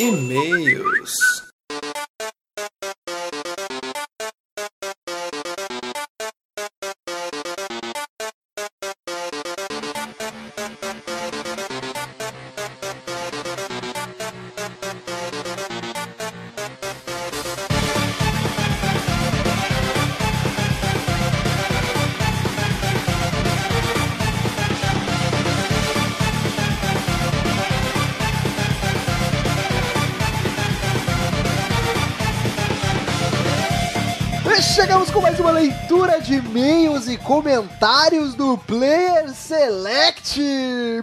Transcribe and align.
E-mails. 0.00 1.37
Comentários 37.28 38.34
do 38.34 38.56
Player 38.56 39.28
Select. 39.34 40.40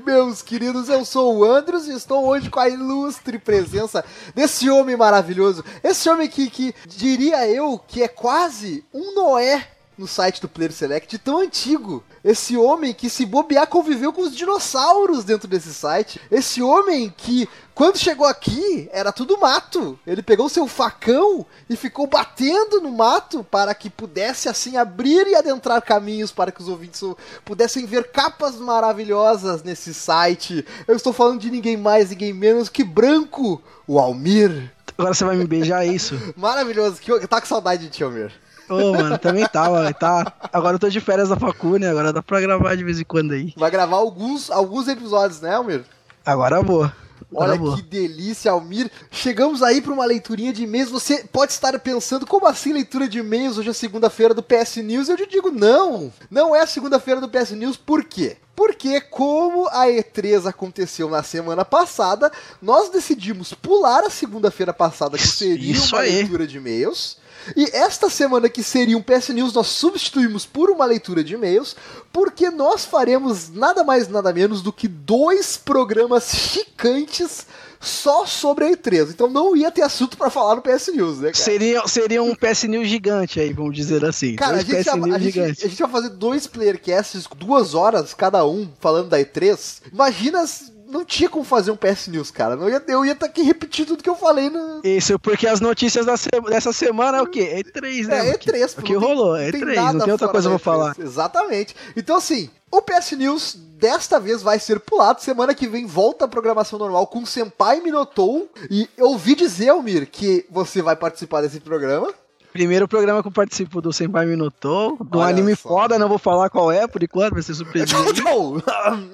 Meus 0.04 0.42
queridos, 0.42 0.90
eu 0.90 1.06
sou 1.06 1.38
o 1.38 1.46
Andros 1.46 1.88
e 1.88 1.94
estou 1.94 2.26
hoje 2.26 2.50
com 2.50 2.60
a 2.60 2.68
ilustre 2.68 3.38
presença 3.38 4.04
desse 4.34 4.68
homem 4.68 4.98
maravilhoso. 4.98 5.64
Esse 5.84 6.10
homem 6.10 6.28
que, 6.28 6.50
que 6.50 6.74
diria 6.88 7.48
eu 7.48 7.78
que 7.78 8.02
é 8.02 8.08
quase 8.08 8.84
um 8.92 9.14
Noé 9.14 9.68
no 9.96 10.08
site 10.08 10.42
do 10.42 10.50
Player 10.50 10.72
Select, 10.72 11.16
tão 11.20 11.38
antigo. 11.38 12.04
Esse 12.26 12.58
homem 12.58 12.92
que, 12.92 13.08
se 13.08 13.24
bobear, 13.24 13.68
conviveu 13.68 14.12
com 14.12 14.24
os 14.24 14.36
dinossauros 14.36 15.24
dentro 15.24 15.48
desse 15.48 15.72
site. 15.72 16.20
Esse 16.32 16.60
homem 16.60 17.14
que, 17.16 17.48
quando 17.76 18.00
chegou 18.00 18.26
aqui, 18.26 18.90
era 18.92 19.12
tudo 19.12 19.40
mato. 19.40 20.00
Ele 20.08 20.24
pegou 20.24 20.50
seu 20.50 20.68
facão 20.68 21.46
e 21.70 21.76
ficou 21.76 22.08
batendo 22.08 22.82
no 22.82 22.92
mato 22.92 23.44
para 23.44 23.76
que 23.76 23.92
pudesse, 23.92 24.50
assim, 24.50 24.76
abrir 24.76 25.28
e 25.28 25.36
adentrar 25.36 25.80
caminhos 25.84 26.32
para 26.32 26.52
que 26.52 26.64
os 26.64 26.68
ouvintes 26.68 27.00
pudessem 27.46 27.86
ver 27.86 28.10
capas 28.10 28.56
maravilhosas 28.56 29.62
nesse 29.62 29.94
site. 29.94 30.66
Eu 30.88 30.96
estou 30.96 31.14
falando 31.14 31.40
de 31.40 31.52
ninguém 31.52 31.78
mais, 31.78 32.10
ninguém 32.10 32.34
menos 32.34 32.70
que 32.70 32.84
Branco, 32.84 33.62
o 33.86 34.00
Almir. 34.00 34.74
Agora 34.98 35.14
você 35.14 35.24
vai 35.24 35.36
me 35.36 35.46
beijar, 35.46 35.86
é 35.86 35.90
isso? 35.90 36.20
Maravilhoso. 36.36 37.00
Que, 37.00 37.28
tá 37.28 37.40
com 37.40 37.46
saudade 37.46 37.84
de 37.84 37.90
ti, 37.92 38.04
Almir. 38.04 38.32
Ô, 38.70 38.76
oh, 38.76 38.94
mano, 38.94 39.18
também 39.18 39.46
tava. 39.48 39.94
Tá, 39.94 40.34
agora 40.52 40.76
eu 40.76 40.80
tô 40.80 40.90
de 40.90 41.00
férias 41.00 41.30
da 41.30 41.38
facu, 41.38 41.78
né? 41.78 41.90
Agora 41.90 42.12
dá 42.12 42.22
pra 42.22 42.42
gravar 42.42 42.76
de 42.76 42.84
vez 42.84 43.00
em 43.00 43.04
quando 43.04 43.34
aí. 43.34 43.54
Vai 43.56 43.70
gravar 43.70 43.98
alguns, 43.98 44.50
alguns 44.50 44.88
episódios, 44.88 45.42
né, 45.42 45.56
Almir? 45.56 45.84
Agora 46.26 46.62
vou. 46.62 46.90
Olha 47.34 47.58
que 47.58 47.82
delícia, 47.82 48.52
Almir. 48.52 48.90
Chegamos 49.12 49.62
aí 49.62 49.82
para 49.82 49.92
uma 49.92 50.06
leiturinha 50.06 50.54
de 50.54 50.64
e-mails. 50.64 50.90
Você 50.90 51.26
pode 51.32 51.52
estar 51.52 51.78
pensando, 51.80 52.26
como 52.26 52.48
assim 52.48 52.72
leitura 52.72 53.08
de 53.08 53.20
e-mails? 53.20 53.58
Hoje 53.58 53.70
é 53.70 53.74
segunda-feira 53.74 54.34
do 54.34 54.42
PS 54.42 54.78
News. 54.78 55.10
Eu 55.10 55.18
te 55.18 55.28
digo, 55.28 55.52
não. 55.52 56.12
Não 56.30 56.56
é 56.56 56.66
segunda-feira 56.66 57.20
do 57.20 57.30
PS 57.30 57.52
News. 57.52 57.78
Por 57.78 58.04
quê? 58.04 58.38
Porque, 58.56 59.02
como 59.02 59.68
a 59.68 59.88
E3 59.88 60.48
aconteceu 60.48 61.10
na 61.10 61.22
semana 61.24 61.66
passada, 61.66 62.32
nós 62.62 62.90
decidimos 62.90 63.54
pular 63.54 64.04
a 64.06 64.10
segunda-feira 64.10 64.74
passada, 64.74 65.18
que 65.18 65.28
seria 65.28 65.74
Isso 65.74 65.96
uma 65.96 66.04
aí. 66.04 66.14
leitura 66.14 66.48
de 66.48 66.58
e-mails 66.58 67.18
e 67.56 67.70
esta 67.74 68.10
semana, 68.10 68.50
que 68.50 68.64
seria 68.64 68.98
um 68.98 69.02
PS 69.02 69.30
News, 69.30 69.54
nós 69.54 69.68
substituímos 69.68 70.46
por 70.46 70.70
uma 70.70 70.86
leitura 70.86 71.24
de 71.24 71.34
e-mails, 71.34 71.76
porque 72.12 72.50
nós 72.50 72.86
faremos 72.86 73.50
nada 73.50 73.84
mais 73.84 74.08
nada 74.08 74.32
menos 74.32 74.62
do 74.62 74.72
que 74.72 74.88
dois 74.88 75.58
programas 75.58 76.30
chicantes 76.32 77.46
só 77.80 78.26
sobre 78.26 78.66
a 78.66 78.72
E3. 78.72 79.10
Então 79.10 79.30
não 79.30 79.56
ia 79.56 79.72
ter 79.72 79.82
assunto 79.82 80.18
para 80.18 80.30
falar 80.30 80.56
no 80.56 80.62
PS 80.62 80.88
News, 80.94 81.20
né, 81.20 81.32
cara? 81.32 81.44
Seria, 81.44 81.88
seria 81.88 82.24
um 82.24 82.36
PS 82.36 82.64
News 82.64 82.88
gigante 82.88 83.40
aí, 83.40 83.54
vamos 83.54 83.76
dizer 83.76 84.04
assim. 84.04 84.36
Cara, 84.36 84.58
a 84.58 84.62
gente, 84.62 84.84
já, 84.84 84.94
a, 84.94 85.20
gente, 85.20 85.40
a 85.40 85.52
gente, 85.52 85.82
vai 85.82 85.92
fazer 85.92 86.10
dois 86.10 86.48
playercasts, 86.48 87.28
duas 87.38 87.74
horas 87.74 88.14
cada 88.14 88.46
um, 88.46 88.68
falando 88.80 89.10
da 89.10 89.20
E3. 89.20 89.82
Imagina 89.92 90.46
não 90.88 91.04
tinha 91.04 91.30
como 91.30 91.44
fazer 91.44 91.72
um 91.72 91.76
PS 91.76 92.08
News, 92.08 92.32
cara. 92.32 92.56
Eu 92.56 92.70
ia, 92.70 92.84
eu 92.88 93.06
ia 93.06 93.12
estar 93.14 93.26
tá 93.26 93.32
aqui 93.32 93.42
repetindo 93.42 93.88
tudo 93.88 94.04
que 94.04 94.10
eu 94.10 94.16
falei. 94.16 94.50
No... 94.50 94.82
Isso, 94.84 95.18
porque 95.20 95.48
as 95.48 95.60
notícias 95.60 96.06
da 96.06 96.18
se... 96.18 96.30
dessa 96.48 96.72
semana 96.72 97.18
é 97.20 97.22
o 97.22 97.28
quê? 97.28 97.50
É 97.52 97.64
E3, 97.64 98.08
né? 98.08 98.30
É 98.30 98.38
E3. 98.38 98.80
O 98.80 98.82
que 98.82 98.94
rolou, 98.94 99.36
é 99.36 99.52
E3, 99.52 99.94
não 99.94 100.06
tem 100.06 100.12
outra 100.12 100.28
coisa 100.28 100.50
pra 100.50 100.60
falar. 100.60 100.96
Exatamente. 101.00 101.76
Então, 101.96 102.18
assim, 102.18 102.50
o 102.72 102.82
PS 102.82 103.12
News 103.14 103.56
desta 103.56 104.20
vez 104.20 104.42
vai 104.42 104.60
ser 104.60 104.80
pulado. 104.80 105.22
Semana 105.22 105.54
que 105.54 105.68
vem 105.68 105.86
volta 105.86 106.26
a 106.26 106.28
programação 106.28 106.78
normal 106.80 107.08
com 107.08 107.26
Senpai 107.26 107.82
Minotou. 107.82 108.50
E 108.70 108.90
eu 108.98 109.08
ouvi 109.08 109.36
dizer, 109.36 109.70
Almir, 109.70 110.08
que 110.10 110.46
você 110.50 110.82
vai 110.82 110.96
participar 110.96 111.42
desse 111.42 111.60
programa. 111.60 112.14
Primeiro 112.56 112.88
programa 112.88 113.22
que 113.22 113.28
eu 113.28 113.34
participo 113.34 113.82
do 113.82 113.92
Senpai 113.92 114.26
Minotou, 114.26 114.96
do 115.12 115.20
Olha 115.20 115.28
anime 115.28 115.58
só. 115.58 115.68
foda, 115.68 116.00
não 116.00 116.08
vou 116.08 116.18
falar 116.18 116.50
qual 116.50 116.72
é 116.72 116.88
por 116.88 117.04
enquanto, 117.04 117.34
vai 117.34 117.44
ser 117.44 117.54
surpreendente. 117.54 117.94
Tchau, 118.14 118.62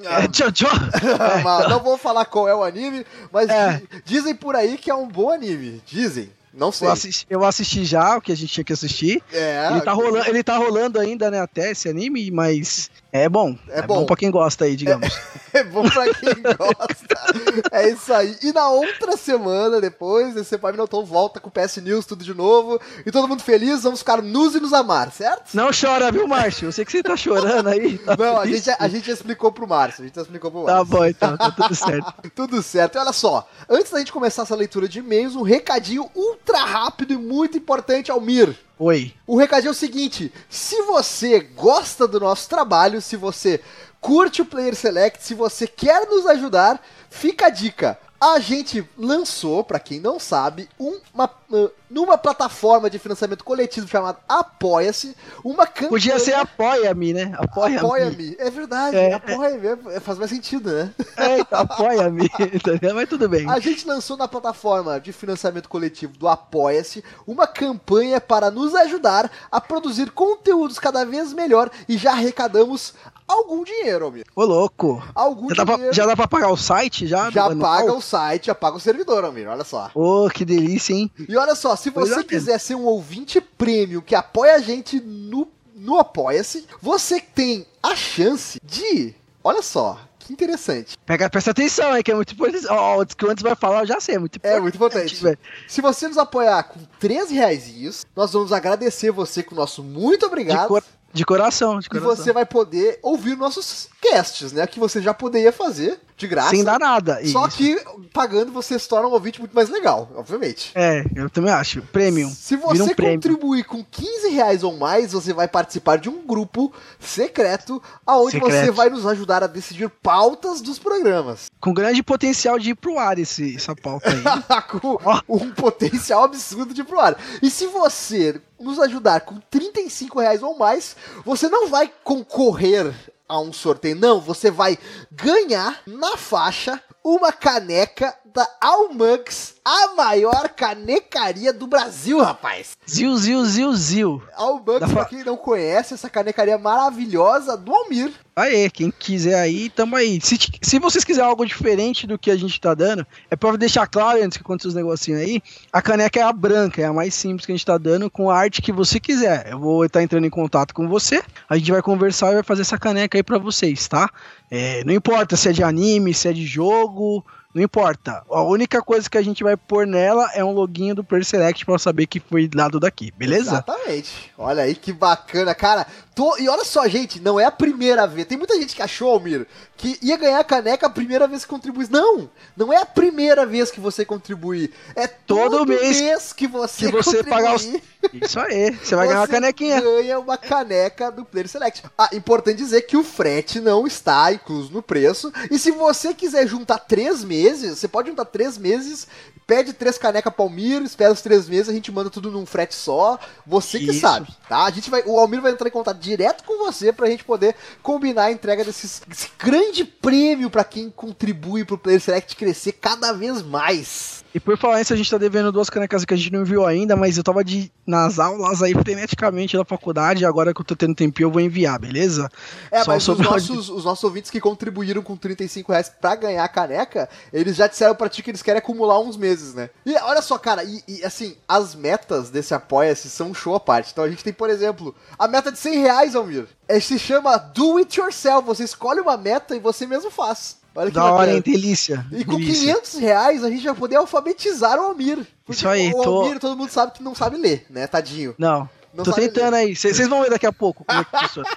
é, 0.03 0.28
tchau, 0.28 0.52
tchau. 0.53 0.69
É, 0.69 1.68
não 1.68 1.80
vou 1.80 1.97
falar 1.97 2.25
qual 2.25 2.47
é 2.47 2.53
o 2.53 2.62
anime, 2.62 3.03
mas 3.31 3.50
é. 3.50 3.81
dizem 4.06 4.35
por 4.35 4.56
aí 4.56 4.78
que 4.78 4.91
é 4.91 4.94
um 4.94 5.07
bom 5.07 5.31
anime, 5.31 5.81
dizem. 5.88 6.30
Não 6.53 6.72
sei. 6.72 6.88
Eu 6.88 6.91
assisti, 6.91 7.25
eu 7.31 7.44
assisti, 7.44 7.84
já 7.84 8.16
o 8.16 8.22
que 8.22 8.31
a 8.31 8.38
gente 8.38 8.53
tinha 8.53 8.63
que 8.63 8.74
assistir. 8.74 9.24
É. 9.34 9.69
Ele 9.72 9.81
tá, 9.81 9.91
rolando, 9.91 10.30
ele 10.30 10.44
tá 10.44 10.57
rolando 10.57 11.00
ainda, 11.00 11.31
né, 11.31 11.40
até 11.40 11.72
esse 11.72 11.90
anime, 11.90 12.30
mas 12.30 12.91
é 13.11 13.27
bom. 13.27 13.57
É, 13.67 13.79
é 13.79 13.81
bom. 13.81 14.01
bom 14.01 14.05
pra 14.05 14.16
quem 14.16 14.31
gosta 14.31 14.66
aí, 14.66 14.75
digamos. 14.75 15.13
É, 15.53 15.59
é 15.59 15.63
bom 15.63 15.88
pra 15.89 16.13
quem 16.13 16.41
gosta. 16.41 17.67
é 17.72 17.89
isso 17.89 18.13
aí. 18.13 18.38
E 18.41 18.53
na 18.53 18.69
outra 18.69 19.17
semana, 19.17 19.81
depois, 19.81 20.35
esse 20.38 20.57
Pai 20.57 20.72
Minotauro 20.72 21.05
volta 21.05 21.39
com 21.39 21.50
o 21.50 21.51
PS 21.51 21.77
News, 21.77 22.05
tudo 22.05 22.23
de 22.23 22.33
novo. 22.33 22.79
E 23.05 23.11
todo 23.11 23.27
mundo 23.27 23.44
feliz, 23.44 23.83
vamos 23.83 24.00
ficar 24.00 24.21
nus 24.21 24.55
e 24.55 24.59
nos 24.61 24.71
amar, 24.71 25.11
certo? 25.11 25.53
Não 25.53 25.69
chora, 25.71 26.11
viu, 26.11 26.27
Márcio? 26.27 26.67
Eu 26.67 26.71
sei 26.71 26.85
que 26.85 26.91
você 26.91 27.03
tá 27.03 27.17
chorando 27.17 27.67
aí. 27.67 27.97
Tá 27.97 28.16
Não, 28.16 28.39
a 28.39 28.45
gente, 28.45 28.69
a 28.69 28.88
gente 28.88 29.11
explicou 29.11 29.51
pro 29.51 29.67
Márcio. 29.67 30.03
A 30.03 30.07
gente 30.07 30.17
explicou 30.17 30.50
pro 30.50 30.66
tá 30.66 30.75
Márcio. 30.75 30.91
Tá 30.91 30.97
bom, 30.97 31.05
então. 31.05 31.38
Tá 31.38 31.51
tudo 31.51 31.75
certo. 31.75 32.13
tudo 32.33 32.63
certo. 32.63 32.95
E 32.95 33.00
olha 33.00 33.13
só, 33.13 33.47
antes 33.69 33.91
da 33.91 34.00
gente 34.00 34.13
começar 34.13 34.44
essa 34.44 34.55
leitura 34.55 34.88
de 34.88 35.00
e-mails, 35.00 35.35
um 35.35 35.44
recadinho 35.44 36.09
ultra 36.16 36.59
rápido 36.59 37.13
e 37.13 37.17
muito 37.17 37.57
importante, 37.57 38.09
Almir. 38.09 38.55
Oi. 38.84 39.14
O 39.28 39.38
recadinho 39.38 39.69
é 39.69 39.72
o 39.74 39.75
seguinte: 39.75 40.34
se 40.50 40.81
você 40.81 41.40
gosta 41.40 42.08
do 42.08 42.19
nosso 42.19 42.50
trabalho, 42.50 43.00
se 43.00 43.16
você 43.16 43.62
curte 44.00 44.42
o 44.42 44.46
Player 44.46 44.75
Select, 44.75 45.24
se 45.24 45.36
você 45.36 45.68
quer 45.68 46.08
nos 46.08 46.25
ajudar, 46.25 46.84
fica 47.08 47.46
a 47.46 47.50
dica. 47.52 48.00
A 48.21 48.39
gente 48.39 48.87
lançou, 48.95 49.63
para 49.63 49.79
quem 49.79 49.99
não 49.99 50.19
sabe, 50.19 50.69
uma, 50.77 51.27
uh, 51.49 51.71
numa 51.89 52.19
plataforma 52.19 52.87
de 52.87 52.99
financiamento 52.99 53.43
coletivo 53.43 53.87
chamada 53.87 54.19
Apoia-se, 54.29 55.17
uma 55.43 55.65
campanha... 55.65 55.89
Podia 55.89 56.19
ser 56.19 56.35
Apoia-me, 56.35 57.13
né? 57.13 57.33
Apoia-me. 57.35 57.77
Apoia-me, 57.77 58.35
é 58.37 58.49
verdade, 58.51 58.95
é, 58.95 59.13
apoia-me, 59.13 59.91
é, 59.91 59.99
faz 59.99 60.19
mais 60.19 60.29
sentido, 60.29 60.71
né? 60.71 60.93
É, 61.17 61.39
então, 61.39 61.61
apoia-me, 61.61 62.29
mas 62.93 63.09
tudo 63.09 63.27
bem. 63.27 63.49
A 63.49 63.57
gente 63.57 63.87
lançou 63.87 64.15
na 64.15 64.27
plataforma 64.27 64.99
de 64.99 65.11
financiamento 65.11 65.67
coletivo 65.67 66.15
do 66.15 66.27
Apoia-se 66.27 67.03
uma 67.25 67.47
campanha 67.47 68.21
para 68.21 68.51
nos 68.51 68.75
ajudar 68.75 69.31
a 69.51 69.59
produzir 69.59 70.11
conteúdos 70.11 70.77
cada 70.77 71.03
vez 71.03 71.33
melhor 71.33 71.71
e 71.89 71.97
já 71.97 72.11
arrecadamos 72.11 72.93
algum 73.31 73.64
dinheiro, 73.64 74.08
amigo. 74.08 74.25
Ô, 74.36 74.44
louco. 74.44 75.03
Algum 75.16 75.50
já 75.50 75.64
dinheiro. 75.64 75.66
Dá 75.66 75.78
pra, 75.78 75.92
já 75.92 76.06
dá 76.06 76.16
pra 76.16 76.28
pagar 76.28 76.50
o 76.50 76.58
site? 76.58 77.08
Já, 77.08 77.30
já 77.30 77.56
paga 77.56 77.94
o 77.94 78.02
site, 78.02 78.47
já 78.47 78.56
paga 78.56 78.78
o 78.78 78.80
servidor, 78.80 79.25
amigo. 79.25 79.50
Olha 79.50 79.64
só. 79.64 79.90
Ô, 79.94 80.30
que 80.30 80.46
delícia, 80.46 80.94
hein? 80.94 81.12
E 81.28 81.36
olha 81.38 81.56
só, 81.56 81.75
se 81.75 81.90
você 81.90 82.19
é. 82.19 82.24
quiser 82.24 82.59
ser 82.59 82.75
um 82.75 82.86
ouvinte 82.86 83.42
prêmio 83.42 84.02
que 84.02 84.16
apoia 84.16 84.56
a 84.56 84.59
gente 84.59 85.00
no, 85.00 85.47
no 85.75 85.97
Apoia-se, 85.97 86.66
você 86.81 87.19
tem 87.19 87.66
a 87.81 87.96
chance 87.96 88.59
de. 88.64 89.14
Olha 89.44 89.62
só, 89.62 90.00
que 90.19 90.31
interessante. 90.31 90.98
Pega, 91.06 91.30
presta 91.30 91.52
atenção 91.52 91.92
aí, 91.92 92.03
que 92.03 92.12
é 92.12 92.16
muito 92.16 92.34
importante. 92.34 92.68
Ó, 92.69 92.98
oh, 92.98 93.02
o 93.02 93.06
que 93.06 93.25
antes 93.25 93.44
vai 93.44 93.56
falar, 93.56 93.81
eu 93.81 93.88
já 93.88 94.00
sei, 94.00 94.16
é 94.16 94.19
muito 94.19 94.38
importante. 94.38 94.57
É 94.57 94.62
muito 94.62 94.75
importante. 94.75 95.39
Se 95.68 95.81
você 95.81 96.07
nos 96.07 96.18
apoiar 96.18 96.63
com 96.63 96.80
13 97.00 97.34
reais, 97.34 98.06
nós 98.16 98.34
vamos 98.34 98.51
agradecer 98.51 99.12
você 99.12 99.42
com 99.44 99.56
o 99.56 99.57
nosso 99.57 99.84
muito 99.84 100.25
obrigado. 100.25 100.62
De, 100.62 100.68
cor 100.68 100.84
de 101.13 101.25
coração, 101.25 101.80
de 101.80 101.90
coração. 101.90 102.13
E 102.13 102.18
você 102.18 102.34
vai 102.34 102.46
poder 102.46 103.00
ouvir 103.02 103.36
nossos 103.36 103.90
casts, 104.02 104.52
né? 104.52 104.66
Que 104.66 104.80
você 104.80 105.02
já 105.02 105.13
poderia 105.13 105.52
fazer 105.52 106.00
de 106.22 106.28
graça. 106.28 106.52
Sem 106.52 106.63
dar 106.63 106.80
nada. 106.80 107.19
Só 107.25 107.48
Isso. 107.48 107.58
que 107.58 107.78
pagando 108.13 108.52
você 108.52 108.78
se 108.78 108.88
torna 108.88 109.08
um 109.08 109.12
ouvinte 109.12 109.40
muito 109.40 109.54
mais 109.54 109.69
legal, 109.69 110.10
obviamente. 110.16 110.72
É, 110.75 111.04
eu 111.16 111.30
também 111.30 111.52
acho. 111.52 111.81
Premium. 111.84 112.30
Se 112.30 112.56
você 112.56 112.84
um 112.84 112.96
contribuir 112.96 113.63
com 113.63 113.84
15 113.84 114.30
reais 114.30 114.63
ou 114.63 114.78
mais, 114.78 115.12
você 115.12 115.34
vai 115.34 115.48
participar 115.48 115.98
de 115.98 116.10
um 116.10 116.25
grupo 116.25 116.72
secreto 117.00 117.81
aonde 118.06 118.34
secreto. 118.34 118.66
você 118.66 118.72
vai 118.72 118.90
nos 118.90 119.06
ajudar 119.06 119.44
a 119.44 119.48
decidir 119.48 119.90
pautas 119.90 120.62
dos 120.62 120.78
programas. 120.78 121.48
Com 121.60 121.74
grande 121.74 122.04
potencial 122.04 122.60
de 122.60 122.72
ir 122.72 122.75
pro 122.75 122.98
ar 123.00 123.18
esse, 123.18 123.56
essa 123.56 123.75
pauta 123.75 124.10
aí. 124.10 124.22
com 124.69 124.98
oh. 125.04 125.36
um 125.36 125.52
potencial 125.52 126.24
absurdo 126.24 126.74
de 126.74 126.81
ir 126.81 126.86
pro 126.86 127.00
ar. 127.00 127.18
E 127.42 127.50
se 127.50 127.66
você 127.68 128.40
nos 128.62 128.80
ajudar 128.80 129.22
com 129.22 129.40
35 129.50 130.19
reais 130.19 130.44
ou 130.44 130.58
mais, 130.58 130.96
você 131.25 131.50
não 131.50 131.68
vai 131.68 131.92
concorrer 132.04 132.94
a 133.28 133.40
um 133.40 133.54
sorteio. 133.54 133.96
Não, 133.96 134.19
você 134.19 134.52
vai 134.52 134.78
ganhar 135.12 135.81
na 135.88 136.18
faixa 136.18 136.81
uma 137.04 137.31
caneca 137.31 138.16
da 138.33 138.48
Almux, 138.60 139.56
a 139.63 139.94
maior 139.95 140.50
canecaria 140.50 141.51
do 141.51 141.68
Brasil, 141.68 142.22
rapaz. 142.22 142.78
Zil, 142.88 143.16
zil, 143.18 143.45
zil, 143.45 143.74
zil. 143.74 144.24
Almux, 144.36 144.80
da 144.80 144.88
pra 144.88 145.06
quem 145.06 145.24
não 145.24 145.38
conhece, 145.38 145.94
essa 145.94 146.10
canecaria 146.10 146.57
maravilhosa 146.57 147.57
do 147.57 147.74
Almir. 147.74 148.13
Aê, 148.36 148.69
quem 148.69 148.89
quiser 148.89 149.36
aí, 149.36 149.69
tamo 149.69 149.95
aí. 149.95 150.19
Se, 150.22 150.38
se 150.62 150.80
vocês 150.80 151.04
quiserem 151.04 151.30
algo 151.30 151.45
diferente 151.45 152.07
do 152.07 152.18
que 152.18 152.31
a 152.31 152.36
gente 152.38 152.60
tá 152.62 152.74
dando, 152.74 153.06
é 153.30 153.36
pra 153.36 153.56
deixar 153.57 153.86
claro, 153.88 154.24
antes 154.24 154.38
que 154.38 154.44
aconteça 154.44 154.69
os 154.69 154.74
negocinhos 154.74 155.22
aí, 155.22 155.42
a 155.72 155.81
caneca 155.81 156.19
é 156.19 156.24
a 156.24 156.31
branca, 156.31 156.81
é 156.81 156.86
a 156.86 156.94
mais 156.94 157.13
simples 157.13 157.45
que 157.45 157.51
a 157.51 157.56
gente 157.56 157.66
tá 157.66 157.77
dando, 157.77 158.10
com 158.10 158.30
a 158.30 158.38
arte 158.38 158.62
que 158.62 158.72
você 158.72 159.00
quiser. 159.00 159.48
Eu 159.51 159.60
vou 159.60 159.84
estar 159.84 160.01
entrando 160.01 160.25
em 160.25 160.30
contato 160.30 160.74
com 160.74 160.88
você, 160.88 161.22
a 161.50 161.57
gente 161.57 161.72
vai 161.72 161.81
conversar 161.81 162.31
e 162.31 162.36
vai 162.36 162.44
fazer 162.44 162.62
essa 162.62 162.77
caneca 162.77 163.18
aí 163.18 163.24
pra 163.24 163.38
vocês, 163.38 163.88
tá? 163.88 164.10
É, 164.50 164.84
não 164.86 164.94
importa 164.94 165.36
se 165.36 165.50
é 165.50 165.51
de 165.51 165.63
anime, 165.63 166.13
se 166.13 166.27
é 166.27 166.34
de 166.34 166.45
jogo, 166.45 167.25
não 167.53 167.62
importa. 167.62 168.24
A 168.30 168.42
única 168.44 168.81
coisa 168.81 169.09
que 169.09 169.18
a 169.18 169.21
gente 169.21 169.44
vai 169.44 169.57
pôr 169.57 169.86
nela 169.86 170.30
é 170.33 170.44
um 170.44 170.51
login 170.51 170.94
do 170.94 171.03
Player 171.03 171.25
Select 171.25 171.65
pra 171.65 171.77
saber 171.77 172.07
que 172.07 172.19
foi 172.19 172.48
dado 172.48 172.80
daqui, 172.80 173.12
beleza? 173.12 173.51
Exatamente. 173.51 174.31
Olha 174.38 174.63
aí 174.63 174.74
que 174.74 174.94
bacana, 174.94 175.53
cara. 175.53 175.86
Tô... 176.15 176.38
E 176.38 176.48
olha 176.48 176.63
só, 176.63 176.88
gente, 176.88 177.19
não 177.19 177.39
é 177.39 177.45
a 177.45 177.51
primeira 177.51 178.07
vez. 178.07 178.27
Tem 178.27 178.38
muita 178.38 178.56
gente 178.56 178.75
que 178.75 178.81
achou, 178.81 179.12
Almir, 179.12 179.45
que 179.75 179.98
ia 180.01 180.18
ganhar 180.18 180.39
a 180.39 180.44
caneca 180.44 180.88
a 180.88 180.89
primeira 180.89 181.27
vez 181.27 181.44
que 181.44 181.50
contribui. 181.50 181.88
Não! 181.89 182.30
Não 182.56 182.71
é 182.71 182.77
a 182.77 182.86
primeira 182.86 183.45
vez 183.45 183.69
que 183.69 183.80
você 183.80 184.06
contribui. 184.06 184.71
É 184.95 185.07
todo, 185.07 185.59
todo 185.59 185.68
mês, 185.68 186.00
mês, 186.00 186.33
que 186.33 186.48
você, 186.48 186.86
que 186.86 186.92
você 186.92 187.24
pagar 187.24 187.56
os... 187.56 187.65
Isso 188.13 188.39
aí, 188.39 188.71
você 188.71 188.95
vai 188.95 189.06
você 189.06 189.13
ganhar 189.13 189.21
uma 189.21 189.27
canequinha. 189.27 189.81
ganha 189.81 190.19
uma 190.19 190.38
caneca 190.38 191.12
do 191.12 191.25
Player 191.25 191.48
Select. 191.48 191.83
Ah, 191.98 192.09
importante 192.13 192.57
dizer 192.57 192.81
que 192.83 192.98
o 192.98 193.03
frete 193.03 193.59
não 193.59 193.86
está 193.86 194.31
incluso 194.31 194.71
no 194.71 194.81
preço. 194.81 195.31
E 195.50 195.59
se 195.59 195.71
você 195.71 196.13
quiser 196.13 196.48
juntar 196.48 196.80
três 196.80 197.24
meses 197.24 197.40
meses, 197.41 197.79
você 197.79 197.88
pode 197.88 198.09
juntar 198.09 198.25
três 198.25 198.57
meses, 198.57 199.07
pede 199.47 199.73
três 199.73 199.97
canecas 199.97 200.33
Palmiro, 200.33 200.85
espera 200.85 201.11
os 201.11 201.21
três 201.21 201.47
meses, 201.49 201.69
a 201.69 201.73
gente 201.73 201.91
manda 201.91 202.09
tudo 202.09 202.31
num 202.31 202.45
frete 202.45 202.75
só. 202.75 203.19
Você 203.45 203.79
que 203.79 203.91
Isso. 203.91 203.99
sabe, 203.99 204.27
tá? 204.47 204.65
A 204.65 204.71
gente 204.71 204.89
vai, 204.89 205.03
o 205.05 205.19
Almir 205.19 205.41
vai 205.41 205.51
entrar 205.51 205.67
em 205.67 205.71
contato 205.71 205.97
direto 205.97 206.43
com 206.43 206.65
você 206.65 206.93
pra 206.93 207.09
gente 207.09 207.23
poder 207.23 207.55
combinar 207.81 208.25
a 208.25 208.31
entrega 208.31 208.63
desses, 208.63 209.01
desse 209.07 209.29
grande 209.38 209.83
prêmio 209.83 210.49
para 210.49 210.63
quem 210.63 210.89
contribui 210.89 211.65
pro 211.65 211.77
Player 211.77 211.99
Select 211.99 212.35
crescer 212.35 212.73
cada 212.73 213.11
vez 213.11 213.41
mais. 213.41 214.20
E 214.33 214.39
por 214.39 214.57
falar 214.57 214.81
isso, 214.81 214.94
a 214.94 214.95
gente 214.95 215.12
tá 215.12 215.18
devendo 215.18 215.51
duas 215.51 215.69
canecas 215.69 216.06
que 216.06 216.13
a 216.13 216.18
gente 216.18 216.31
não 216.31 216.42
enviou 216.42 216.66
ainda, 216.66 216.95
mas 216.95 217.18
eu 217.18 217.24
tava 217.24 217.44
de, 217.44 217.72
nas 217.86 218.18
aulas 218.18 218.63
aí 218.63 218.74
freneticamente 218.74 219.57
da 219.57 219.66
faculdade, 219.66 220.24
e 220.24 220.25
agora 220.25 220.54
que 220.54 220.62
eu 220.62 220.66
tô 220.66 220.75
tendo 220.75 220.95
tempinho 220.95 221.28
eu 221.28 221.31
vou 221.31 221.42
enviar, 221.42 221.78
beleza? 221.78 222.30
É, 222.72 222.83
Só 222.83 222.92
mas 222.92 223.07
os 223.07 223.19
nossos, 223.19 223.69
os 223.69 223.83
nossos 223.83 224.04
ouvintes 224.04 224.31
que 224.31 224.39
contribuíram 224.39 225.01
com 225.01 225.18
35 225.18 225.72
reais 225.72 225.89
pra 225.89 226.16
ganhar 226.16 226.44
a 226.44 226.48
caneca, 226.48 227.10
eles 227.33 227.56
já 227.56 227.68
disseram 227.68 227.94
pra 227.94 228.07
ti 228.07 228.24
que 228.24 228.31
eles 228.31 228.42
querem 228.42 228.60
acumular 228.60 229.00
uns 229.00 229.18
meses, 229.18 229.54
né? 229.54 229.69
E 229.86 229.94
olha 229.98 230.22
só, 230.22 230.38
cara, 230.38 230.63
e, 230.63 230.81
e 230.88 231.04
assim, 231.04 231.36
as 231.48 231.75
metas 231.75 232.30
desse 232.30 232.54
Apoia-se 232.54 233.10
são 233.10 233.34
show 233.34 233.56
à 233.56 233.60
parte. 233.60 233.92
Então 233.92 234.04
a 234.04 234.10
gente 234.10 234.24
tem, 234.24 234.34
por 234.34 234.50
exemplo, 234.50 234.95
a 235.18 235.27
meta 235.27 235.51
de 235.51 235.60
100 235.60 235.80
reais, 235.80 236.16
Almir. 236.16 236.48
É, 236.68 236.80
se 236.80 236.98
chama 236.98 237.38
Do 237.38 237.77
It 237.77 238.00
Yourself. 238.00 238.45
Você 238.45 238.63
escolhe 238.63 239.01
uma 239.01 239.18
meta 239.18 239.56
e 239.56 239.60
você 239.60 239.86
mesmo 239.86 240.10
faz. 240.10 240.61
Olha 240.73 240.88
que 240.89 240.95
da 240.95 241.01
bacana. 241.01 241.19
hora, 241.19 241.33
hein? 241.33 241.41
Delícia. 241.45 242.06
E 242.12 242.23
com 242.23 242.38
delícia. 242.38 242.73
500 242.75 242.94
reais 242.95 243.44
a 243.44 243.50
gente 243.50 243.63
vai 243.65 243.73
poder 243.75 243.95
alfabetizar 243.97 244.79
o 244.79 244.83
Almir. 244.83 245.25
Isso 245.50 245.68
aí, 245.68 245.91
o 245.94 246.01
Almir, 246.01 246.39
todo 246.39 246.56
mundo 246.57 246.69
sabe 246.71 246.94
que 246.94 247.03
não 247.03 247.13
sabe 247.13 247.38
ler, 247.38 247.65
né, 247.69 247.88
tadinho. 247.88 248.33
Não. 248.38 248.69
Não 248.94 249.03
Tô 249.06 249.13
tentando 249.13 249.51
ler. 249.51 249.57
aí. 249.57 249.75
Vocês 249.75 249.97
vão 250.07 250.21
ver 250.21 250.29
daqui 250.29 250.45
a 250.45 250.51
pouco 250.53 250.83
como 250.85 251.00
é 251.00 251.03
que 251.03 251.12
funciona. 251.27 251.50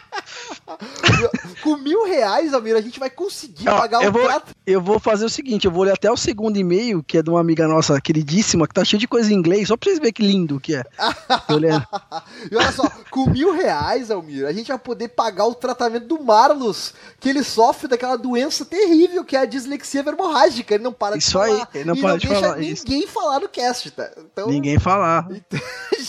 Com 1.62 1.76
mil 1.76 2.05
reais, 2.05 2.53
Almir, 2.53 2.76
a 2.76 2.81
gente 2.81 2.99
vai 2.99 3.11
conseguir 3.11 3.65
pagar 3.65 4.06
o 4.06 4.12
vou, 4.12 4.25
prato. 4.25 4.55
Eu 4.67 4.81
vou 4.81 4.99
fazer 4.99 5.25
o 5.25 5.31
seguinte: 5.31 5.67
eu 5.67 5.71
vou 5.71 5.85
ler 5.85 5.93
até 5.93 6.11
o 6.11 6.17
segundo 6.17 6.56
e-mail, 6.56 7.03
que 7.03 7.19
é 7.19 7.23
de 7.23 7.31
uma 7.31 7.41
amiga 7.41 7.67
nossa 7.67 8.00
queridíssima, 8.00 8.67
que 8.67 8.75
tá 8.75 8.85
cheio 8.85 9.00
de 9.00 9.09
coisa 9.09 9.32
em 9.32 9.37
inglês, 9.37 9.69
só 9.69 9.76
pra 9.76 9.88
vocês 9.88 9.99
verem 9.99 10.12
que 10.12 10.23
lindo 10.23 10.61
que 10.61 10.75
é. 10.75 10.85
E 12.50 12.56
olha 12.56 12.73
só, 12.73 12.91
com 13.11 13.31
mil 13.31 13.55
reais, 13.55 14.11
Almir, 14.11 14.47
a 14.47 14.53
gente 14.53 14.69
vai 14.69 14.79
poder 14.79 15.09
pagar 15.09 15.47
o 15.47 15.55
tratamento 15.55 16.06
do 16.06 16.23
Marlos, 16.23 16.94
que 17.20 17.29
ele 17.29 17.43
sofre 17.43 17.88
daquela 17.88 18.17
doença 18.17 18.65
terrível 18.65 19.25
que 19.25 19.37
é 19.37 19.41
a 19.41 19.44
dislexia 19.44 20.03
verborrágica. 20.03 20.75
Ele 20.75 20.85
não 20.85 20.93
para 20.93 21.17
isso 21.17 21.29
de 21.29 21.32
falar. 21.32 21.49
Isso 21.49 21.69
aí, 21.73 21.81
ele 21.81 21.85
não 21.85 21.97
para 21.97 22.11
não 22.11 22.19
de 22.19 22.27
falar. 22.27 22.56
Ninguém 22.56 23.05
isso. 23.05 23.09
falar 23.09 23.41
no 23.41 23.49
cast, 23.49 23.91
tá? 23.91 24.11
Então, 24.19 24.49
ninguém 24.49 24.79
falar. 24.79 25.29
Então, 25.44 25.61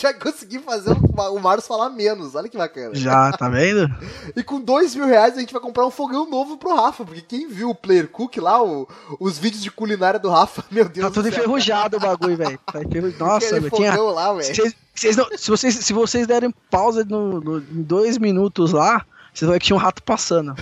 vai 0.02 0.14
conseguir 0.14 0.60
fazer 0.60 0.92
o 0.92 1.40
Marlos 1.40 1.68
falar 1.68 1.90
menos. 1.90 2.36
Olha 2.36 2.50
que 2.50 2.58
bacana. 2.58 2.94
Já, 2.94 3.32
tá 3.32 3.50
vendo? 3.50 3.88
e 4.36 4.44
com 4.44 4.60
dois 4.60 4.96
mil 4.96 5.06
reais 5.06 5.36
a 5.36 5.40
gente 5.40 5.54
vai 5.54 5.62
comprar 5.62 5.86
um 5.86 5.92
fogão 5.92 6.30
novo 6.30 6.57
pro 6.57 6.75
Rafa, 6.75 7.06
porque 7.06 7.22
quem 7.22 7.48
viu 7.48 7.69
o 7.69 7.75
Player 7.75 8.07
Cook 8.07 8.38
lá, 8.38 8.63
o, 8.63 8.88
os 9.19 9.38
vídeos 9.38 9.63
de 9.63 9.72
culinária 9.72 10.19
do 10.19 10.30
Rafa, 10.30 10.63
meu 10.72 10.88
Deus 10.88 11.07
Tá 11.07 11.13
tudo 11.13 11.30
enferrujado 11.30 11.98
o 11.98 12.00
bagulho, 12.00 12.38
velho. 12.38 12.60
Tá 12.72 12.81
enferrujado. 12.81 13.25
Nossa, 13.25 13.60
velho. 13.60 13.72
Tinha... 13.72 14.02
lá, 14.02 14.34
velho. 14.34 14.75
Se, 14.96 15.50
vocês, 15.50 15.75
se 15.75 15.94
vocês 15.94 16.25
derem 16.25 16.54
pausa 16.69 17.04
no, 17.04 17.42
no, 17.42 17.57
em 17.57 17.81
dois 17.81 18.18
minutos 18.18 18.72
lá, 18.72 19.06
vocês 19.34 19.46
vão 19.46 19.54
ver 19.54 19.60
que 19.60 19.66
tinha 19.66 19.75
um 19.75 19.80
rato 19.80 20.02
passando. 20.02 20.56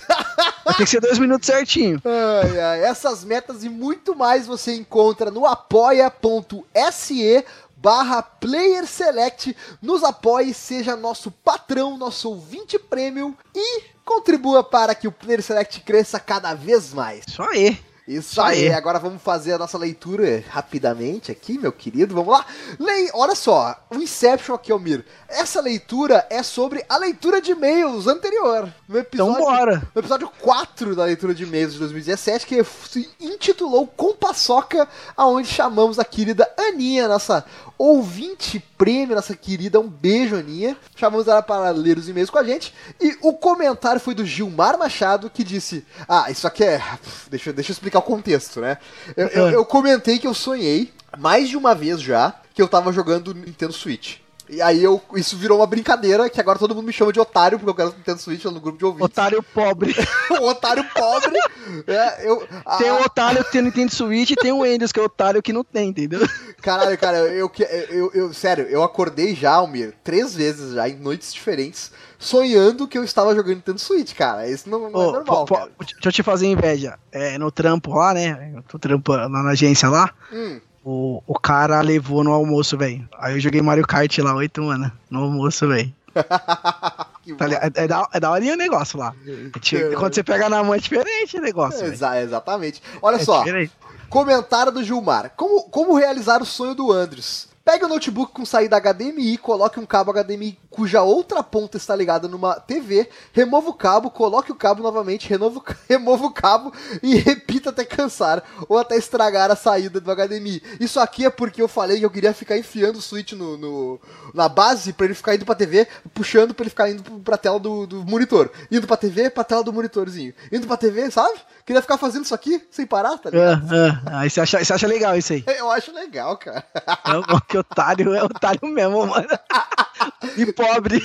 Ter 0.78 0.86
que 0.86 0.88
ser 0.88 1.02
dois 1.02 1.20
minutos 1.20 1.46
certinho. 1.46 2.02
Ai, 2.04 2.60
ai, 2.60 2.84
essas 2.84 3.24
metas 3.24 3.64
e 3.64 3.70
muito 3.70 4.16
mais 4.16 4.48
você 4.48 4.74
encontra 4.74 5.30
no 5.30 5.46
apoia.se 5.46 7.46
barra 7.84 8.22
Player 8.24 8.88
Select. 8.88 9.54
Nos 9.82 10.06
apoie, 10.06 10.54
seja 10.54 10.96
nosso 10.96 11.30
patrão, 11.30 11.98
nosso 11.98 12.30
ouvinte 12.30 12.80
premium 12.80 13.36
e 13.54 13.84
contribua 14.06 14.64
para 14.64 14.96
que 14.96 15.06
o 15.06 15.12
Player 15.12 15.44
Select 15.44 15.82
cresça 15.82 16.18
cada 16.18 16.54
vez 16.54 16.94
mais. 16.94 17.26
Isso 17.28 17.44
aí. 17.44 17.78
Isso 18.08 18.42
aí. 18.42 18.68
aí. 18.68 18.74
agora 18.74 19.00
vamos 19.00 19.22
fazer 19.22 19.54
a 19.54 19.58
nossa 19.58 19.78
leitura 19.78 20.44
rapidamente 20.50 21.32
aqui, 21.32 21.58
meu 21.58 21.72
querido. 21.72 22.14
Vamos 22.14 22.34
lá. 22.34 22.46
Lei, 22.78 23.10
olha 23.14 23.34
só, 23.34 23.76
o 23.90 23.96
Inception 23.96 24.56
aqui, 24.56 24.72
Almir. 24.72 25.06
Essa 25.28 25.62
leitura 25.62 26.28
é 26.30 26.44
sobre 26.44 26.84
a 26.90 26.98
leitura 26.98 27.42
de 27.42 27.52
e-mails 27.52 28.08
anterior. 28.08 28.74
No 28.90 29.00
episódio, 29.00 29.34
então 29.34 29.46
bora. 29.46 29.88
No 29.96 30.02
episódio 30.02 30.30
4 30.42 30.96
da 30.96 31.06
leitura 31.06 31.34
de 31.34 31.44
e-mails 31.44 31.74
de 31.74 31.80
2017, 31.80 32.46
que 32.46 32.64
se 32.64 33.10
intitulou 33.22 33.88
Compaçoca, 33.88 34.88
aonde 35.16 35.48
chamamos 35.48 35.98
a 35.98 36.04
querida 36.04 36.50
Aninha, 36.58 37.08
nossa 37.08 37.46
ouvinte 37.78 38.60
prêmio, 38.84 39.16
nossa 39.16 39.34
querida. 39.34 39.80
Um 39.80 39.88
beijo, 39.88 40.36
Aninha. 40.36 40.76
Chamamos 40.94 41.30
ela 41.30 41.42
para 41.42 41.70
ler 41.70 41.98
os 41.98 42.10
e-mails 42.10 42.30
com 42.30 42.38
a 42.38 42.44
gente. 42.44 42.74
E 43.00 43.18
o 43.22 43.32
comentário 43.32 44.02
foi 44.02 44.14
do 44.14 44.26
Gilmar 44.26 44.78
Machado, 44.78 45.30
que 45.30 45.42
disse: 45.42 45.86
Ah, 46.06 46.30
isso 46.30 46.46
aqui 46.46 46.66
é. 46.66 46.84
Deixa, 47.30 47.54
deixa 47.54 47.72
eu 47.72 47.74
explicar 47.74 48.00
o 48.00 48.04
contexto, 48.04 48.60
né? 48.60 48.78
Eu, 49.16 49.28
eu, 49.28 49.50
eu 49.52 49.66
comentei 49.66 50.20
que 50.20 50.28
eu 50.28 50.34
sonhei 50.34 50.92
mais 51.18 51.48
de 51.48 51.56
uma 51.56 51.74
vez 51.74 52.02
já 52.02 52.36
que 52.54 52.62
eu 52.62 52.68
tava 52.68 52.92
jogando 52.92 53.34
Nintendo 53.34 53.72
Switch. 53.72 54.18
E 54.50 54.62
aí 54.62 54.84
eu, 54.84 55.02
isso 55.16 55.38
virou 55.38 55.60
uma 55.60 55.68
brincadeira, 55.68 56.30
que 56.30 56.40
agora 56.40 56.60
todo 56.60 56.76
mundo 56.76 56.86
me 56.86 56.94
chama 56.94 57.14
de 57.14 57.20
otário, 57.20 57.58
porque 57.58 57.70
eu 57.70 57.76
quero 57.76 57.98
Nintendo 57.98 58.20
Switch 58.20 58.44
no 58.46 58.60
grupo 58.60 58.78
de 58.78 58.86
ouvintes. 58.86 59.06
Otário 59.06 59.42
pobre. 59.42 59.96
o 60.30 60.44
otário 60.48 60.84
pobre. 60.94 61.40
é, 61.88 62.28
eu, 62.30 62.46
a... 62.66 62.78
Tem 62.78 62.92
o 62.92 63.02
otário 63.02 63.44
que 63.44 63.52
tem 63.52 63.62
Nintendo 63.62 63.94
Switch 63.94 64.32
e 64.32 64.36
tem 64.36 64.52
o 64.52 64.64
Windows, 64.64 64.92
que 64.92 65.00
é 65.00 65.04
otário 65.04 65.42
que 65.42 65.54
não 65.54 65.64
tem, 65.64 65.90
entendeu? 65.90 66.20
Caralho, 66.62 66.98
cara, 66.98 67.18
eu, 67.20 67.50
eu, 67.56 67.68
eu, 67.90 68.12
eu, 68.14 68.34
sério, 68.34 68.66
eu 68.66 68.84
acordei 68.84 69.34
já, 69.34 69.54
Almir, 69.54 69.94
três 70.04 70.36
vezes 70.36 70.74
já, 70.74 70.90
em 70.90 70.98
noites 70.98 71.34
diferentes, 71.34 71.92
sonhando 72.20 72.88
que 72.88 72.98
eu 72.98 73.04
estava 73.04 73.34
jogando 73.34 73.56
Nintendo 73.56 73.80
Switch, 73.80 74.14
cara. 74.14 74.48
Isso 74.48 74.70
não, 74.70 74.90
não 74.90 75.00
oh, 75.00 75.10
é 75.10 75.12
normal. 75.14 75.46
Pô, 75.46 75.58
pô, 75.58 75.70
deixa 75.80 75.96
eu 76.04 76.12
te 76.12 76.24
fazer 76.24 76.48
inveja. 76.48 76.98
É, 77.12 77.38
no 77.38 77.52
trampo 77.52 77.94
lá, 77.94 78.14
né? 78.14 78.52
Eu 78.56 78.64
tô 78.64 78.78
trampando 78.78 79.34
lá 79.34 79.44
na 79.44 79.52
agência 79.52 79.88
lá. 79.90 80.14
Hum. 80.32 80.60
O, 80.84 81.24
o 81.26 81.40
cara 81.40 81.80
levou 81.82 82.24
no 82.24 82.34
almoço, 82.34 82.78
velho. 82.78 83.08
Aí 83.18 83.36
eu 83.36 83.40
joguei 83.40 83.62
Mario 83.62 83.88
Kart 83.88 84.18
lá, 84.20 84.36
oito 84.36 84.68
anos, 84.68 84.92
no 85.10 85.24
almoço, 85.24 85.68
velho. 85.68 85.94
tá 86.14 87.48
é, 87.50 87.84
é, 87.84 87.88
da, 87.88 88.08
é 88.14 88.20
da 88.20 88.32
horinha 88.32 88.54
o 88.54 88.58
negócio 88.58 89.00
lá. 89.00 89.16
É, 89.26 89.96
quando 89.96 90.14
você 90.14 90.24
pega 90.24 90.50
na 90.50 90.64
mão 90.64 90.74
é 90.74 90.78
diferente 90.78 91.38
o 91.38 91.42
negócio. 91.42 91.86
Exa 91.86 92.22
exatamente. 92.22 92.82
Olha 93.02 93.16
é 93.16 93.20
só. 93.20 93.40
Diferente. 93.40 93.72
Comentário 94.10 94.72
do 94.72 94.84
Gilmar. 94.84 95.32
Como, 95.36 95.64
como 95.64 95.96
realizar 95.96 96.42
o 96.42 96.46
sonho 96.46 96.76
do 96.76 96.92
Andres? 96.92 97.48
Pegue 97.66 97.86
o 97.86 97.88
notebook 97.88 98.34
com 98.34 98.46
saída 98.46 98.78
HDMI, 98.78 99.38
coloque 99.38 99.80
um 99.80 99.86
cabo 99.86 100.12
HDMI 100.12 100.60
cuja 100.74 101.04
outra 101.04 101.44
ponta 101.44 101.78
está 101.78 101.96
ligada 101.96 102.28
numa 102.28 102.56
TV, 102.56 103.08
remova 103.32 103.70
o 103.70 103.74
cabo, 103.74 104.10
coloque 104.10 104.52
o 104.52 104.56
cabo 104.56 104.82
novamente, 104.82 105.30
renova, 105.30 105.62
remova 105.88 106.26
o 106.26 106.32
cabo 106.32 106.74
e 107.02 107.16
repita 107.16 107.70
até 107.70 107.86
cansar 107.86 108.44
ou 108.68 108.80
até 108.80 108.98
estragar 108.98 109.52
a 109.52 109.56
saída 109.56 110.02
do 110.02 110.12
HDMI. 110.12 110.64
Isso 110.80 111.00
aqui 111.00 111.26
é 111.26 111.30
porque 111.30 111.62
eu 111.62 111.68
falei 111.68 112.00
que 112.00 112.06
eu 112.06 112.10
queria 112.10 112.34
ficar 112.34 112.58
enfiando 112.58 112.98
o 112.98 113.02
switch 113.02 113.34
no, 113.34 113.56
no 113.56 114.02
na 114.34 114.50
base 114.50 114.94
para 114.94 115.06
ele 115.06 115.14
ficar 115.14 115.36
indo 115.36 115.46
pra 115.46 115.54
TV, 115.54 115.88
puxando 116.12 116.56
para 116.56 116.64
ele 116.64 116.70
ficar 116.72 116.90
indo 116.90 117.04
pra 117.20 117.38
tela 117.38 117.60
do, 117.60 117.86
do 117.86 118.04
monitor. 118.04 118.52
Indo 118.72 118.88
pra 118.88 118.98
TV, 118.98 119.30
pra 119.30 119.44
tela 119.44 119.64
do 119.64 119.72
monitorzinho. 119.72 120.34
Indo 120.52 120.66
pra 120.66 120.76
TV, 120.76 121.12
sabe? 121.12 121.38
Queria 121.66 121.82
ficar 121.82 121.98
fazendo 121.98 122.26
isso 122.26 122.34
aqui 122.34 122.66
sem 122.72 122.86
parar, 122.86 123.18
tá 123.20 123.30
ligado? 123.30 123.64
Uh, 123.64 124.10
uh, 124.10 124.18
aí 124.18 124.30
você 124.30 124.42
acha, 124.42 124.64
você 124.64 124.74
acha 124.74 124.88
legal 124.88 125.16
isso 125.16 125.34
aí? 125.34 125.44
Eu 125.58 125.70
acho 125.70 125.94
legal, 125.94 126.36
cara. 126.36 126.66
É, 126.76 127.48
que 127.48 127.58
otário 127.58 128.14
é 128.14 128.24
otário 128.24 128.68
mesmo, 128.68 129.06
mano. 129.06 129.28
E 130.38 130.52
pobre. 130.52 131.00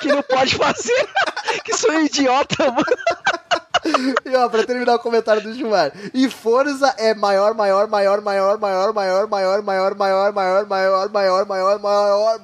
que 0.00 0.08
não 0.08 0.22
pode 0.22 0.56
fazer. 0.56 1.08
Que 1.64 1.76
sou 1.76 1.92
idiota, 2.00 2.70
mano. 2.70 4.14
E 4.24 4.34
ó, 4.36 4.48
pra 4.48 4.64
terminar 4.64 4.94
o 4.94 4.98
comentário 4.98 5.42
do 5.42 5.52
Gilmar. 5.52 5.92
E 6.14 6.28
Forza 6.30 6.94
é 6.96 7.14
maior, 7.14 7.54
maior, 7.54 7.86
maior, 7.86 8.20
maior, 8.22 8.58
maior, 8.58 8.92
maior, 8.92 9.28
maior, 9.28 9.62
maior, 9.62 9.94
maior, 9.94 10.32
maior, 10.32 10.72
maior, 10.72 11.44
maior, 11.44 11.44
maior, 11.46 11.78
maior, 11.80 12.40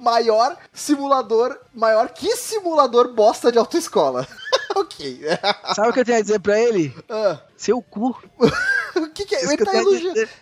maior 0.00 0.56
simulador, 0.72 1.58
maior 1.74 2.08
que 2.08 2.34
simulador 2.36 3.12
bosta 3.12 3.52
de 3.52 3.58
autoescola. 3.58 4.26
ok. 4.74 5.20
Sabe 5.74 5.88
o 5.88 5.92
que 5.92 6.00
eu 6.00 6.04
tenho 6.04 6.18
a 6.18 6.22
dizer 6.22 6.40
pra 6.40 6.58
ele? 6.58 6.94
Ah, 7.08 7.38
Seu 7.56 7.82
cu. 7.82 8.16
o 8.96 9.08
que, 9.12 9.26
que 9.26 9.34
é? 9.34 9.56
Tá, 9.56 9.72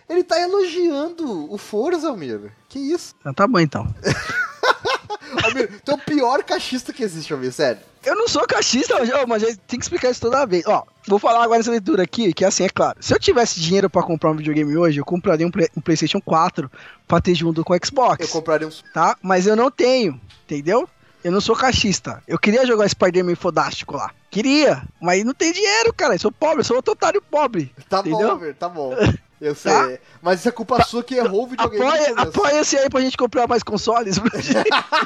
ele 0.09 0.23
tá 0.23 0.39
elogiando 0.39 1.51
o 1.51 1.57
Forza, 1.57 2.07
Almir. 2.07 2.51
Que 2.77 2.93
isso? 2.93 3.15
Então, 3.19 3.33
tá 3.33 3.47
bom 3.47 3.59
então. 3.59 3.87
Almir, 5.43 5.81
tu 5.83 5.91
é 5.91 5.93
o 5.95 5.97
pior 5.97 6.43
cachista 6.43 6.93
que 6.93 7.03
existe, 7.03 7.33
Almir, 7.33 7.51
sério. 7.51 7.81
Eu 8.05 8.15
não 8.15 8.27
sou 8.27 8.45
cachista, 8.47 8.95
mas, 9.27 9.43
tem 9.67 9.79
que 9.79 9.83
explicar 9.83 10.09
isso 10.11 10.21
toda 10.21 10.45
vez. 10.45 10.63
Ó, 10.67 10.83
vou 11.07 11.19
falar 11.19 11.43
agora 11.43 11.57
nessa 11.57 11.71
leitura 11.71 12.03
aqui, 12.03 12.31
que 12.33 12.45
assim, 12.45 12.63
é 12.63 12.69
claro. 12.69 12.97
Se 13.01 13.13
eu 13.13 13.19
tivesse 13.19 13.59
dinheiro 13.59 13.89
pra 13.89 14.03
comprar 14.03 14.31
um 14.31 14.35
videogame 14.35 14.77
hoje, 14.77 14.99
eu 14.99 15.05
compraria 15.05 15.45
um, 15.45 15.51
Play- 15.51 15.69
um 15.75 15.81
PlayStation 15.81 16.21
4 16.21 16.71
pra 17.07 17.19
ter 17.19 17.35
junto 17.35 17.63
com 17.65 17.73
o 17.73 17.77
Xbox. 17.83 18.25
Eu 18.25 18.31
compraria 18.31 18.67
um. 18.67 18.71
tá? 18.93 19.17
Mas 19.21 19.47
eu 19.47 19.55
não 19.55 19.69
tenho, 19.69 20.19
entendeu? 20.45 20.87
Eu 21.23 21.31
não 21.31 21.41
sou 21.41 21.55
cachista. 21.55 22.23
Eu 22.27 22.37
queria 22.39 22.65
jogar 22.65 22.87
Spider-Man 22.87 23.35
fodástico 23.35 23.97
lá. 23.97 24.11
Queria, 24.29 24.83
mas 25.01 25.25
não 25.25 25.33
tem 25.33 25.51
dinheiro, 25.51 25.93
cara. 25.93 26.13
Eu 26.15 26.19
sou 26.19 26.31
pobre, 26.31 26.59
eu 26.59 26.63
sou 26.63 26.77
outro 26.77 26.93
otário 26.93 27.21
pobre. 27.21 27.73
Tá 27.89 28.01
bom, 28.01 28.09
Entendeu? 28.09 28.31
Almir, 28.31 28.55
tá 28.55 28.69
bom. 28.69 28.93
Eu 29.39 29.53
sei. 29.53 29.71
Tá? 29.71 29.89
Mas 30.21 30.39
isso 30.39 30.49
é 30.49 30.51
culpa 30.51 30.81
sua 30.83 31.03
que 31.03 31.15
errou 31.15 31.43
o 31.43 31.47
videogame. 31.47 31.83
Apoia, 31.85 32.13
apoia-se 32.17 32.75
aí 32.77 32.89
pra 32.89 33.01
gente 33.01 33.15
comprar 33.15 33.47
mais 33.47 33.61
consoles. 33.63 34.17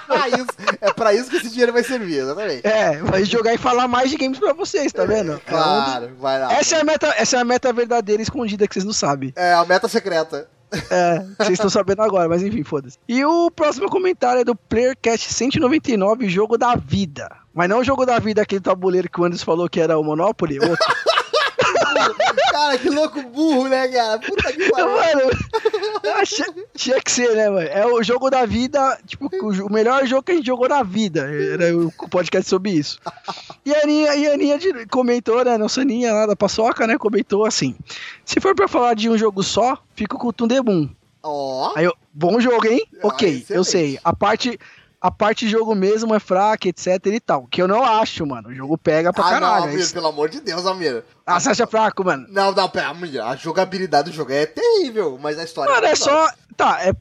Ah, 0.09 0.27
isso- 0.29 0.77
é 0.79 0.93
pra 0.93 1.13
isso 1.13 1.29
que 1.29 1.35
esse 1.37 1.49
dinheiro 1.49 1.73
vai 1.73 1.83
servir, 1.83 2.19
exatamente. 2.19 2.65
é, 2.65 2.97
vai 3.03 3.25
jogar 3.25 3.53
e 3.53 3.57
falar 3.57 3.87
mais 3.87 4.09
de 4.09 4.15
games 4.17 4.39
pra 4.39 4.53
vocês, 4.53 4.91
tá 4.93 5.03
vendo? 5.05 5.39
Claro, 5.45 6.11
vai 6.19 6.39
lá. 6.39 6.53
Essa 6.53 6.77
é, 6.77 6.81
a 6.81 6.83
meta, 6.83 7.07
essa 7.17 7.37
é 7.37 7.39
a 7.41 7.43
meta 7.45 7.73
verdadeira 7.73 8.21
escondida 8.21 8.67
que 8.67 8.73
vocês 8.73 8.85
não 8.85 8.93
sabem. 8.93 9.33
É 9.35 9.53
a 9.53 9.65
meta 9.65 9.87
secreta. 9.87 10.47
É, 10.89 11.19
vocês 11.37 11.51
estão 11.51 11.69
sabendo 11.69 12.01
agora, 12.01 12.29
mas 12.29 12.41
enfim, 12.41 12.63
foda-se. 12.63 12.97
E 13.05 13.25
o 13.25 13.51
próximo 13.51 13.89
comentário 13.89 14.39
é 14.39 14.45
do 14.45 14.55
PlayerCast 14.55 15.33
199, 15.33 16.29
jogo 16.29 16.57
da 16.57 16.75
vida. 16.75 17.29
Mas 17.53 17.67
não 17.67 17.79
o 17.79 17.83
jogo 17.83 18.05
da 18.05 18.17
vida, 18.19 18.41
aquele 18.41 18.61
tabuleiro 18.61 19.09
que 19.09 19.19
o 19.19 19.25
Anderson 19.25 19.43
falou 19.43 19.67
que 19.67 19.81
era 19.81 19.99
o 19.99 20.03
Monopoly, 20.05 20.57
outro. 20.59 20.77
Cara, 22.61 22.77
que 22.77 22.89
louco 22.89 23.21
burro, 23.23 23.67
né, 23.67 23.87
cara? 23.87 24.19
Puta 24.19 24.53
que 24.53 24.69
pariu. 24.69 24.87
Mano, 24.87 25.31
tinha, 26.25 26.47
tinha 26.75 27.01
que 27.01 27.11
ser, 27.11 27.35
né, 27.35 27.49
mano? 27.49 27.67
É 27.67 27.87
o 27.87 28.03
jogo 28.03 28.29
da 28.29 28.45
vida, 28.45 28.99
tipo, 29.05 29.27
o, 29.27 29.71
melhor 29.71 30.05
jogo 30.05 30.21
que 30.21 30.31
a 30.31 30.35
gente 30.35 30.45
jogou 30.45 30.69
na 30.69 30.83
vida. 30.83 31.21
Era 31.21 31.75
o 31.75 31.91
podcast 32.09 32.47
sobre 32.47 32.71
isso. 32.71 32.99
E 33.65 33.73
a 33.73 33.81
Aninha, 33.81 34.15
e 34.15 34.27
a 34.27 34.33
Aninha 34.33 34.59
comentou, 34.91 35.43
né, 35.43 35.57
nossa 35.57 35.81
Aninha 35.81 36.13
lá 36.13 36.27
da 36.27 36.35
Paçoca, 36.35 36.85
né, 36.85 36.99
comentou 36.99 37.45
assim: 37.45 37.75
se 38.23 38.39
for 38.39 38.53
pra 38.53 38.67
falar 38.67 38.93
de 38.93 39.09
um 39.09 39.17
jogo 39.17 39.41
só, 39.41 39.77
fico 39.95 40.19
com 40.19 40.27
o 40.27 40.33
Tundebum. 40.33 40.87
Ó, 41.23 41.73
Aí 41.75 41.85
eu, 41.85 41.95
bom 42.13 42.39
jogo, 42.39 42.67
hein? 42.67 42.83
Ah, 43.01 43.07
ok, 43.07 43.27
eu 43.49 43.61
excelente. 43.61 43.69
sei. 43.69 43.99
A 44.03 44.15
parte. 44.15 44.59
A 45.01 45.09
parte 45.09 45.49
jogo 45.49 45.73
mesmo 45.73 46.13
é 46.13 46.19
fraca, 46.19 46.67
etc 46.69 47.03
e 47.07 47.19
tal. 47.19 47.47
Que 47.47 47.59
eu 47.59 47.67
não 47.67 47.83
acho, 47.83 48.23
mano. 48.23 48.49
O 48.49 48.53
jogo 48.53 48.77
pega 48.77 49.11
pra 49.11 49.23
ah, 49.23 49.31
não, 49.31 49.39
caralho. 49.39 49.63
Almir, 49.63 49.79
Isso- 49.79 49.93
pelo 49.93 50.07
amor 50.07 50.29
de 50.29 50.39
Deus, 50.39 50.63
Almir. 50.65 51.03
Ah, 51.25 51.39
você 51.39 51.49
acha 51.49 51.65
fraco, 51.65 52.03
mano? 52.05 52.27
Não, 52.29 52.51
não, 52.51 52.69
pera, 52.69 52.89
Almir, 52.89 53.19
a 53.19 53.35
jogabilidade 53.35 54.11
do 54.11 54.15
jogo 54.15 54.31
é 54.31 54.45
terrível, 54.45 55.17
mas 55.19 55.39
a 55.39 55.43
história 55.43 55.73
Mano, 55.73 55.87
é 55.87 55.89
não. 55.89 55.95
só. 55.95 56.29
Tá, 56.55 56.79
é. 56.83 56.91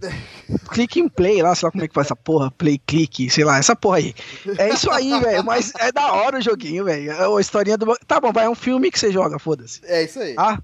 Click 0.71 1.01
and 1.03 1.09
play 1.11 1.43
lá, 1.43 1.55
sei 1.55 1.67
lá 1.67 1.73
como 1.73 1.85
é 1.85 1.89
que 1.89 1.93
faz 1.95 2.07
essa 2.07 2.17
porra. 2.17 2.51
Play, 2.53 2.79
clique, 2.79 3.29
sei 3.29 3.45
lá, 3.45 3.59
essa 3.59 3.77
porra 3.77 3.99
aí. 3.99 4.15
É 4.57 4.71
isso 4.73 4.91
aí, 4.91 5.11
velho. 5.21 5.45
Mas 5.45 5.73
é 5.79 5.93
da 5.93 6.11
hora 6.13 6.39
o 6.39 6.41
joguinho, 6.41 6.85
velho. 6.87 7.11
É 7.11 7.37
a 7.37 7.41
historinha 7.41 7.77
do. 7.77 7.95
Tá 8.07 8.19
bom, 8.19 8.33
vai, 8.33 8.47
é 8.47 8.49
um 8.49 8.55
filme 8.55 8.91
que 8.91 8.99
você 8.99 9.13
joga, 9.13 9.39
foda-se. 9.39 9.81
É 9.85 10.05
isso 10.05 10.19
aí. 10.21 10.35
Ah. 10.39 10.59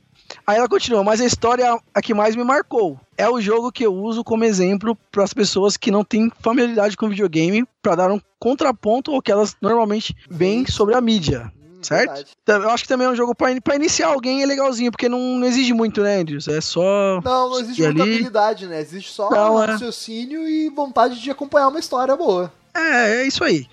Aí 0.47 0.57
ela 0.59 0.69
continua, 0.69 1.05
mas 1.05 1.21
a 1.21 1.25
história 1.27 1.79
a 1.95 2.03
que 2.03 2.13
mais 2.15 2.35
me 2.35 2.43
marcou 2.45 2.99
é 3.17 3.29
o 3.29 3.41
jogo 3.41 3.71
que 3.73 3.85
eu 3.87 3.95
uso 3.95 4.25
como 4.25 4.45
exemplo 4.45 4.97
para 5.11 5.23
as 5.25 5.33
pessoas 5.33 5.77
que 5.77 5.91
não 5.91 6.03
têm 6.05 6.31
familiaridade 6.41 6.97
com 6.97 7.09
videogame, 7.09 7.65
para 7.83 7.95
dar 7.95 8.11
um 8.13 8.21
contraponto 8.39 9.13
ao 9.15 9.23
que 9.23 9.31
elas 9.33 9.57
normalmente 9.61 10.15
veem 10.31 10.67
sobre 10.67 10.95
a 10.95 11.01
mídia. 11.01 11.53
Hum, 11.57 11.79
certo? 11.83 12.07
verdade. 12.47 12.65
Eu 12.65 12.71
acho 12.71 12.83
que 12.85 12.89
também 12.89 13.07
é 13.07 13.11
um 13.11 13.17
jogo 13.17 13.35
pra, 13.35 13.51
in- 13.53 13.61
iniciar 13.75 14.09
alguém 14.09 14.43
é 14.43 14.47
legalzinho, 14.47 14.91
porque 14.91 15.09
não, 15.09 15.19
não 15.39 15.47
exige 15.47 15.73
muito, 15.73 16.03
né, 16.03 16.17
Andrews? 16.21 16.47
É 16.49 16.61
só. 16.61 17.21
Não, 17.25 17.51
não 17.51 17.61
existe 17.61 17.83
E 17.83 17.87
ali- 17.87 17.95
muita 17.97 18.13
habilidade, 18.15 18.67
né? 18.67 18.81
Existe 18.81 19.11
só 19.13 19.31
Não, 19.31 19.63
é. 19.63 19.67
raciocínio 19.67 20.49
e 20.49 20.69
vontade 20.71 21.21
de 21.21 21.31
acompanhar 21.31 21.69
uma 21.69 21.79
história 21.81 22.15
boa. 22.17 22.53
É, 22.75 23.23
é 23.23 23.27
isso 23.27 23.43
aí. 23.43 23.67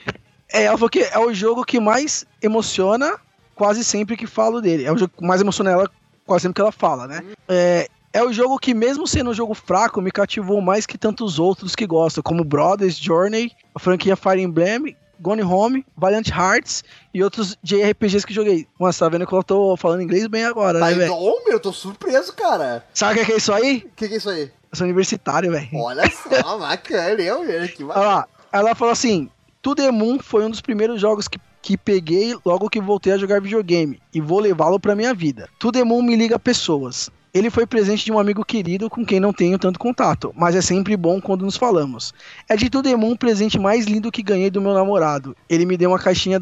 É, 0.52 0.64
ela 0.66 0.78
falou 0.78 0.90
que 0.90 1.00
é 1.00 1.18
o 1.20 1.34
jogo 1.34 1.64
que 1.66 1.80
mais 1.80 2.26
emociona 2.42 3.20
quase 3.56 3.84
sempre 3.84 4.16
que 4.16 4.26
falo 4.28 4.62
dele. 4.62 4.86
É 4.86 4.92
o 4.92 4.98
jogo 4.98 5.12
que 5.18 5.26
mais 5.26 5.42
emociona 5.42 5.72
ela 5.72 5.90
quase 6.26 6.44
sempre 6.44 6.56
que 6.56 6.62
ela 6.62 6.72
fala, 6.72 7.08
né? 7.08 7.24
É, 7.48 7.88
é 8.12 8.24
o 8.24 8.32
jogo 8.34 8.58
que, 8.60 8.74
mesmo 8.74 9.08
sendo 9.08 9.32
um 9.32 9.34
jogo 9.34 9.54
fraco, 9.54 10.02
me 10.02 10.12
cativou 10.12 10.62
mais 10.62 10.86
que 10.86 10.98
tantos 10.98 11.40
outros 11.40 11.76
que 11.76 11.86
gostam, 11.88 12.22
como 12.24 12.44
Brothers, 12.44 12.98
Journey, 12.98 13.52
a 13.74 13.80
franquia 13.80 14.16
Fire 14.16 14.42
Emblem, 14.42 14.96
Gone 15.20 15.42
Home, 15.44 15.86
Valiant 15.96 16.28
Hearts 16.30 16.84
e 17.14 17.24
outros 17.24 17.58
JRPGs 17.64 18.26
que 18.26 18.34
joguei. 18.34 18.68
Você 18.78 19.00
tá 19.00 19.10
vendo 19.10 19.26
que 19.26 19.34
eu 19.34 19.44
tô 19.44 19.78
falando 19.78 20.02
inglês 20.02 20.28
bem 20.28 20.44
agora, 20.44 20.80
Tá 20.80 20.88
né, 20.88 20.94
velho? 20.96 21.16
meu, 21.16 21.40
eu 21.48 21.60
tô 21.60 21.72
surpreso, 21.72 22.34
cara. 22.34 22.86
Sabe 22.94 23.14
o 23.14 23.16
que 23.16 23.22
é 23.22 23.26
que 23.26 23.32
é 23.34 23.38
isso 23.38 23.54
aí? 23.54 23.78
O 23.78 23.96
que, 23.96 24.08
que 24.08 24.14
é 24.16 24.18
isso 24.18 24.30
aí? 24.30 24.52
Eu 24.72 24.78
sou 24.78 24.86
universitário, 24.86 25.52
velho. 25.52 25.70
Olha 25.76 26.04
só, 26.12 26.58
bacana, 26.60 27.22
eu, 27.22 27.44
meu, 27.46 27.68
que 27.70 27.84
Olha 27.84 27.88
bacana. 27.94 28.06
lá, 28.06 28.28
ela 28.52 28.76
falou 28.76 28.92
assim: 28.92 29.30
To 29.62 29.76
The 29.76 29.92
Moon 29.92 30.20
foi 30.20 30.44
um 30.44 30.50
dos 30.50 30.62
primeiros 30.62 31.00
jogos 31.00 31.28
que, 31.28 31.40
que 31.64 31.78
peguei 31.78 32.36
logo 32.46 32.70
que 32.70 32.82
voltei 32.82 33.14
a 33.14 33.18
jogar 33.18 33.42
videogame 33.42 34.00
e 34.14 34.20
vou 34.20 34.42
levá-lo 34.42 34.78
pra 34.78 34.96
minha 34.96 35.14
vida. 35.14 35.50
Moon 35.84 36.02
me 36.04 36.16
liga 36.16 36.38
pessoas. 36.38 37.10
Ele 37.34 37.50
foi 37.50 37.66
presente 37.66 38.06
de 38.06 38.12
um 38.12 38.20
amigo 38.20 38.46
querido 38.46 38.88
com 38.92 39.04
quem 39.04 39.20
não 39.20 39.34
tenho 39.34 39.58
tanto 39.58 39.80
contato, 39.80 40.32
mas 40.36 40.56
é 40.56 40.62
sempre 40.62 40.96
bom 40.96 41.20
quando 41.20 41.44
nos 41.46 41.58
falamos. 41.58 42.14
É 42.48 42.56
de 42.56 42.70
Moon 42.96 43.14
o 43.14 43.18
presente 43.18 43.58
mais 43.58 43.86
lindo 43.86 44.12
que 44.12 44.22
ganhei 44.22 44.52
do 44.52 44.62
meu 44.62 44.74
namorado. 44.74 45.36
Ele 45.50 45.66
me 45.66 45.76
deu 45.76 45.90
uma 45.90 45.98
caixinha 45.98 46.38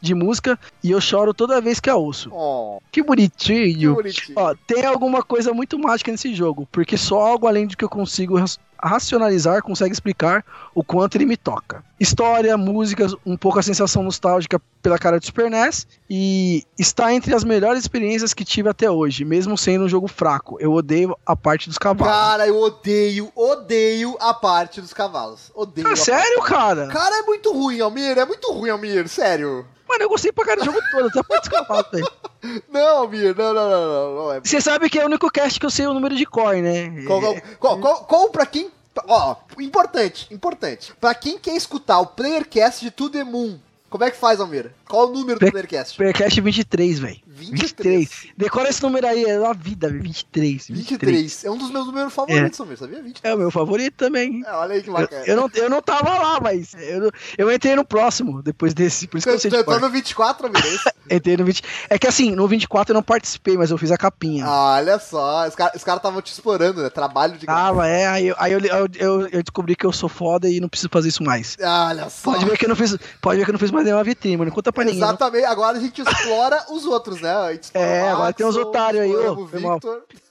de 0.00 0.14
música 0.16 0.58
e 0.82 0.90
eu 0.90 1.00
choro 1.00 1.32
toda 1.32 1.60
vez 1.60 1.78
que 1.78 1.88
a 1.88 1.94
ouço. 1.94 2.28
Oh, 2.32 2.80
Que 2.90 3.02
que 3.02 3.06
bonitinho! 3.06 3.94
bonitinho. 3.94 4.36
Ó, 4.36 4.52
tem 4.66 4.84
alguma 4.84 5.22
coisa 5.22 5.52
muito 5.52 5.78
mágica 5.78 6.10
nesse 6.10 6.34
jogo, 6.34 6.66
porque 6.72 6.96
só 6.96 7.20
algo 7.20 7.46
além 7.46 7.68
do 7.68 7.76
que 7.76 7.84
eu 7.84 7.88
consigo 7.88 8.36
racionalizar 8.82 9.62
consegue 9.62 9.92
explicar 9.92 10.44
o 10.74 10.82
quanto 10.82 11.16
ele 11.16 11.26
me 11.26 11.36
toca. 11.36 11.84
História, 12.00 12.56
músicas, 12.56 13.14
um 13.24 13.36
pouco 13.36 13.58
a 13.58 13.62
sensação 13.62 14.02
nostálgica 14.02 14.60
pela 14.82 14.98
cara 14.98 15.20
de 15.20 15.26
Super 15.26 15.48
NES 15.48 15.86
e 16.10 16.64
está 16.76 17.14
entre 17.14 17.34
as 17.34 17.44
melhores 17.44 17.80
experiências 17.80 18.34
que 18.34 18.44
tive 18.44 18.68
até 18.68 18.90
hoje, 18.90 19.24
mesmo 19.24 19.56
sendo 19.56 19.84
um 19.84 19.88
jogo 19.88 20.08
fraco. 20.08 20.56
Eu 20.60 20.72
odeio 20.72 21.16
a 21.24 21.36
parte 21.36 21.68
dos 21.68 21.78
cavalos. 21.78 22.12
Cara, 22.12 22.48
eu 22.48 22.58
odeio, 22.60 23.30
odeio 23.36 24.16
a 24.20 24.34
parte 24.34 24.80
dos 24.80 24.92
cavalos. 24.92 25.52
Odeio. 25.54 25.86
Ah, 25.86 25.92
a 25.92 25.96
sério, 25.96 26.38
parte. 26.38 26.50
cara? 26.52 26.86
Cara, 26.88 27.18
é 27.18 27.22
muito 27.22 27.52
ruim, 27.52 27.80
Almir. 27.80 28.18
É 28.18 28.24
muito 28.24 28.50
ruim, 28.52 28.70
Almir. 28.70 29.08
Sério. 29.08 29.64
Mano, 29.92 30.04
eu 30.04 30.08
gostei 30.08 30.32
pra 30.32 30.44
cara 30.46 30.60
do 30.60 30.64
jogo 30.64 30.78
todo, 30.90 31.06
até 31.08 31.22
parte 31.22 31.48
dos 31.48 31.58
cavalos, 31.58 31.86
velho. 31.92 32.62
Não, 32.72 32.96
Almir. 32.98 33.36
Não, 33.36 33.52
não, 33.52 33.70
não, 33.70 34.14
não. 34.16 34.32
É... 34.32 34.40
Você 34.40 34.58
sabe 34.60 34.88
que 34.88 34.98
é 34.98 35.02
o 35.02 35.06
único 35.06 35.30
cast 35.30 35.60
que 35.60 35.66
eu 35.66 35.70
sei 35.70 35.86
o 35.86 35.92
número 35.94 36.16
de 36.16 36.24
core, 36.24 36.62
né? 36.62 37.04
Qual, 37.06 37.20
qual, 37.58 37.78
qual, 37.78 38.04
qual, 38.04 38.30
pra 38.30 38.46
quem... 38.46 38.70
Ó, 39.06 39.36
importante, 39.58 40.32
importante. 40.32 40.92
Pra 41.00 41.14
quem 41.14 41.38
quer 41.38 41.54
escutar 41.56 42.00
o 42.00 42.06
Playercast 42.06 42.80
de 42.84 42.90
To 42.90 43.08
The 43.10 43.22
Moon, 43.24 43.58
como 43.90 44.04
é 44.04 44.10
que 44.10 44.16
faz, 44.16 44.40
Almir? 44.40 44.70
Qual 44.88 45.08
o 45.08 45.12
número 45.12 45.34
do 45.34 45.40
Play- 45.40 45.50
Playercast? 45.50 45.92
Supercast 45.92 46.40
23, 46.40 46.98
velho. 46.98 47.20
23. 47.34 48.08
Decora 48.36 48.68
esse 48.68 48.82
número 48.82 49.06
aí, 49.06 49.24
é 49.24 49.36
a 49.44 49.52
vida, 49.52 49.88
velho. 49.88 50.02
23, 50.02 50.68
23. 50.68 51.12
23. 51.12 51.44
É 51.44 51.50
um 51.50 51.58
dos 51.58 51.70
meus 51.70 51.86
números 51.86 52.12
favoritos, 52.12 52.60
Almir, 52.60 52.76
sabia? 52.78 53.02
23. 53.02 53.32
É 53.32 53.34
o 53.34 53.38
meu 53.38 53.50
favorito 53.50 53.94
também. 53.96 54.42
É, 54.46 54.52
olha 54.52 54.74
aí 54.74 54.82
que 54.82 54.88
Eu, 54.90 54.94
bacana. 54.94 55.24
eu 55.26 55.36
não, 55.36 55.50
eu 55.54 55.70
não 55.70 55.82
tava 55.82 56.10
lá, 56.18 56.40
mas 56.40 56.74
eu, 56.74 57.00
não- 57.00 57.10
eu 57.38 57.52
entrei 57.52 57.74
no 57.76 57.84
próximo, 57.84 58.42
depois 58.42 58.74
desse, 58.74 59.06
por 59.06 59.18
isso 59.18 59.26
que 59.26 59.34
eu 59.34 59.38
sei 59.38 59.48
entrou 59.48 59.64
cor. 59.64 59.80
no 59.80 59.88
24, 59.90 60.46
Almir? 60.46 60.62
é? 60.86 60.92
Entrei 61.16 61.36
no 61.36 61.44
20. 61.44 61.62
É 61.90 61.98
que 61.98 62.06
assim, 62.06 62.30
no 62.30 62.46
24 62.46 62.92
eu 62.92 62.94
não 62.94 63.02
participei, 63.02 63.56
mas 63.56 63.70
eu 63.70 63.76
fiz 63.78 63.90
a 63.90 63.98
capinha. 63.98 64.46
Ah, 64.46 64.76
olha 64.76 64.98
só. 64.98 65.46
Os 65.48 65.54
caras 65.54 65.74
estavam 65.76 66.22
te 66.22 66.32
explorando, 66.32 66.82
né? 66.82 66.88
Trabalho 66.90 67.36
de. 67.36 67.44
Tava, 67.46 67.86
é, 67.88 68.06
aí, 68.06 68.28
eu- 68.28 68.36
aí 68.38 68.52
eu, 68.52 68.60
eu, 68.60 68.88
eu, 68.94 69.20
eu 69.28 69.42
descobri 69.42 69.74
que 69.74 69.84
eu 69.84 69.92
sou 69.92 70.08
foda 70.08 70.48
e 70.48 70.60
não 70.60 70.68
preciso 70.68 70.88
fazer 70.90 71.08
isso 71.08 71.22
mais. 71.22 71.56
Olha 71.60 72.08
só. 72.08 72.32
Pode 72.32 72.44
ver 72.44 72.56
que 72.56 72.64
eu 72.64 72.68
não 72.68 72.76
fiz, 72.76 72.96
pode 73.20 73.38
ver 73.38 73.44
que 73.44 73.50
eu 73.50 73.52
não 73.52 73.58
fiz 73.60 73.70
mais 73.70 73.84
nenhuma 73.84 74.04
vitrine, 74.04 74.36
mano. 74.36 74.48
Não 74.50 74.54
conta 74.54 74.72
pra 74.72 74.84
ninguém. 74.84 75.00
não. 75.00 75.08
Exatamente, 75.08 75.44
agora 75.44 75.76
a 75.76 75.80
gente 75.80 76.00
explora 76.00 76.64
os 76.70 76.84
outros, 76.86 77.20
né? 77.22 77.58
É, 77.74 78.02
o 78.04 78.08
agora 78.14 78.32
tem 78.32 78.46
uns 78.46 78.56
otários 78.56 79.02
aí, 79.02 79.14
ô. 79.14 79.48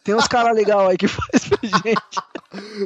Tem 0.04 0.16
uns 0.16 0.28
caras 0.28 0.56
legais 0.56 0.90
aí 0.90 0.98
que 0.98 1.08
faz 1.10 1.48
pra 1.48 1.60
gente. 1.62 2.20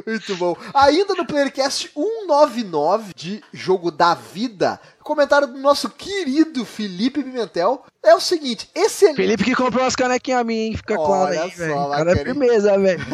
Muito 0.06 0.36
bom. 0.36 0.56
Ainda 0.72 1.14
no 1.14 1.26
Playercast 1.26 1.90
199 1.94 3.12
de 3.14 3.42
Jogo 3.52 3.90
da 3.90 4.14
Vida, 4.14 4.80
comentário 5.02 5.48
do 5.48 5.58
nosso 5.58 5.88
querido 5.90 6.64
Felipe 6.64 7.22
Pimentel 7.22 7.84
é 8.02 8.14
o 8.14 8.20
seguinte: 8.20 8.70
excelente. 8.74 9.16
Felipe 9.16 9.44
que 9.44 9.54
comprou 9.54 9.82
umas 9.82 9.96
canequinhas 9.96 10.40
a 10.40 10.44
mim, 10.44 10.54
hein? 10.54 10.76
Fica 10.76 10.94
claro 10.94 11.30
aí, 11.38 11.50
velho. 11.50 11.74
Cara 11.90 12.12
é 12.12 12.16
firmeza, 12.16 12.78
velho. 12.78 13.04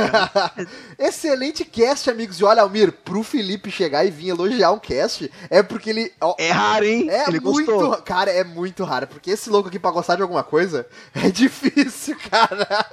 excelente 0.98 1.64
cast, 1.64 2.10
amigos. 2.10 2.38
E 2.38 2.44
olha, 2.44 2.62
Almir, 2.62 2.92
pro 2.92 3.22
Felipe 3.22 3.70
chegar 3.70 4.04
e 4.04 4.10
vir 4.10 4.28
elogiar 4.28 4.72
um 4.72 4.78
cast, 4.78 5.30
é 5.48 5.62
porque 5.62 5.90
ele. 5.90 6.12
ó, 6.20 6.34
É 6.38 6.50
raro, 6.50 6.84
hein? 6.84 7.08
É 7.10 7.28
Ele 7.28 7.40
muito, 7.40 7.72
gostou. 7.72 8.02
cara, 8.02 8.30
é 8.30 8.44
muito 8.44 8.84
raro, 8.84 9.06
porque 9.06 9.30
esse 9.30 9.48
louco 9.48 9.68
aqui 9.68 9.78
pra 9.78 9.90
gostar 9.90 10.16
de 10.16 10.22
alguma 10.22 10.42
coisa 10.44 10.86
é 11.14 11.28
difícil, 11.32 12.16
cara. 12.30 12.86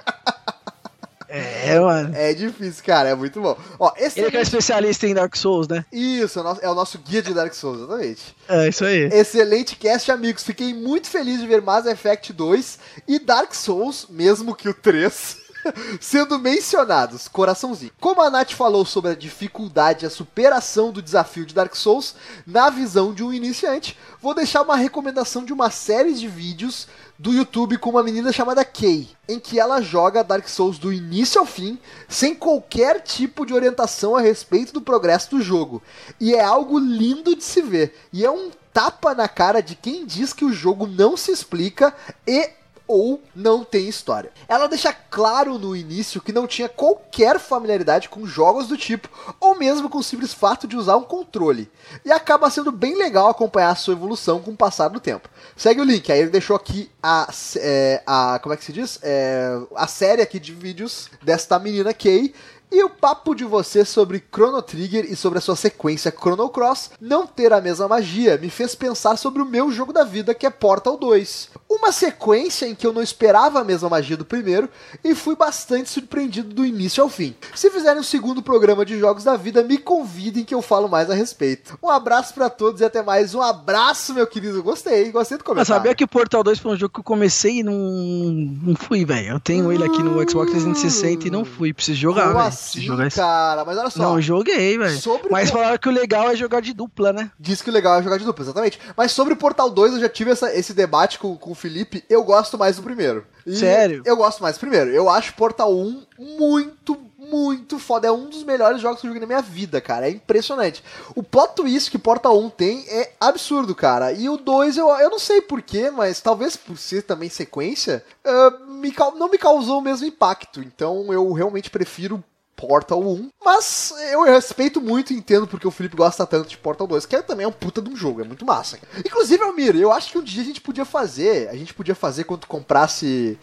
É, 1.30 1.80
mano. 1.80 2.16
É 2.16 2.34
difícil, 2.34 2.84
cara, 2.84 3.10
é 3.10 3.16
muito 3.16 3.40
bom. 3.40 3.56
Ó, 3.80 3.92
esse 3.98 4.20
Ele 4.20 4.32
que 4.32 4.38
é 4.38 4.42
especialista 4.42 5.06
em 5.08 5.14
Dark 5.14 5.36
Souls, 5.36 5.68
né? 5.68 5.86
Isso, 5.92 6.40
é 6.40 6.42
o 6.42 6.46
nosso- 6.46 6.62
é 6.64 6.70
o 6.70 6.76
nosso 6.76 6.98
guia 6.98 7.22
de 7.22 7.34
Dark 7.34 7.54
Souls, 7.54 7.80
exatamente. 7.82 8.36
É, 8.48 8.68
isso 8.70 8.84
aí. 8.84 9.04
Excelente 9.14 9.76
cast, 9.76 10.12
amigos. 10.12 10.44
Fiquei 10.44 10.74
muito 10.74 11.08
feliz 11.08 11.40
de 11.40 11.46
ver 11.48 11.62
Mass 11.62 11.86
Effect 11.86 12.34
2 12.34 12.80
e 13.08 13.20
Dark 13.20 13.54
Souls, 13.54 14.08
mesmo 14.10 14.56
que 14.56 14.68
o 14.68 14.74
3, 14.74 15.38
sendo 16.02 16.40
mencionados. 16.40 17.28
Coraçãozinho. 17.28 17.92
Como 18.00 18.22
a 18.22 18.30
Nath 18.30 18.52
falou 18.54 18.84
sobre 18.86 19.12
a 19.12 19.16
dificuldade 19.16 20.06
e 20.06 20.08
a 20.08 20.10
superação 20.10 20.92
do 20.92 21.02
desafio 21.02 21.46
de 21.46 21.54
Dark 21.54 21.76
Souls 21.76 22.16
na 22.48 22.70
visão 22.70 23.14
de 23.14 23.24
um 23.24 23.32
iniciante, 23.32 23.98
vou 24.22 24.34
deixar 24.34 24.62
uma 24.62 24.76
recomendação 24.76 25.44
de 25.46 25.54
uma 25.54 25.70
série 25.70 26.14
de 26.14 26.28
vídeos 26.28 26.88
do 27.20 27.34
YouTube 27.34 27.78
com 27.78 27.90
uma 27.90 28.02
menina 28.02 28.32
chamada 28.32 28.64
Kay, 28.64 29.10
em 29.28 29.38
que 29.38 29.60
ela 29.60 29.82
joga 29.82 30.24
Dark 30.24 30.48
Souls 30.48 30.80
do 30.80 30.94
início 30.94 31.38
ao 31.38 31.46
fim, 31.46 31.78
sem 32.08 32.34
qualquer 32.34 33.02
tipo 33.02 33.46
de 33.46 33.54
orientação 33.54 34.16
a 34.16 34.22
respeito 34.22 34.72
do 34.72 34.82
progresso 34.82 35.32
do 35.32 35.42
jogo. 35.42 35.84
E 36.18 36.34
é 36.34 36.42
algo 36.42 36.80
lindo 36.80 37.36
de 37.36 37.44
se 37.44 37.62
ver. 37.62 37.94
E 38.14 38.24
é 38.26 38.32
um 38.32 38.50
tapa 38.74 39.14
na 39.14 39.28
cara 39.28 39.62
de 39.62 39.76
quem 39.76 40.06
diz 40.06 40.32
que 40.32 40.46
o 40.46 40.54
jogo 40.54 40.88
não 40.88 41.18
se 41.18 41.30
explica 41.30 41.94
e 42.26 42.52
ou 42.90 43.22
não 43.36 43.64
tem 43.64 43.88
história. 43.88 44.32
Ela 44.48 44.68
deixa 44.68 44.92
claro 44.92 45.60
no 45.60 45.76
início 45.76 46.20
que 46.20 46.34
não 46.34 46.48
tinha 46.48 46.68
qualquer 46.68 47.40
familiaridade 47.40 48.10
com 48.10 48.26
jogos 48.26 48.68
do 48.68 48.76
tipo, 48.76 49.08
ou 49.40 49.56
mesmo 49.56 49.88
com 49.88 50.00
o 50.00 50.04
simples 50.04 50.34
fato 50.34 50.68
de 50.68 50.76
usar 50.76 50.98
um 50.98 51.04
controle. 51.04 51.70
E 52.04 52.12
acaba 52.12 52.50
sendo 52.50 52.72
bem 52.72 52.98
legal 52.98 53.30
acompanhar 53.30 53.70
a 53.70 53.76
sua 53.76 53.94
evolução 53.94 54.42
com 54.42 54.52
o 54.52 54.58
passar 54.58 54.88
do 54.88 55.00
tempo. 55.00 55.30
Segue 55.56 55.80
o 55.80 55.84
link, 55.84 56.12
aí 56.12 56.20
ele 56.20 56.32
deixou 56.32 56.56
aqui 56.56 56.90
a, 57.02 57.32
é, 57.58 58.02
a 58.08 58.40
como 58.42 58.54
é 58.54 58.58
que 58.58 58.66
se 58.66 58.74
diz? 58.74 58.98
É, 59.04 59.56
a 59.76 59.86
série 59.86 60.24
aqui 60.24 60.40
de 60.40 60.52
vídeos 60.52 61.12
desta 61.22 61.60
menina 61.60 61.94
Kay. 61.94 62.34
E 62.72 62.84
o 62.84 62.90
papo 62.90 63.34
de 63.34 63.44
você 63.44 63.84
sobre 63.84 64.24
Chrono 64.32 64.62
Trigger 64.62 65.06
e 65.10 65.16
sobre 65.16 65.40
a 65.40 65.42
sua 65.42 65.56
sequência 65.56 66.14
Chrono 66.16 66.48
Cross 66.50 66.92
não 67.02 67.26
ter 67.26 67.52
a 67.52 67.60
mesma 67.60 67.88
magia 67.88 68.38
me 68.38 68.50
fez 68.50 68.76
pensar 68.76 69.18
sobre 69.18 69.42
o 69.42 69.46
meu 69.46 69.72
jogo 69.72 69.92
da 69.92 70.04
vida 70.04 70.36
que 70.36 70.46
é 70.46 70.52
Portal 70.52 70.96
2. 70.96 71.50
Uma 71.68 71.92
sequência 71.92 72.68
em 72.68 72.76
que 72.76 72.86
eu 72.86 72.94
não 72.94 73.02
esperava 73.02 73.60
a 73.60 73.64
mesma 73.64 73.90
magia 73.90 74.16
do 74.16 74.24
primeiro 74.24 74.70
e 75.04 75.16
fui 75.16 75.36
bastante 75.36 75.90
surpreendido 75.90 76.54
do 76.54 76.64
início 76.64 77.02
ao 77.02 77.10
fim. 77.10 77.36
Se 77.56 77.72
fizerem 77.72 78.02
um 78.02 78.04
segundo 78.04 78.42
programa 78.42 78.86
de 78.86 79.00
jogos 79.00 79.24
da 79.24 79.36
vida, 79.36 79.64
me 79.64 79.78
convidem 79.78 80.46
que 80.46 80.54
eu 80.54 80.62
falo 80.62 80.88
mais 80.88 81.10
a 81.10 81.16
respeito. 81.16 81.78
Um 81.82 81.90
abraço 81.90 82.36
pra 82.36 82.52
todos 82.52 82.82
e 82.82 82.86
até 82.86 83.02
mais. 83.02 83.34
Um 83.34 83.42
abraço, 83.42 84.14
meu 84.14 84.28
querido. 84.28 84.62
Gostei, 84.62 85.12
gostei 85.12 85.40
do 85.40 85.44
comentário. 85.44 85.74
sabia 85.74 85.96
que 85.96 86.04
o 86.04 86.08
Portal 86.08 86.44
2 86.44 86.60
foi 86.60 86.72
um 86.74 86.78
jogo 86.78 86.94
que 86.94 87.00
eu 87.00 87.04
comecei 87.04 87.60
e 87.60 87.64
não, 87.64 87.74
não 87.74 88.76
fui, 88.76 89.06
velho. 89.06 89.30
Eu 89.30 89.40
tenho 89.40 89.72
ele 89.72 89.84
aqui 89.84 90.04
no 90.04 90.22
Xbox 90.30 90.52
360 90.52 91.28
e 91.28 91.32
não 91.32 91.44
fui. 91.44 91.74
Preciso 91.74 91.98
jogar, 91.98 92.28
velho. 92.34 92.59
Assim, 92.60 92.82
jogar 92.82 93.08
isso. 93.08 93.18
cara? 93.18 93.64
Mas 93.66 93.78
olha 93.78 93.90
só. 93.90 94.00
Não, 94.02 94.22
joguei, 94.22 94.78
velho. 94.78 94.98
Sobre 95.00 95.30
Mas 95.30 95.50
falaram 95.50 95.78
que 95.78 95.88
o 95.90 95.92
legal 95.92 96.30
é 96.30 96.36
jogar 96.36 96.62
de 96.62 96.74
dupla, 96.74 97.14
né? 97.14 97.32
Diz 97.40 97.62
que 97.62 97.70
o 97.70 97.74
legal 97.74 98.00
é 98.00 98.04
jogar 98.04 98.18
de 98.18 98.26
dupla, 98.26 98.44
exatamente. 98.46 98.80
Mas 98.96 99.12
sobre 99.12 99.34
o 99.34 99.38
Portal 99.38 99.70
2, 99.70 99.94
eu 99.94 100.00
já 100.00 100.10
tive 100.10 100.32
essa- 100.32 100.54
esse 100.54 100.74
debate 100.74 101.20
com, 101.20 101.36
com 101.38 101.52
o 101.52 101.56
Felipe. 101.56 102.04
Eu 102.10 102.24
gosto 102.24 102.58
mais 102.58 102.76
do 102.78 102.84
primeiro. 102.84 103.26
E 103.46 103.56
Sério? 103.56 104.04
Eu 104.06 104.16
gosto 104.18 104.42
mais 104.42 104.56
do 104.58 104.60
primeiro. 104.60 104.90
Eu 104.92 105.10
acho 105.10 105.34
Portal 105.34 105.74
1 105.74 106.04
muito, 106.20 106.98
muito 107.18 107.80
foda. 107.80 108.08
É 108.08 108.12
um 108.12 108.30
dos 108.30 108.44
melhores 108.44 108.82
jogos 108.82 109.00
que 109.02 109.08
eu 109.08 109.10
joguei 109.10 109.22
na 109.22 109.28
minha 109.28 109.42
vida, 109.42 109.82
cara. 109.82 110.08
É 110.08 110.12
impressionante. 110.12 110.84
O 111.16 111.24
plot 111.24 111.54
twist 111.56 111.90
que 111.90 111.98
Portal 111.98 112.38
1 112.40 112.50
tem 112.50 112.86
é 112.88 113.12
absurdo, 113.20 113.74
cara. 113.74 114.12
E 114.12 114.30
o 114.30 114.38
2, 114.38 114.78
eu, 114.78 114.90
eu 114.90 115.10
não 115.10 115.20
sei 115.20 115.42
porquê, 115.42 115.90
mas 115.90 116.22
talvez 116.22 116.56
por 116.56 116.78
ser 116.78 117.04
também 117.04 117.30
sequência, 117.30 118.04
ah, 118.26 118.54
me 118.68 118.94
não 119.18 119.30
me 119.30 119.38
causou 119.38 119.80
o 119.80 119.82
mesmo 119.82 120.06
impacto. 120.08 120.62
Então 120.62 121.12
eu 121.12 121.32
realmente 121.34 121.70
prefiro 121.70 122.24
Portal 122.60 123.00
1. 123.02 123.30
Mas 123.44 123.94
eu 124.12 124.24
respeito 124.24 124.82
muito 124.82 125.14
e 125.14 125.16
entendo 125.16 125.48
porque 125.48 125.68
o 125.68 125.72
Felipe 125.72 125.96
gosta 125.96 126.26
tanto 126.26 126.50
de 126.50 126.58
Portal 126.58 126.86
2, 126.86 127.06
que 127.06 127.16
é 127.16 127.22
também 127.22 127.46
um 127.46 127.52
puta 127.52 127.82
de 127.82 127.90
um 127.90 127.96
jogo, 127.96 128.22
é 128.22 128.26
muito 128.26 128.46
massa. 128.46 128.78
Inclusive, 128.98 129.42
Almir, 129.44 129.76
eu 129.78 129.92
acho 129.92 130.12
que 130.12 130.18
um 130.18 130.24
dia 130.24 130.42
a 130.42 130.46
gente 130.46 130.60
podia 130.60 130.84
fazer, 130.84 131.48
a 131.50 131.56
gente 131.56 131.74
podia 131.74 131.96
fazer 131.96 132.26
quando 132.26 132.46
comprasse... 132.46 133.40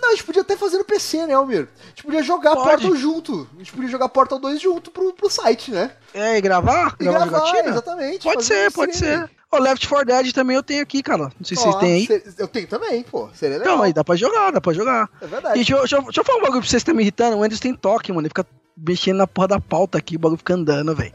Não, 0.00 0.08
a 0.08 0.12
gente 0.12 0.24
podia 0.24 0.42
até 0.42 0.56
fazer 0.56 0.78
no 0.78 0.84
PC, 0.84 1.26
né, 1.26 1.34
Almir? 1.34 1.68
A 1.84 1.88
gente 1.88 2.02
podia 2.02 2.22
jogar 2.22 2.56
Pode. 2.56 2.68
Portal 2.68 2.96
junto. 2.96 3.48
A 3.54 3.58
gente 3.58 3.72
podia 3.72 3.88
jogar 3.88 4.08
Portal 4.08 4.38
2 4.38 4.60
junto 4.60 4.90
pro, 4.90 5.12
pro 5.12 5.30
site, 5.30 5.70
né? 5.70 5.92
É, 6.12 6.36
e 6.36 6.40
gravar? 6.40 6.96
E 6.98 7.04
gravar, 7.04 7.26
gravar, 7.26 7.68
exatamente. 7.68 8.24
Pode 8.24 8.44
ser, 8.44 8.72
pode 8.72 8.96
ser. 8.96 9.30
O 9.56 9.62
Left 9.62 9.88
4 9.88 10.06
Dead 10.06 10.32
também 10.32 10.56
eu 10.56 10.62
tenho 10.62 10.82
aqui, 10.82 11.02
cara. 11.02 11.24
Não 11.38 11.44
sei 11.44 11.56
se 11.56 11.62
Ó, 11.66 11.72
vocês 11.72 11.80
têm 12.08 12.16
aí. 12.16 12.22
Eu 12.38 12.48
tenho 12.48 12.66
também, 12.66 13.02
pô. 13.02 13.28
Seria 13.34 13.58
legal. 13.58 13.74
Então, 13.74 13.84
aí 13.84 13.92
dá 13.92 14.04
pra 14.04 14.16
jogar, 14.16 14.52
dá 14.52 14.60
pra 14.60 14.72
jogar. 14.72 15.08
É 15.20 15.24
E 15.24 15.28
verdade. 15.28 15.54
deixa 15.54 15.72
eu, 15.74 15.78
deixa, 15.78 15.96
eu, 15.96 16.02
deixa 16.02 16.20
eu 16.20 16.24
falar 16.24 16.38
um 16.38 16.42
bagulho 16.42 16.60
pra 16.60 16.68
vocês 16.70 16.82
que 16.82 16.90
tá 16.90 16.94
me 16.94 17.02
irritando. 17.02 17.36
O 17.36 17.42
Andrews 17.42 17.60
tem 17.60 17.74
toque, 17.74 18.12
mano. 18.12 18.22
Ele 18.22 18.28
fica 18.30 18.46
mexendo 18.76 19.16
na 19.16 19.26
porra 19.26 19.48
da 19.48 19.60
pauta 19.60 19.96
aqui, 19.96 20.16
o 20.16 20.18
bagulho 20.18 20.36
fica 20.38 20.54
andando, 20.54 20.94
velho. 20.94 21.12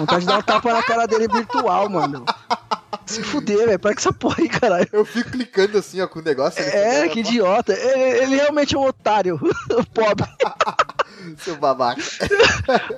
Vontade 0.00 0.20
de 0.22 0.26
dar 0.26 0.38
um 0.38 0.42
tapa 0.42 0.72
na 0.72 0.82
cara 0.82 1.06
dele 1.06 1.28
virtual, 1.28 1.88
mano. 1.88 2.24
Se 3.06 3.22
fuder, 3.22 3.66
velho. 3.66 3.78
Para 3.78 3.94
que 3.94 4.00
essa 4.00 4.12
porra 4.12 4.36
aí, 4.38 4.48
caralho. 4.48 4.88
Eu 4.92 5.04
fico 5.04 5.30
clicando 5.30 5.78
assim, 5.78 6.00
ó, 6.00 6.06
com 6.06 6.20
o 6.20 6.22
negócio. 6.22 6.62
É, 6.62 7.08
que 7.08 7.20
idiota. 7.20 7.72
Ele, 7.72 8.22
ele 8.22 8.36
realmente 8.36 8.74
é 8.74 8.78
um 8.78 8.86
otário. 8.86 9.38
Pobre. 9.92 10.26
Seu 11.38 11.56
babaca. 11.56 12.02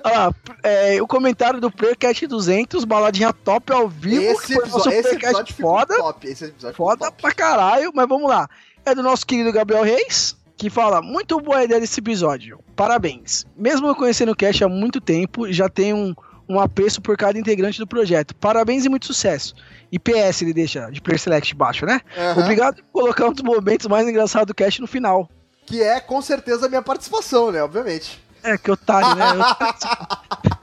Olha 0.04 0.18
lá, 0.18 0.34
é, 0.62 1.00
o 1.00 1.06
comentário 1.06 1.60
do 1.60 1.70
Playercast 1.70 2.26
200, 2.26 2.84
baladinha 2.84 3.32
top 3.32 3.72
ao 3.72 3.88
vivo. 3.88 4.22
Esse 4.22 4.54
episódio, 4.54 4.92
esse 4.92 5.14
episódio 5.14 5.54
foda. 5.54 5.96
top. 5.96 6.26
Esse 6.26 6.44
episódio 6.46 6.76
Foda 6.76 7.06
top. 7.06 7.22
pra 7.22 7.32
caralho, 7.32 7.92
mas 7.94 8.08
vamos 8.08 8.28
lá. 8.28 8.48
É 8.84 8.94
do 8.94 9.02
nosso 9.02 9.26
querido 9.26 9.52
Gabriel 9.52 9.82
Reis, 9.84 10.36
que 10.56 10.68
fala: 10.70 11.00
Muito 11.00 11.40
boa 11.40 11.62
ideia 11.64 11.80
desse 11.80 12.00
episódio. 12.00 12.58
Parabéns. 12.74 13.44
Mesmo 13.56 13.86
eu 13.86 13.94
conhecendo 13.94 14.32
o 14.32 14.36
Cash 14.36 14.62
há 14.62 14.68
muito 14.68 15.00
tempo, 15.00 15.52
já 15.52 15.68
tenho 15.68 15.96
um, 15.96 16.14
um 16.48 16.58
apreço 16.60 17.00
por 17.00 17.16
cada 17.16 17.38
integrante 17.38 17.78
do 17.78 17.86
projeto. 17.86 18.34
Parabéns 18.34 18.84
e 18.84 18.88
muito 18.88 19.06
sucesso. 19.06 19.54
E 19.90 19.98
PS 19.98 20.42
ele 20.42 20.52
deixa 20.52 20.90
de 20.90 21.00
Player 21.00 21.20
Select 21.20 21.54
baixo, 21.54 21.86
né? 21.86 22.00
Aham. 22.16 22.42
Obrigado 22.42 22.76
por 22.92 23.02
colocar 23.02 23.28
um 23.28 23.32
dos 23.32 23.42
momentos 23.42 23.86
mais 23.86 24.06
engraçados 24.08 24.46
do 24.46 24.54
Cash 24.54 24.78
no 24.78 24.86
final. 24.86 25.28
Que 25.64 25.82
é 25.82 26.00
com 26.00 26.20
certeza 26.20 26.66
a 26.66 26.68
minha 26.68 26.82
participação, 26.82 27.50
né? 27.50 27.62
Obviamente. 27.62 28.22
É, 28.42 28.56
que 28.56 28.70
otário, 28.70 29.14
né? 29.14 29.26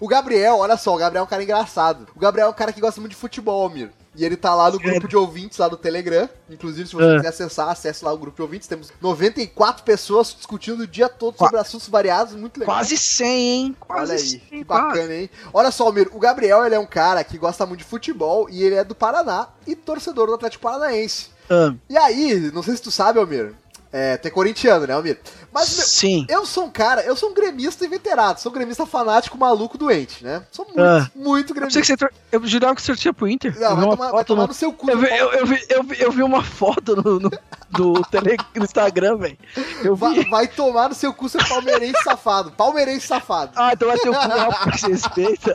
O 0.00 0.08
Gabriel, 0.08 0.58
olha 0.58 0.76
só, 0.76 0.94
o 0.94 0.98
Gabriel 0.98 1.22
é 1.22 1.24
um 1.24 1.28
cara 1.28 1.42
engraçado. 1.42 2.06
O 2.14 2.18
Gabriel 2.18 2.46
é 2.46 2.50
um 2.50 2.54
cara 2.54 2.72
que 2.72 2.80
gosta 2.80 3.00
muito 3.00 3.12
de 3.12 3.18
futebol, 3.18 3.68
Mir. 3.68 3.90
E 4.16 4.24
ele 4.24 4.36
tá 4.36 4.52
lá 4.56 4.68
no 4.70 4.78
grupo 4.78 5.06
de 5.06 5.16
ouvintes 5.16 5.56
lá 5.58 5.68
do 5.68 5.76
Telegram. 5.76 6.28
Inclusive, 6.50 6.88
se 6.88 6.94
você 6.96 7.04
Ah. 7.12 7.16
quiser 7.16 7.28
acessar, 7.28 7.68
acesse 7.68 8.04
lá 8.04 8.12
o 8.12 8.18
grupo 8.18 8.34
de 8.36 8.42
ouvintes. 8.42 8.66
Temos 8.66 8.92
94 9.00 9.84
pessoas 9.84 10.34
discutindo 10.36 10.80
o 10.80 10.86
dia 10.86 11.08
todo 11.08 11.36
sobre 11.38 11.56
assuntos 11.58 11.88
variados. 11.88 12.34
Muito 12.34 12.58
legal. 12.58 12.74
Quase 12.74 12.98
100, 12.98 13.28
hein? 13.50 13.76
Quase 13.78 14.02
Olha 14.12 14.20
aí, 14.20 14.28
100, 14.28 14.38
que 14.40 14.64
quase. 14.64 14.82
bacana, 14.88 15.14
hein? 15.14 15.30
Olha 15.54 15.70
só, 15.70 15.86
Almir, 15.86 16.08
o 16.12 16.18
Gabriel, 16.18 16.66
ele 16.66 16.74
é 16.74 16.78
um 16.78 16.86
cara 16.86 17.22
que 17.22 17.38
gosta 17.38 17.64
muito 17.64 17.78
de 17.80 17.84
futebol 17.86 18.48
e 18.50 18.62
ele 18.64 18.74
é 18.74 18.82
do 18.82 18.94
Paraná 18.96 19.48
e 19.66 19.76
torcedor 19.76 20.26
do 20.26 20.34
Atlético 20.34 20.64
Paranaense. 20.64 21.28
Ah, 21.48 21.72
E 21.88 21.96
aí, 21.96 22.50
não 22.52 22.62
sei 22.64 22.74
se 22.76 22.82
tu 22.82 22.90
sabe, 22.90 23.18
Almir, 23.20 23.54
é, 23.92 24.16
tu 24.16 24.26
é 24.28 24.30
corintiano, 24.30 24.86
né, 24.86 24.94
Almir? 24.94 25.18
Mas, 25.52 25.76
meu, 25.76 25.86
sim. 25.86 26.26
eu 26.28 26.46
sou 26.46 26.66
um 26.66 26.70
cara, 26.70 27.02
eu 27.02 27.16
sou 27.16 27.30
um 27.30 27.34
gremista 27.34 27.84
inveterado, 27.84 28.40
sou 28.40 28.50
um 28.50 28.54
gremista 28.54 28.86
fanático, 28.86 29.36
maluco, 29.36 29.76
doente, 29.76 30.22
né? 30.24 30.42
Sou 30.52 30.64
muito, 30.64 30.80
Ah. 30.80 31.10
muito 31.14 31.50
Eu, 31.50 31.54
gremista. 31.56 31.80
que 31.80 31.86
você 31.86 32.08
eu 32.30 32.46
jurava 32.46 32.74
que 32.76 32.82
você 32.82 32.86
torcia 32.92 33.12
pro 33.12 33.26
Inter. 33.28 33.52
Não, 33.58 33.62
eu 33.62 33.68
vi 33.70 33.74
vai 33.76 33.84
uma 33.84 33.96
tomar, 33.96 34.04
vai 34.06 34.10
foto 34.18 34.26
tomar 34.28 34.42
no... 34.42 34.48
no 34.48 34.54
seu 34.54 34.72
cu. 34.72 34.90
Eu 34.90 34.98
vi, 34.98 35.08
Paulo. 35.08 35.22
eu, 35.22 35.32
eu 35.40 35.46
vi, 35.46 35.66
eu, 35.68 35.82
vi, 35.82 36.00
eu 36.00 36.12
vi 36.12 36.22
uma 36.22 36.42
foto 36.44 36.94
no, 36.96 37.18
no, 37.18 37.30
do 37.70 38.02
tele, 38.04 38.36
no 38.54 38.64
Instagram, 38.64 39.16
velho. 39.16 39.38
Eu 39.84 39.94
vi. 39.94 40.00
Vai, 40.00 40.24
vai 40.24 40.48
tomar 40.48 40.88
no 40.88 40.94
seu 40.94 41.12
cu, 41.14 41.28
seu 41.28 41.40
palmeirense 41.48 42.02
safado. 42.02 42.50
Palmeirense 42.52 43.06
safado. 43.06 43.52
Ah, 43.56 43.72
então 43.72 43.88
vai 43.88 43.98
ter 43.98 44.08
o 44.08 44.12
cu 44.14 44.78
se 44.78 44.86
respeita. 44.88 45.54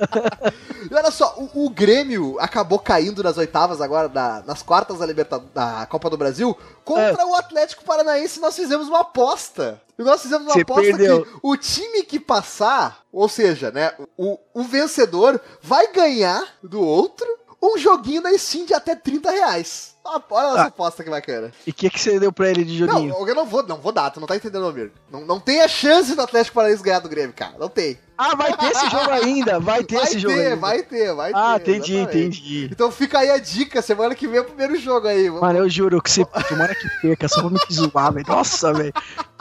E 0.90 0.94
olha 0.94 1.12
só, 1.12 1.36
o, 1.38 1.66
o 1.66 1.70
Grêmio 1.70 2.38
acabou 2.40 2.80
caindo 2.80 3.24
nas 3.24 3.38
oitavas 3.38 3.82
agora, 3.82 4.08
da- 4.08 4.44
nas 4.46 4.62
quartas 4.62 5.00
da, 5.00 5.06
Liberta, 5.06 5.40
da 5.54 5.86
Copa 5.88 6.10
do 6.10 6.18
Brasil, 6.18 6.58
contra 6.84 7.22
É. 7.22 7.26
o 7.26 7.36
Atlético 7.36 7.84
Paranaense. 7.84 8.40
Nós 8.40 8.56
fizemos 8.56 8.88
uma 8.88 9.02
aposta. 9.02 9.82
E 9.98 10.04
nós 10.04 10.22
fizemos 10.22 10.46
uma 10.48 10.54
Você 10.54 10.62
aposta 10.62 10.82
perdeu. 10.84 11.24
que 11.26 11.32
o 11.42 11.56
time 11.58 12.04
que 12.04 12.20
passar, 12.20 13.00
ou 13.12 13.30
seja, 13.30 13.72
né, 13.72 13.94
o, 14.18 14.38
o 14.54 14.64
vencedor 14.64 15.40
vai 15.62 15.92
ganhar 15.92 16.44
do 16.62 16.82
outro 16.82 17.26
um 17.64 17.78
joguinho 17.78 18.22
na 18.22 18.38
Steam 18.38 18.66
de 18.66 18.74
até 18.74 18.94
30 18.96 19.32
reais. 19.32 19.95
Olha 20.30 20.52
essa 20.60 20.62
aposta 20.68 21.04
que 21.04 21.10
bacana. 21.10 21.52
E 21.66 21.72
o 21.72 21.74
que, 21.74 21.90
que 21.90 22.00
você 22.00 22.20
deu 22.20 22.32
pra 22.32 22.50
ele 22.50 22.64
de 22.64 22.78
joguinho? 22.78 23.10
Não, 23.14 23.28
eu 23.28 23.34
não 23.36 23.46
vou, 23.46 23.64
não 23.64 23.78
vou 23.78 23.92
dar, 23.92 24.10
tu 24.12 24.20
não 24.20 24.28
tá 24.28 24.36
entendendo, 24.36 24.66
Almir. 24.66 24.92
Não, 25.12 25.26
não 25.26 25.40
tem 25.40 25.62
a 25.62 25.68
chance 25.68 26.14
do 26.16 26.22
Atlético 26.22 26.56
Paranaense 26.56 26.84
ganhar 26.84 27.00
do 27.00 27.10
Grêmio, 27.10 27.34
cara. 27.36 27.54
Não 27.60 27.68
tem. 27.70 27.98
Ah, 28.18 28.34
vai 28.34 28.56
ter 28.56 28.68
esse 28.68 28.90
jogo 28.90 29.10
ainda, 29.12 29.60
vai 29.60 29.84
ter 29.84 29.96
Vai 30.00 30.04
esse 30.06 30.20
jogo 30.20 30.34
ter, 30.36 30.44
ainda. 30.44 30.56
vai 30.56 30.84
ter, 30.84 31.14
vai 31.14 31.32
ter. 31.34 31.38
Ah, 31.38 31.56
entendi, 31.58 31.96
exatamente. 31.98 32.40
entendi. 32.40 32.70
Então 32.72 32.90
fica 32.92 33.20
aí 33.20 33.30
a 33.30 33.38
dica, 33.38 33.82
semana 33.82 34.16
que 34.16 34.26
vem 34.26 34.38
é 34.38 34.42
o 34.42 34.46
primeiro 34.46 34.78
jogo 34.80 35.08
aí. 35.08 35.26
Vamos- 35.28 35.42
Mano, 35.42 35.60
eu 35.60 35.70
juro 35.70 36.02
que 36.02 36.10
você 36.10 36.24
tomara 36.48 36.74
que 36.76 36.88
perca, 37.02 37.28
só 37.28 37.42
pra 37.42 37.50
me 37.50 37.60
zoar, 37.74 38.14
velho. 38.14 38.26
Nossa, 38.28 38.72
velho. 38.74 38.94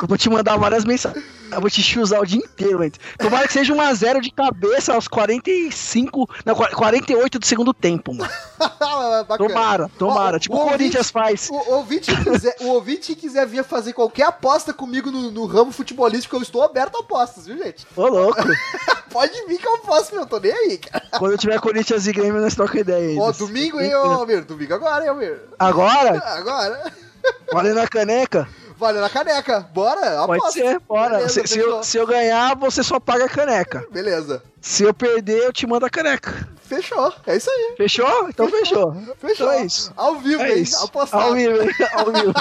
Eu 0.03 0.09
vou 0.09 0.18
te 0.18 0.29
mandar 0.29 0.57
várias 0.57 0.85
mensagens. 0.85 1.24
Eu 1.53 1.61
vou 1.61 1.70
te 1.70 1.81
chuzar 1.85 2.20
o 2.20 2.27
dia 2.27 2.38
inteiro, 2.40 2.79
velho. 2.81 2.92
Tomara 3.16 3.46
que 3.46 3.53
seja 3.53 3.72
1x0 3.72 4.20
de 4.20 4.33
cabeça 4.33 4.92
aos 4.94 5.07
45. 5.07 6.29
Não, 6.44 6.55
48 6.57 7.38
do 7.38 7.46
segundo 7.46 7.72
tempo, 7.72 8.12
mano. 8.12 8.31
Bacana. 8.59 9.48
Tomara, 9.48 9.90
tomara. 9.98 10.37
Ó, 10.37 10.40
tipo 10.40 10.53
o 10.54 10.66
o 10.66 10.68
Corinthians 10.70 11.10
faz. 11.10 11.48
O 11.50 11.54
ouvinte, 11.72 12.14
que 12.14 12.24
quiser, 12.30 12.56
o 12.60 12.68
ouvinte 12.68 13.14
quiser 13.14 13.46
vir 13.46 13.64
fazer 13.64 13.92
qualquer 13.92 14.24
aposta 14.24 14.72
comigo 14.72 15.10
no, 15.10 15.30
no 15.30 15.46
ramo 15.46 15.72
futebolístico, 15.72 16.36
eu 16.36 16.42
estou 16.42 16.62
aberto 16.62 16.96
a 16.96 17.00
apostas, 17.00 17.46
viu, 17.46 17.56
gente? 17.58 17.86
Ô, 17.96 18.06
louco. 18.06 18.40
Pode 19.10 19.32
vir 19.46 19.58
que 19.58 19.68
eu 19.68 19.78
posso, 19.78 20.14
meu, 20.14 20.26
tô 20.26 20.38
nem 20.40 20.52
aí, 20.52 20.78
cara. 20.78 21.04
Quando 21.18 21.32
eu 21.32 21.38
tiver 21.38 21.60
Corinthians 21.60 22.06
e 22.06 22.12
Grêmio, 22.12 22.40
nós 22.40 22.54
trocamos 22.54 22.80
ideia 22.82 23.10
aí. 23.10 23.18
Ó, 23.18 23.30
domingo, 23.32 23.80
hein, 23.80 23.94
ô, 23.94 23.98
Almir? 24.12 24.44
Domingo 24.44 24.74
agora, 24.74 25.04
hein, 25.04 25.10
Almir? 25.10 25.40
Agora? 25.58 26.18
Agora. 26.36 26.92
Valendo 27.52 27.80
a 27.80 27.86
caneca? 27.88 28.48
Valendo 28.76 29.04
a 29.04 29.08
caneca. 29.10 29.60
Bora, 29.72 30.26
Pode 30.26 30.40
aposta. 30.40 30.60
ser, 30.60 30.80
bora. 30.80 31.16
Beleza, 31.18 31.28
se, 31.28 31.46
se 31.46 31.58
eu, 31.58 31.82
se 31.82 31.96
eu 31.96 32.06
ganhar, 32.06 32.56
você 32.56 32.82
só 32.82 32.98
paga 32.98 33.26
a 33.26 33.28
caneca. 33.28 33.86
Beleza. 33.90 34.42
Se 34.60 34.82
eu 34.82 34.92
perder, 34.92 35.44
eu 35.44 35.52
te 35.52 35.66
mando 35.66 35.86
a 35.86 35.90
caneca. 35.90 36.48
Fechou. 36.64 37.12
É 37.27 37.37
isso 37.37 37.50
aí. 37.50 37.74
Fechou? 37.77 38.29
Então 38.29 38.48
fechou. 38.48 38.92
Fechou. 39.18 39.46
Então 39.46 39.53
é 39.53 39.64
isso. 39.66 39.92
Ao 39.96 40.16
vivo, 40.18 40.42
É 40.42 40.53
hein? 40.57 40.62
isso. 40.62 40.85
Apostado. 40.85 41.22
Ao 41.24 41.35
vivo, 41.35 41.62
hein? 41.62 41.70
ao 41.92 42.07
vivo. 42.07 42.33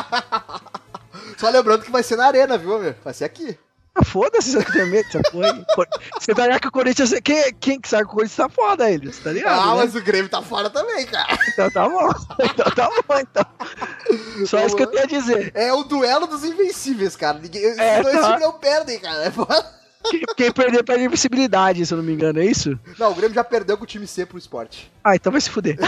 Só 1.37 1.49
lembrando 1.49 1.83
que 1.83 1.91
vai 1.91 2.03
ser 2.03 2.15
na 2.15 2.25
arena, 2.25 2.57
viu, 2.57 2.73
Almir? 2.73 2.95
Vai 3.03 3.13
ser 3.13 3.25
aqui. 3.25 3.57
Ah, 3.95 4.03
foda-se, 4.03 4.53
você 4.53 4.65
tem 4.71 4.87
medo 4.87 5.05
dessa 5.07 5.21
porra 5.31 5.51
aí. 5.53 5.65
Co- 5.75 5.85
Você 6.19 6.33
tá 6.33 6.43
ligado 6.47 6.61
que 6.61 6.67
o 6.67 6.71
Corinthians. 6.71 7.13
Quem, 7.23 7.53
quem 7.59 7.79
que 7.79 7.87
sabe 7.87 8.05
que 8.05 8.09
o 8.09 8.13
Corinthians 8.15 8.37
tá 8.37 8.49
foda, 8.49 8.89
ele? 8.89 9.13
Você 9.13 9.21
tá 9.21 9.31
ligado? 9.31 9.59
ah, 9.61 9.75
né? 9.75 9.81
mas 9.83 9.95
o 9.95 10.01
Grêmio 10.01 10.29
tá 10.29 10.41
fora 10.41 10.67
também, 10.71 11.05
cara. 11.05 11.37
Então 11.49 11.69
tá 11.69 11.87
bom. 11.87 12.09
Então 12.39 12.71
tá 12.71 12.89
bom, 12.89 13.19
então. 13.19 13.45
Só 14.47 14.65
isso 14.65 14.75
que 14.75 14.81
eu 14.81 14.87
tenho 14.87 15.03
a 15.03 15.05
dizer. 15.05 15.51
É 15.53 15.71
o 15.73 15.83
duelo 15.83 16.25
dos 16.25 16.43
invencíveis, 16.43 17.15
cara. 17.15 17.37
Ninguém, 17.37 17.63
É, 17.65 17.67
esses 17.69 18.01
dois 18.03 18.19
tá. 18.19 18.25
times 18.29 18.41
não 18.41 18.53
perdem, 18.53 18.99
cara. 18.99 19.25
É 19.25 19.29
foda. 19.29 19.82
Quem, 20.09 20.21
quem 20.35 20.51
perder 20.51 20.83
perde 20.83 21.05
invisibilidade, 21.05 21.85
se 21.85 21.93
eu 21.93 21.97
não 21.97 22.03
me 22.03 22.13
engano, 22.13 22.39
é 22.39 22.45
isso? 22.45 22.77
Não, 22.97 23.11
o 23.11 23.15
Grêmio 23.15 23.33
já 23.33 23.43
perdeu 23.43 23.77
com 23.77 23.83
o 23.83 23.87
time 23.87 24.05
C 24.05 24.25
pro 24.25 24.37
esporte. 24.37 24.91
Ah, 25.03 25.15
então 25.15 25.31
vai 25.31 25.41
se 25.41 25.49
fuder. 25.49 25.77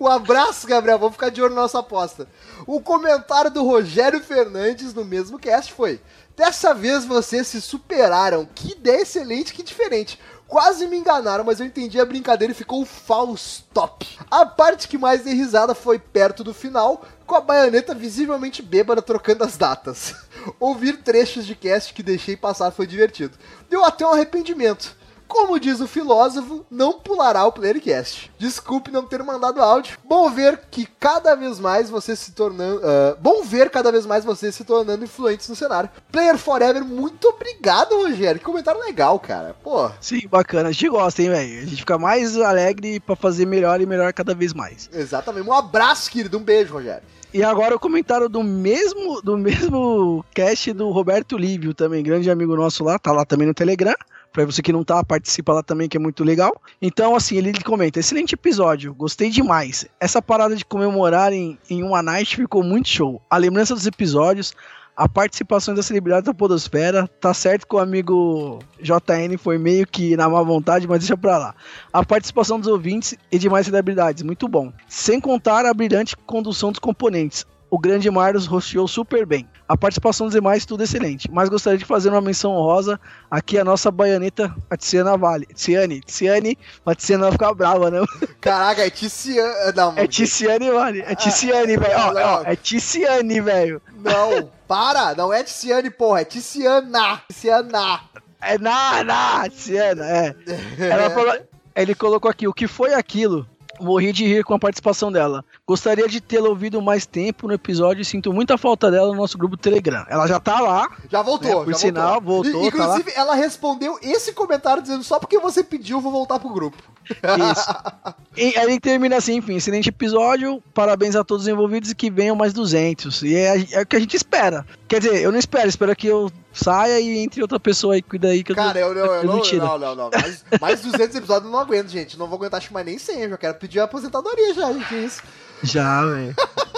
Um 0.00 0.06
abraço, 0.06 0.66
Gabriel. 0.66 0.98
Vamos 0.98 1.14
ficar 1.14 1.30
de 1.30 1.42
olho 1.42 1.54
na 1.54 1.62
nossa 1.62 1.80
aposta. 1.80 2.28
O 2.66 2.80
comentário 2.80 3.50
do 3.50 3.64
Rogério 3.64 4.20
Fernandes 4.20 4.94
no 4.94 5.04
mesmo 5.04 5.38
cast 5.38 5.72
foi: 5.72 6.00
Dessa 6.36 6.72
vez 6.72 7.04
vocês 7.04 7.48
se 7.48 7.60
superaram. 7.60 8.48
Que 8.54 8.72
ideia 8.72 9.02
excelente, 9.02 9.52
que 9.52 9.62
diferente. 9.62 10.18
Quase 10.46 10.86
me 10.86 10.96
enganaram, 10.96 11.44
mas 11.44 11.60
eu 11.60 11.66
entendi 11.66 12.00
a 12.00 12.06
brincadeira 12.06 12.52
e 12.52 12.56
ficou 12.56 12.84
Faustop. 12.86 14.18
A 14.30 14.46
parte 14.46 14.88
que 14.88 14.96
mais 14.96 15.22
dei 15.22 15.34
risada 15.34 15.74
foi 15.74 15.98
perto 15.98 16.42
do 16.42 16.54
final, 16.54 17.04
com 17.28 17.36
a 17.36 17.40
baioneta 17.42 17.94
visivelmente 17.94 18.62
bêbada 18.62 19.02
trocando 19.02 19.44
as 19.44 19.56
datas. 19.58 20.14
Ouvir 20.58 20.96
trechos 21.02 21.46
de 21.46 21.54
cast 21.54 21.92
que 21.92 22.02
deixei 22.02 22.36
passar 22.36 22.70
foi 22.70 22.86
divertido. 22.86 23.36
Deu 23.68 23.84
até 23.84 24.04
um 24.06 24.12
arrependimento. 24.12 24.96
Como 25.28 25.60
diz 25.60 25.78
o 25.78 25.86
filósofo, 25.86 26.64
não 26.70 26.94
pulará 27.00 27.44
o 27.44 27.52
Playercast. 27.52 28.32
Desculpe 28.38 28.90
não 28.90 29.04
ter 29.04 29.22
mandado 29.22 29.60
áudio. 29.60 29.98
Bom 30.02 30.30
ver 30.30 30.58
que 30.70 30.88
cada 30.98 31.34
vez 31.34 31.60
mais 31.60 31.90
você 31.90 32.16
se 32.16 32.32
tornando. 32.32 32.80
ah, 32.82 33.14
bom 33.20 33.42
ver 33.42 33.68
cada 33.68 33.92
vez 33.92 34.06
mais 34.06 34.24
você 34.24 34.50
se 34.50 34.64
tornando 34.64 35.04
influentes 35.04 35.46
no 35.50 35.54
cenário. 35.54 35.90
Player 36.10 36.38
Forever, 36.38 36.82
muito 36.82 37.28
obrigado, 37.28 37.94
Rogério. 37.94 38.38
Que 38.38 38.46
comentário 38.46 38.80
legal, 38.80 39.20
cara. 39.20 39.54
Pô, 39.62 39.90
Sim, 40.00 40.26
bacana. 40.26 40.70
A 40.70 40.72
gente 40.72 40.88
gosta, 40.88 41.20
hein, 41.20 41.28
velho? 41.28 41.58
A 41.58 41.66
gente 41.66 41.76
fica 41.76 41.98
mais 41.98 42.34
alegre 42.38 42.98
pra 42.98 43.14
fazer 43.14 43.44
melhor 43.44 43.82
e 43.82 43.86
melhor 43.86 44.10
cada 44.14 44.34
vez 44.34 44.54
mais. 44.54 44.88
exatamente. 44.94 45.46
Um 45.46 45.52
abraço, 45.52 46.10
querido. 46.10 46.38
Um 46.38 46.42
beijo, 46.42 46.72
Rogério. 46.72 47.02
E 47.32 47.42
agora 47.42 47.76
o 47.76 47.78
comentário 47.78 48.26
do 48.26 48.42
mesmo 48.42 49.20
do 49.20 49.36
mesmo 49.36 50.24
cast 50.32 50.72
do 50.72 50.88
Roberto 50.90 51.36
Lívio 51.36 51.74
também, 51.74 52.02
grande 52.02 52.30
amigo 52.30 52.56
nosso 52.56 52.82
lá, 52.82 52.98
tá 52.98 53.12
lá 53.12 53.24
também 53.24 53.46
no 53.46 53.52
Telegram. 53.52 53.94
Pra 54.32 54.44
você 54.44 54.62
que 54.62 54.72
não 54.72 54.84
tá, 54.84 55.02
participa 55.02 55.52
lá 55.52 55.62
também, 55.62 55.88
que 55.88 55.96
é 55.96 56.00
muito 56.00 56.22
legal. 56.22 56.60
Então, 56.80 57.16
assim, 57.16 57.36
ele 57.36 57.52
comenta: 57.62 57.98
excelente 57.98 58.34
episódio, 58.34 58.94
gostei 58.94 59.30
demais. 59.30 59.86
Essa 59.98 60.22
parada 60.22 60.54
de 60.54 60.64
comemorar 60.64 61.32
em, 61.32 61.58
em 61.68 61.82
uma 61.82 62.02
night 62.02 62.36
ficou 62.36 62.62
muito 62.62 62.88
show. 62.88 63.20
A 63.28 63.36
lembrança 63.36 63.74
dos 63.74 63.86
episódios, 63.86 64.54
a 64.98 65.08
participação 65.08 65.76
das 65.76 65.86
celebridades 65.86 66.24
da 66.26 66.34
Podosfera. 66.34 67.08
Tá 67.20 67.32
certo 67.32 67.68
que 67.68 67.76
o 67.76 67.78
amigo 67.78 68.58
JN 68.80 69.38
foi 69.38 69.56
meio 69.56 69.86
que 69.86 70.16
na 70.16 70.28
má 70.28 70.42
vontade, 70.42 70.88
mas 70.88 70.98
deixa 70.98 71.16
pra 71.16 71.38
lá. 71.38 71.54
A 71.92 72.04
participação 72.04 72.58
dos 72.58 72.68
ouvintes 72.68 73.14
e 73.30 73.38
demais 73.38 73.66
celebridades, 73.66 74.24
muito 74.24 74.48
bom. 74.48 74.72
Sem 74.88 75.20
contar 75.20 75.64
a 75.64 75.72
brilhante 75.72 76.16
condução 76.16 76.72
dos 76.72 76.80
componentes. 76.80 77.46
O 77.70 77.78
grande 77.78 78.10
Marlos 78.10 78.46
rosteou 78.46 78.88
super 78.88 79.24
bem. 79.24 79.46
A 79.68 79.76
participação 79.76 80.26
dos 80.26 80.34
demais, 80.34 80.64
tudo 80.66 80.82
excelente. 80.82 81.30
Mas 81.30 81.48
gostaria 81.48 81.78
de 81.78 81.84
fazer 81.84 82.08
uma 82.08 82.20
menção 82.20 82.50
honrosa 82.52 82.98
aqui 83.30 83.56
a 83.56 83.64
nossa 83.64 83.90
baianeta, 83.92 84.52
a 84.68 84.76
Tiziana 84.76 85.16
Vale. 85.16 85.46
Tiziane, 85.54 86.00
Tiziane, 86.00 86.58
a 86.84 86.94
Tiziana 86.94 87.24
vai 87.24 87.32
ficar 87.32 87.54
brava, 87.54 87.88
né? 87.90 88.00
Caraca, 88.40 88.84
é 88.84 88.90
Ticiano. 88.90 89.52
Não, 89.76 89.92
É 89.96 90.08
Tiziane, 90.08 90.70
Vale. 90.70 91.02
É 91.06 91.14
Tiziane, 91.14 91.76
velho. 91.76 91.94
Ó, 91.98 92.38
ó, 92.38 92.42
É 92.46 92.56
Tiziane, 92.56 93.40
velho. 93.40 93.80
não. 94.02 94.57
Para, 94.68 95.14
não 95.14 95.32
é 95.32 95.42
Ticiane, 95.42 95.90
porra. 95.90 96.20
É 96.20 96.24
Ticiana. 96.24 97.22
Ticiana. 97.26 98.00
É 98.40 98.58
na, 98.58 99.02
na, 99.02 99.48
Tiziana, 99.48 100.04
é. 100.04 100.36
Ela 100.78 101.10
falou, 101.10 101.34
ele 101.74 101.94
colocou 101.94 102.30
aqui, 102.30 102.46
o 102.46 102.52
que 102.52 102.68
foi 102.68 102.94
aquilo? 102.94 103.48
Morri 103.80 104.12
de 104.12 104.26
rir 104.26 104.44
com 104.44 104.54
a 104.54 104.58
participação 104.58 105.10
dela. 105.12 105.44
Gostaria 105.66 106.08
de 106.08 106.20
tê-la 106.20 106.48
ouvido 106.48 106.80
mais 106.82 107.06
tempo 107.06 107.46
no 107.46 107.54
episódio 107.54 108.02
e 108.02 108.04
sinto 108.04 108.32
muita 108.32 108.56
falta 108.58 108.90
dela 108.90 109.08
no 109.08 109.14
nosso 109.14 109.36
grupo 109.38 109.56
Telegram. 109.56 110.04
Ela 110.08 110.26
já 110.26 110.38
tá 110.40 110.60
lá, 110.60 110.88
Já 111.10 111.22
voltou, 111.22 111.62
É, 111.62 111.64
por 111.64 111.72
já 111.72 111.78
sinal, 111.78 112.20
voltou, 112.20 112.66
I- 112.66 112.70
tá. 112.70 112.76
Inclusive, 112.76 113.12
ela 113.14 113.34
respondeu 113.34 113.98
esse 114.02 114.32
comentário 114.32 114.82
dizendo 114.82 115.02
só 115.04 115.18
porque 115.18 115.38
você 115.38 115.62
pediu, 115.64 116.00
vou 116.00 116.12
voltar 116.12 116.38
pro 116.38 116.48
grupo. 116.50 116.76
Isso. 117.10 117.68
E 118.40 118.56
aí 118.56 118.78
termina 118.78 119.16
assim, 119.16 119.34
enfim, 119.38 119.56
excelente 119.56 119.88
episódio, 119.88 120.62
parabéns 120.72 121.16
a 121.16 121.24
todos 121.24 121.42
os 121.42 121.48
envolvidos 121.48 121.90
e 121.90 121.94
que 121.94 122.08
venham 122.08 122.36
mais 122.36 122.52
200. 122.52 123.22
E 123.24 123.34
é, 123.34 123.66
é 123.72 123.80
o 123.82 123.86
que 123.86 123.96
a 123.96 123.98
gente 123.98 124.14
espera. 124.14 124.64
Quer 124.88 125.00
dizer, 125.00 125.22
eu 125.22 125.30
não 125.30 125.38
espero, 125.38 125.68
espero 125.68 125.94
que 125.94 126.06
eu 126.06 126.32
saia 126.52 126.98
e 126.98 127.18
entre 127.18 127.42
outra 127.42 127.60
pessoa 127.60 127.94
aí 127.94 128.00
cuida 128.00 128.28
aí 128.28 128.42
que 128.42 128.54
Cara, 128.54 128.80
eu, 128.80 128.94
tô, 128.94 128.98
eu, 128.98 129.06
eu, 129.06 129.24
não, 129.24 129.34
mentira. 129.36 129.64
não, 129.64 129.78
não, 129.78 129.94
não. 129.94 130.10
Mais, 130.10 130.44
mais 130.60 130.80
200 130.82 131.16
episódios 131.16 131.44
eu 131.44 131.52
não 131.52 131.58
aguento, 131.58 131.88
gente. 131.88 132.18
Não 132.18 132.26
vou 132.26 132.36
aguentar 132.36 132.62
mais 132.70 132.86
nem 132.86 132.98
100. 132.98 133.22
Eu 133.22 133.30
já 133.30 133.36
quero 133.36 133.54
pedir 133.54 133.80
a 133.80 133.84
aposentadoria 133.84 134.54
já, 134.54 134.72
gente. 134.72 135.04
Isso. 135.04 135.22
Já, 135.62 136.04
velho. 136.04 136.34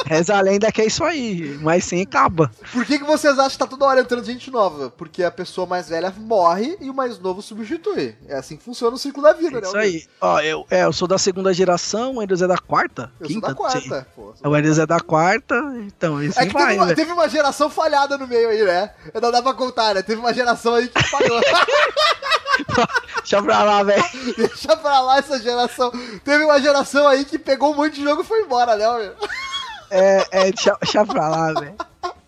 Reza 0.07 0.35
a 0.35 0.41
lenda 0.41 0.73
que 0.73 0.81
é 0.81 0.87
isso 0.87 1.05
aí, 1.05 1.59
mas 1.63 1.85
sem 1.85 2.03
acaba. 2.03 2.51
Por 2.73 2.85
que, 2.85 2.99
que 2.99 3.05
vocês 3.05 3.39
acham 3.39 3.51
que 3.51 3.59
tá 3.59 3.67
toda 3.67 3.85
hora 3.85 4.01
entrando 4.01 4.25
gente 4.25 4.51
nova? 4.51 4.91
Porque 4.91 5.23
a 5.23 5.31
pessoa 5.31 5.67
mais 5.67 5.89
velha 5.89 6.13
morre 6.19 6.77
e 6.81 6.89
o 6.91 6.95
mais 6.95 7.19
novo 7.19 7.43
substitui. 7.43 8.17
É 8.27 8.37
assim 8.37 8.57
que 8.57 8.65
funciona 8.65 8.97
o 8.97 8.99
ciclo 8.99 9.23
da 9.23 9.33
vida, 9.35 9.59
É 9.59 9.61
né? 9.61 9.67
isso 9.69 9.77
aí. 9.77 10.05
Ó, 10.21 10.41
eu, 10.41 10.67
é, 10.71 10.85
eu 10.85 10.93
sou 10.93 11.07
da 11.07 11.19
segunda 11.19 11.53
geração, 11.53 12.15
o 12.17 12.21
Andrews 12.21 12.43
é 12.43 12.49
da 12.49 12.57
quarta? 12.59 13.13
Eu 13.21 13.27
quinta? 13.29 13.41
sou 13.47 13.49
da 13.51 13.55
quarta. 13.55 14.07
Pô, 14.17 14.35
O 14.43 14.55
Andrews 14.55 14.79
é 14.79 14.87
da 14.87 14.99
quarta, 15.01 15.55
então 15.87 16.21
isso 16.23 16.41
É 16.41 16.47
que 16.47 16.53
vai, 16.55 16.69
teve 16.69 16.79
uma, 16.83 16.95
teve 16.95 17.13
uma 17.13 17.29
geração 17.29 17.69
falhada 17.71 18.17
no 18.19 18.27
meio 18.27 18.49
aí, 18.49 18.63
né? 18.65 18.91
Não 19.21 19.31
dá 19.31 19.43
pra 19.43 19.53
contar, 19.55 19.95
né? 19.95 20.03
Teve 20.03 20.21
uma 20.21 20.33
geração 20.35 20.75
aí 20.75 20.89
que 20.89 21.03
falhou. 21.05 21.41
Deixa 23.21 23.43
pra 23.43 23.63
lá, 23.63 23.83
velho. 23.83 24.05
Deixa 24.37 24.77
pra 24.77 25.01
lá 25.01 25.19
essa 25.19 25.39
geração. 25.39 25.93
Teve 26.25 26.45
uma 26.45 26.61
geração 26.61 27.07
aí 27.07 27.25
que 27.25 27.39
pegou 27.39 27.73
um 27.73 27.77
monte 27.77 27.95
de 27.95 28.03
jogo 28.03 28.23
e 28.23 28.25
foi 28.25 28.41
embora, 28.43 28.77
né, 28.77 28.87
meu? 28.87 29.15
É, 29.91 30.27
é, 30.31 30.43
deixa, 30.53 30.77
deixa 30.81 31.05
pra 31.05 31.29
lá, 31.29 31.53
velho. 31.53 31.77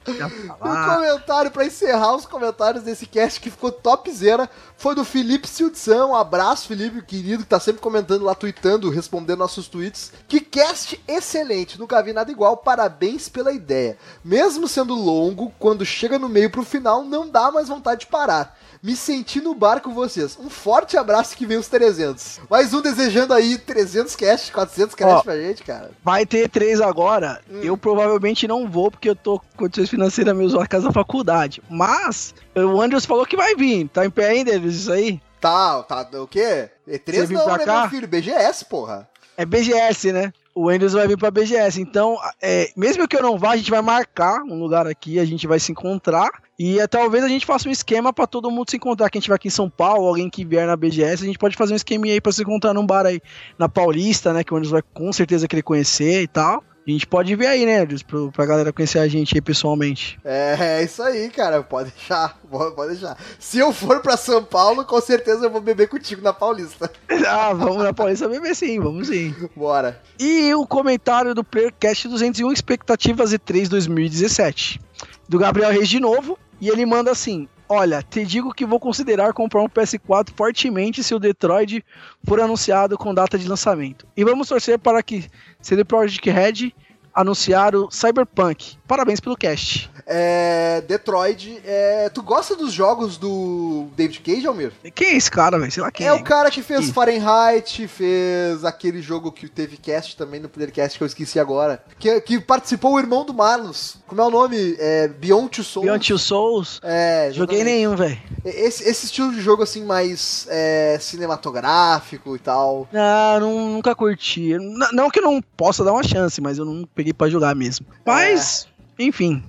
Um 0.62 0.94
comentário 0.94 1.50
pra 1.50 1.64
encerrar 1.64 2.14
os 2.14 2.26
comentários 2.26 2.84
desse 2.84 3.06
cast 3.06 3.40
que 3.40 3.50
ficou 3.50 3.70
topzera 3.70 4.48
foi 4.76 4.94
do 4.94 5.04
Felipe 5.04 5.48
Siltzão. 5.48 6.10
Um 6.10 6.16
abraço, 6.16 6.66
Felipe, 6.66 7.02
querido, 7.02 7.42
que 7.42 7.48
tá 7.48 7.60
sempre 7.60 7.80
comentando 7.80 8.24
lá, 8.24 8.34
tweetando, 8.34 8.90
respondendo 8.90 9.38
nossos 9.38 9.68
tweets. 9.68 10.12
Que 10.26 10.40
cast 10.40 11.02
excelente, 11.06 11.78
nunca 11.78 12.02
vi 12.02 12.12
nada 12.12 12.30
igual. 12.30 12.56
Parabéns 12.56 13.28
pela 13.28 13.52
ideia. 13.52 13.96
Mesmo 14.24 14.66
sendo 14.68 14.94
longo, 14.94 15.52
quando 15.58 15.84
chega 15.84 16.18
no 16.18 16.28
meio 16.28 16.50
pro 16.50 16.64
final, 16.64 17.04
não 17.04 17.28
dá 17.28 17.50
mais 17.50 17.68
vontade 17.68 18.00
de 18.00 18.06
parar. 18.06 18.56
Me 18.82 18.96
senti 18.96 19.40
no 19.40 19.54
bar 19.54 19.80
com 19.80 19.94
vocês. 19.94 20.36
Um 20.40 20.50
forte 20.50 20.96
abraço 20.96 21.36
que 21.36 21.46
vem 21.46 21.56
os 21.56 21.68
300. 21.68 22.40
Mais 22.50 22.74
um 22.74 22.82
desejando 22.82 23.32
aí 23.32 23.56
300 23.56 24.16
cast, 24.16 24.50
400 24.50 24.96
cast 24.96 25.14
Ó. 25.14 25.22
pra 25.22 25.36
gente, 25.36 25.62
cara. 25.62 25.92
Vai 26.02 26.26
ter 26.26 26.48
três 26.48 26.80
agora. 26.80 27.40
Hum. 27.48 27.60
Eu 27.62 27.76
provavelmente 27.76 28.48
não 28.48 28.68
vou, 28.68 28.90
porque 28.90 29.08
eu 29.08 29.14
tô 29.14 29.38
com 29.38 29.46
condições 29.56 29.88
financeiras 29.92 30.36
meus 30.36 30.54
na 30.54 30.66
casa 30.66 30.88
da 30.88 30.92
faculdade. 30.92 31.62
Mas 31.70 32.34
o 32.56 32.80
Andrews 32.80 33.06
falou 33.06 33.24
que 33.24 33.36
vai 33.36 33.54
vir. 33.54 33.88
Tá 33.88 34.04
em 34.04 34.10
pé 34.10 34.30
ainda, 34.30 34.54
isso 34.56 34.90
aí? 34.90 35.20
Tá, 35.40 35.82
tá, 35.82 36.08
o 36.20 36.26
quê? 36.26 36.70
Você 36.84 36.98
E3 36.98 37.26
vir 37.26 37.34
não, 37.34 37.44
pra 37.44 37.58
né, 37.58 37.64
cá? 37.64 37.80
meu 37.82 37.90
filho? 37.90 38.08
BGS, 38.08 38.64
porra. 38.64 39.08
É 39.36 39.44
BGS, 39.44 40.12
né? 40.12 40.32
o 40.54 40.68
Andrews 40.68 40.92
vai 40.92 41.08
vir 41.08 41.16
pra 41.16 41.30
BGS. 41.30 41.80
Então, 41.80 42.18
é, 42.40 42.70
mesmo 42.76 43.08
que 43.08 43.16
eu 43.16 43.22
não 43.22 43.38
vá, 43.38 43.52
a 43.52 43.56
gente 43.56 43.70
vai 43.70 43.80
marcar 43.80 44.42
um 44.42 44.58
lugar 44.58 44.86
aqui, 44.86 45.18
a 45.18 45.24
gente 45.24 45.46
vai 45.46 45.58
se 45.58 45.72
encontrar. 45.72 46.30
E 46.58 46.78
é, 46.78 46.86
talvez 46.86 47.24
a 47.24 47.28
gente 47.28 47.46
faça 47.46 47.68
um 47.68 47.72
esquema 47.72 48.12
para 48.12 48.26
todo 48.26 48.50
mundo 48.50 48.70
se 48.70 48.76
encontrar. 48.76 49.10
Quem 49.10 49.18
estiver 49.18 49.34
aqui 49.34 49.48
em 49.48 49.50
São 49.50 49.68
Paulo, 49.68 50.06
alguém 50.06 50.28
que 50.28 50.44
vier 50.44 50.66
na 50.66 50.76
BGS, 50.76 51.22
a 51.22 51.26
gente 51.26 51.38
pode 51.38 51.56
fazer 51.56 51.72
um 51.72 51.76
esqueminha 51.76 52.14
aí 52.14 52.20
pra 52.20 52.32
se 52.32 52.42
encontrar 52.42 52.74
num 52.74 52.86
bar 52.86 53.06
aí 53.06 53.20
na 53.58 53.68
Paulista, 53.68 54.32
né? 54.32 54.44
Que 54.44 54.52
o 54.52 54.56
Andrews 54.56 54.72
vai 54.72 54.82
com 54.82 55.12
certeza 55.12 55.48
querer 55.48 55.62
conhecer 55.62 56.22
e 56.22 56.28
tal. 56.28 56.62
A 56.86 56.90
gente 56.90 57.06
pode 57.06 57.34
ver 57.36 57.46
aí, 57.46 57.64
né, 57.64 57.80
Andrews, 57.80 58.02
pro, 58.02 58.32
pra 58.32 58.44
galera 58.44 58.72
conhecer 58.72 58.98
a 58.98 59.06
gente 59.06 59.36
aí 59.36 59.40
pessoalmente. 59.40 60.18
É, 60.24 60.56
é 60.58 60.82
isso 60.82 61.00
aí, 61.00 61.30
cara. 61.30 61.62
Pode 61.62 61.90
deixar, 61.90 62.36
pode 62.50 62.90
deixar. 62.90 63.16
Se 63.38 63.58
eu 63.58 63.72
for 63.72 64.00
pra 64.00 64.16
São 64.16 64.42
Paulo, 64.42 64.84
com 64.84 65.00
certeza 65.00 65.46
eu 65.46 65.50
vou 65.50 65.60
beber 65.60 65.88
contigo 65.88 66.20
na 66.20 66.32
Paulista. 66.32 66.90
ah, 67.28 67.52
vamos 67.52 67.84
na 67.84 67.92
Paulista 67.92 68.28
beber 68.28 68.56
sim, 68.56 68.80
vamos 68.80 69.08
sim. 69.08 69.32
Bora. 69.54 70.00
E 70.18 70.52
o 70.54 70.66
comentário 70.66 71.34
do 71.34 71.44
Playercast 71.44 72.08
201, 72.08 72.52
expectativas 72.52 73.32
E3 73.32 73.68
2017. 73.68 74.80
Do 75.28 75.38
Gabriel 75.38 75.70
Reis 75.70 75.88
de 75.88 76.00
novo. 76.00 76.36
E 76.60 76.68
ele 76.68 76.84
manda 76.84 77.10
assim: 77.10 77.48
Olha, 77.74 78.02
te 78.02 78.22
digo 78.22 78.52
que 78.52 78.66
vou 78.66 78.78
considerar 78.78 79.32
comprar 79.32 79.62
um 79.62 79.66
PS4 79.66 80.28
fortemente 80.36 81.02
se 81.02 81.14
o 81.14 81.18
Detroit 81.18 81.82
for 82.22 82.38
anunciado 82.38 82.98
com 82.98 83.14
data 83.14 83.38
de 83.38 83.48
lançamento. 83.48 84.06
E 84.14 84.22
vamos 84.22 84.46
torcer 84.46 84.78
para 84.78 85.02
que 85.02 85.24
CD 85.58 85.82
Projekt 85.82 86.28
Red 86.28 86.74
anunciar 87.14 87.74
o 87.74 87.90
Cyberpunk. 87.90 88.76
Parabéns 88.92 89.20
pelo 89.20 89.34
cast. 89.38 89.90
É, 90.06 90.82
Detroit, 90.86 91.62
é, 91.64 92.10
tu 92.10 92.22
gosta 92.22 92.54
dos 92.54 92.74
jogos 92.74 93.16
do 93.16 93.86
David 93.96 94.20
Cage, 94.20 94.46
Almir? 94.46 94.70
Quem 94.94 95.08
é 95.08 95.16
esse 95.16 95.30
cara, 95.30 95.58
velho? 95.58 95.72
Sei 95.72 95.82
lá 95.82 95.90
quem 95.90 96.06
é. 96.06 96.10
É 96.10 96.12
o 96.12 96.22
cara 96.22 96.50
que 96.50 96.62
fez 96.62 96.90
Fahrenheit, 96.90 97.88
fez 97.88 98.62
aquele 98.66 99.00
jogo 99.00 99.32
que 99.32 99.48
teve 99.48 99.78
cast 99.78 100.14
também 100.14 100.40
no 100.40 100.46
Playercast 100.46 100.98
que 100.98 101.04
eu 101.04 101.06
esqueci 101.06 101.40
agora. 101.40 101.82
Que, 101.98 102.20
que 102.20 102.38
participou 102.38 102.92
o 102.92 102.98
irmão 102.98 103.24
do 103.24 103.32
Marlos. 103.32 103.96
Como 104.06 104.20
é 104.20 104.26
o 104.26 104.30
nome? 104.30 104.76
É 104.78 105.08
Beyond 105.08 105.48
Two 105.48 105.64
Souls. 105.64 105.86
Beyond 105.86 106.06
Two 106.06 106.18
Souls? 106.18 106.78
É. 106.82 107.30
Joguei 107.32 107.64
nenhum, 107.64 107.96
velho. 107.96 108.20
Esse, 108.44 108.86
esse 108.86 109.06
estilo 109.06 109.32
de 109.32 109.40
jogo 109.40 109.62
assim 109.62 109.86
mais 109.86 110.46
é, 110.50 110.98
cinematográfico 111.00 112.36
e 112.36 112.38
tal. 112.38 112.86
Ah, 112.92 113.38
não, 113.40 113.70
nunca 113.70 113.94
curti. 113.94 114.58
Não, 114.58 114.92
não 114.92 115.10
que 115.10 115.18
eu 115.18 115.22
não 115.22 115.40
possa 115.56 115.82
dar 115.82 115.94
uma 115.94 116.02
chance, 116.02 116.42
mas 116.42 116.58
eu 116.58 116.66
não 116.66 116.86
peguei 116.94 117.14
para 117.14 117.30
jogar 117.30 117.54
mesmo. 117.54 117.86
Mas, 118.04 118.66
é. 118.68 118.72
Enfim, 118.98 119.42